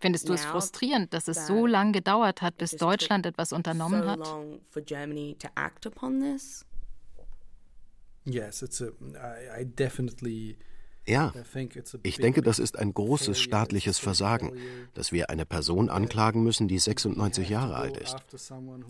Findest 0.00 0.28
du 0.28 0.32
es 0.32 0.44
frustrierend, 0.44 1.14
dass 1.14 1.28
es 1.28 1.46
so 1.46 1.66
lange 1.66 1.92
gedauert 1.92 2.42
hat, 2.42 2.58
bis 2.58 2.72
Deutschland 2.72 3.24
etwas 3.26 3.52
unternommen 3.52 4.04
hat? 4.04 4.20
Ja, 8.24 8.50
ich 12.02 12.16
denke, 12.16 12.42
das 12.42 12.58
ist 12.58 12.78
ein 12.78 12.94
großes 12.94 13.40
staatliches 13.40 13.98
Versagen, 13.98 14.52
dass 14.94 15.10
wir 15.10 15.30
eine 15.30 15.44
Person 15.44 15.90
anklagen 15.90 16.42
müssen, 16.42 16.68
die 16.68 16.78
96 16.78 17.48
Jahre 17.48 17.76
alt 17.76 17.96
ist. 17.96 18.16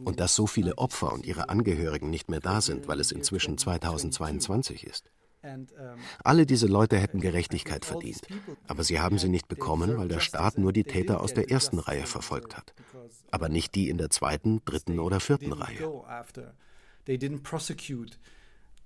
Und 0.04 0.20
dass 0.20 0.34
so 0.34 0.46
viele 0.46 0.78
Opfer 0.78 1.12
und 1.12 1.24
ihre 1.24 1.48
Angehörigen 1.48 2.10
nicht 2.10 2.28
mehr 2.28 2.40
da 2.40 2.60
sind, 2.60 2.88
weil 2.88 3.00
es 3.00 3.12
inzwischen 3.12 3.56
2022 3.56 4.84
ist. 4.86 5.10
Alle 6.22 6.46
diese 6.46 6.66
Leute 6.66 6.98
hätten 6.98 7.20
Gerechtigkeit 7.20 7.84
verdient, 7.84 8.20
aber 8.68 8.84
sie 8.84 9.00
haben 9.00 9.18
sie 9.18 9.28
nicht 9.28 9.48
bekommen, 9.48 9.96
weil 9.96 10.06
der 10.06 10.20
Staat 10.20 10.56
nur 10.56 10.72
die 10.72 10.84
Täter 10.84 11.20
aus 11.20 11.34
der 11.34 11.50
ersten 11.50 11.80
Reihe 11.80 12.06
verfolgt 12.06 12.56
hat, 12.56 12.74
aber 13.30 13.48
nicht 13.48 13.74
die 13.74 13.88
in 13.88 13.98
der 13.98 14.10
zweiten, 14.10 14.64
dritten 14.64 15.00
oder 15.00 15.18
vierten 15.18 15.52
Reihe. 15.52 15.80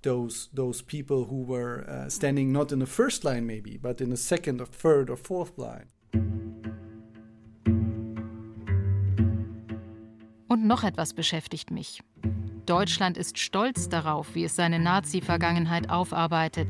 Those, 0.03 0.49
those 0.53 0.83
people 0.83 1.25
who 1.25 1.43
were 1.43 1.83
uh, 1.87 2.09
standing 2.09 2.51
not 2.51 2.71
in 2.71 2.79
the 2.79 2.85
first 2.85 3.23
line, 3.23 3.45
maybe, 3.45 3.77
but 3.77 3.99
in 3.99 4.09
the 4.09 4.17
second 4.17 4.61
or 4.61 4.67
third 4.67 5.09
or 5.09 5.17
fourth 5.17 5.57
line. 5.57 5.87
Und 10.47 10.65
noch 10.65 10.83
etwas 10.83 11.13
beschäftigt 11.13 11.71
mich. 11.71 12.01
Deutschland 12.65 13.17
ist 13.17 13.37
stolz 13.37 13.89
darauf, 13.89 14.35
wie 14.35 14.43
es 14.43 14.55
seine 14.55 14.79
Nazi-Vergangenheit 14.79 15.89
aufarbeitet. 15.89 16.67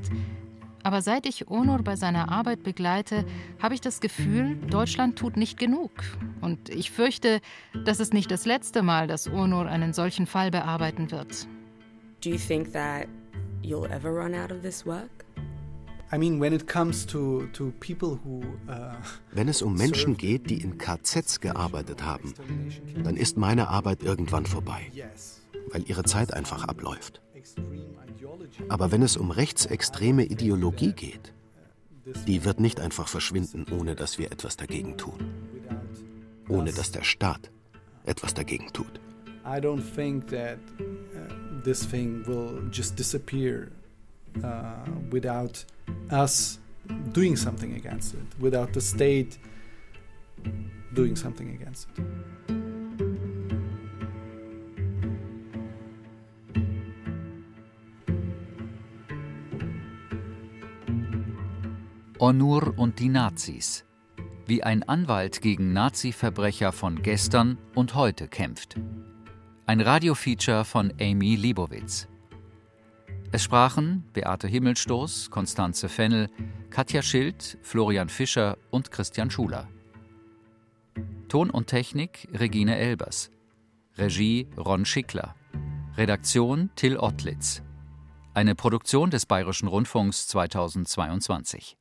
Aber 0.83 1.01
seit 1.01 1.25
ich 1.25 1.49
Onur 1.49 1.83
bei 1.83 1.95
seiner 1.95 2.31
Arbeit 2.31 2.63
begleite, 2.63 3.25
habe 3.61 3.73
ich 3.73 3.81
das 3.81 3.99
Gefühl, 3.99 4.55
Deutschland 4.69 5.17
tut 5.17 5.35
nicht 5.35 5.59
genug. 5.59 5.91
Und 6.39 6.69
ich 6.69 6.91
fürchte, 6.91 7.41
das 7.83 7.99
ist 7.99 8.13
nicht 8.13 8.31
das 8.31 8.45
letzte 8.45 8.83
Mal, 8.83 9.07
dass 9.07 9.29
Onur 9.29 9.65
einen 9.65 9.91
solchen 9.91 10.27
Fall 10.27 10.51
bearbeiten 10.51 11.11
wird. 11.11 11.47
Do 12.21 12.29
you 12.29 12.37
think 12.37 12.73
that 12.73 13.07
you'll 13.61 13.91
ever 13.91 14.11
run 14.13 14.33
out 14.33 14.51
of 14.51 14.61
this 14.61 14.85
work? 14.85 15.25
Uh, 16.09 16.17
Wenn 19.31 19.47
es 19.49 19.61
um 19.61 19.73
Menschen 19.75 20.17
geht, 20.17 20.49
die 20.49 20.61
in 20.61 20.77
KZs 20.77 21.41
gearbeitet 21.41 22.03
haben, 22.03 22.33
dann 23.03 23.17
ist 23.17 23.37
meine 23.37 23.67
Arbeit 23.67 24.03
irgendwann 24.03 24.45
vorbei 24.45 24.89
weil 25.71 25.83
ihre 25.87 26.03
Zeit 26.03 26.33
einfach 26.33 26.63
abläuft. 26.67 27.21
Aber 28.69 28.91
wenn 28.91 29.01
es 29.01 29.17
um 29.17 29.31
rechtsextreme 29.31 30.25
Ideologie 30.25 30.93
geht, 30.93 31.33
die 32.25 32.45
wird 32.45 32.59
nicht 32.59 32.79
einfach 32.79 33.07
verschwinden, 33.07 33.65
ohne 33.71 33.95
dass 33.95 34.17
wir 34.17 34.31
etwas 34.31 34.57
dagegen 34.57 34.97
tun. 34.97 35.19
Ohne 36.47 36.71
dass 36.71 36.91
der 36.91 37.03
Staat 37.03 37.51
etwas 38.05 38.33
dagegen 38.33 38.71
tut. 38.71 39.01
I 39.45 39.59
don't 39.59 39.81
think 39.81 40.27
that 40.27 40.57
uh, 40.79 41.33
this 41.67 41.83
thing 41.83 42.23
will 42.25 42.61
just 42.71 42.95
disappear 42.95 43.69
uh, 44.41 44.85
without 45.11 45.65
us 46.09 46.59
doing 47.11 47.35
something 47.35 47.73
against 47.75 48.13
it, 48.13 48.25
without 48.39 48.71
the 48.71 48.79
state 48.79 49.37
doing 50.93 51.13
something 51.17 51.49
against 51.53 51.89
it. 51.89 52.05
Onur 62.19 62.73
und 62.77 62.99
die 62.99 63.09
Nazis. 63.09 63.83
Wie 64.45 64.63
ein 64.63 64.83
Anwalt 64.83 65.41
gegen 65.41 65.73
Nazi-Verbrecher 65.73 66.71
von 66.71 67.01
gestern 67.01 67.57
und 67.75 67.93
heute 67.93 68.29
kämpft. 68.29 68.77
Ein 69.69 69.81
Radiofeature 69.81 70.63
von 70.63 70.93
Amy 70.97 71.35
Liebowitz. 71.35 72.07
Es 73.33 73.43
sprachen 73.43 74.05
Beate 74.13 74.47
Himmelstoß, 74.47 75.29
Konstanze 75.29 75.89
Fennel, 75.89 76.29
Katja 76.69 77.01
Schild, 77.01 77.57
Florian 77.63 78.07
Fischer 78.07 78.57
und 78.71 78.91
Christian 78.91 79.29
Schuler. 79.29 79.67
Ton 81.27 81.49
und 81.49 81.67
Technik 81.67 82.29
Regine 82.31 82.77
Elbers. 82.77 83.29
Regie 83.97 84.47
Ron 84.57 84.85
Schickler. 84.85 85.35
Redaktion 85.97 86.69
Till 86.77 86.95
Ottlitz. 86.95 87.61
Eine 88.33 88.55
Produktion 88.55 89.09
des 89.09 89.25
Bayerischen 89.25 89.67
Rundfunks 89.67 90.29
2022. 90.29 91.75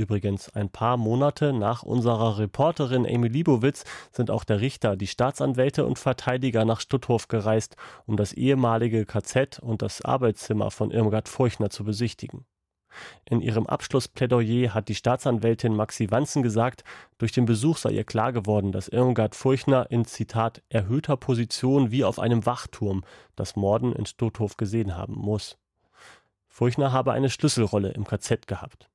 Übrigens, 0.00 0.48
ein 0.54 0.70
paar 0.70 0.96
Monate 0.96 1.52
nach 1.52 1.82
unserer 1.82 2.38
Reporterin 2.38 3.04
Amy 3.04 3.28
Liebowitz 3.28 3.84
sind 4.12 4.30
auch 4.30 4.44
der 4.44 4.62
Richter, 4.62 4.96
die 4.96 5.06
Staatsanwälte 5.06 5.84
und 5.84 5.98
Verteidiger 5.98 6.64
nach 6.64 6.80
Stutthof 6.80 7.28
gereist, 7.28 7.76
um 8.06 8.16
das 8.16 8.32
ehemalige 8.32 9.04
KZ 9.04 9.58
und 9.58 9.82
das 9.82 10.00
Arbeitszimmer 10.00 10.70
von 10.70 10.90
Irmgard 10.90 11.28
Furchner 11.28 11.68
zu 11.68 11.84
besichtigen. 11.84 12.46
In 13.26 13.42
ihrem 13.42 13.66
Abschlussplädoyer 13.66 14.72
hat 14.72 14.88
die 14.88 14.94
Staatsanwältin 14.94 15.76
Maxi 15.76 16.10
Wanzen 16.10 16.42
gesagt, 16.42 16.82
durch 17.18 17.32
den 17.32 17.44
Besuch 17.44 17.76
sei 17.76 17.90
ihr 17.90 18.04
klar 18.04 18.32
geworden, 18.32 18.72
dass 18.72 18.88
Irmgard 18.88 19.34
Furchner 19.34 19.90
in 19.90 20.06
Zitat 20.06 20.62
erhöhter 20.70 21.18
Position 21.18 21.90
wie 21.90 22.04
auf 22.04 22.18
einem 22.18 22.46
Wachturm 22.46 23.04
das 23.36 23.54
Morden 23.54 23.92
in 23.92 24.06
Stutthof 24.06 24.56
gesehen 24.56 24.96
haben 24.96 25.16
muss. 25.16 25.58
Furchner 26.48 26.90
habe 26.90 27.12
eine 27.12 27.28
Schlüsselrolle 27.28 27.90
im 27.90 28.06
KZ 28.06 28.46
gehabt. 28.46 28.89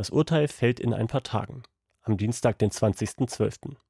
Das 0.00 0.08
Urteil 0.08 0.48
fällt 0.48 0.80
in 0.80 0.94
ein 0.94 1.08
paar 1.08 1.22
Tagen, 1.22 1.62
am 2.00 2.16
Dienstag, 2.16 2.58
den 2.58 2.70
20.12. 2.70 3.76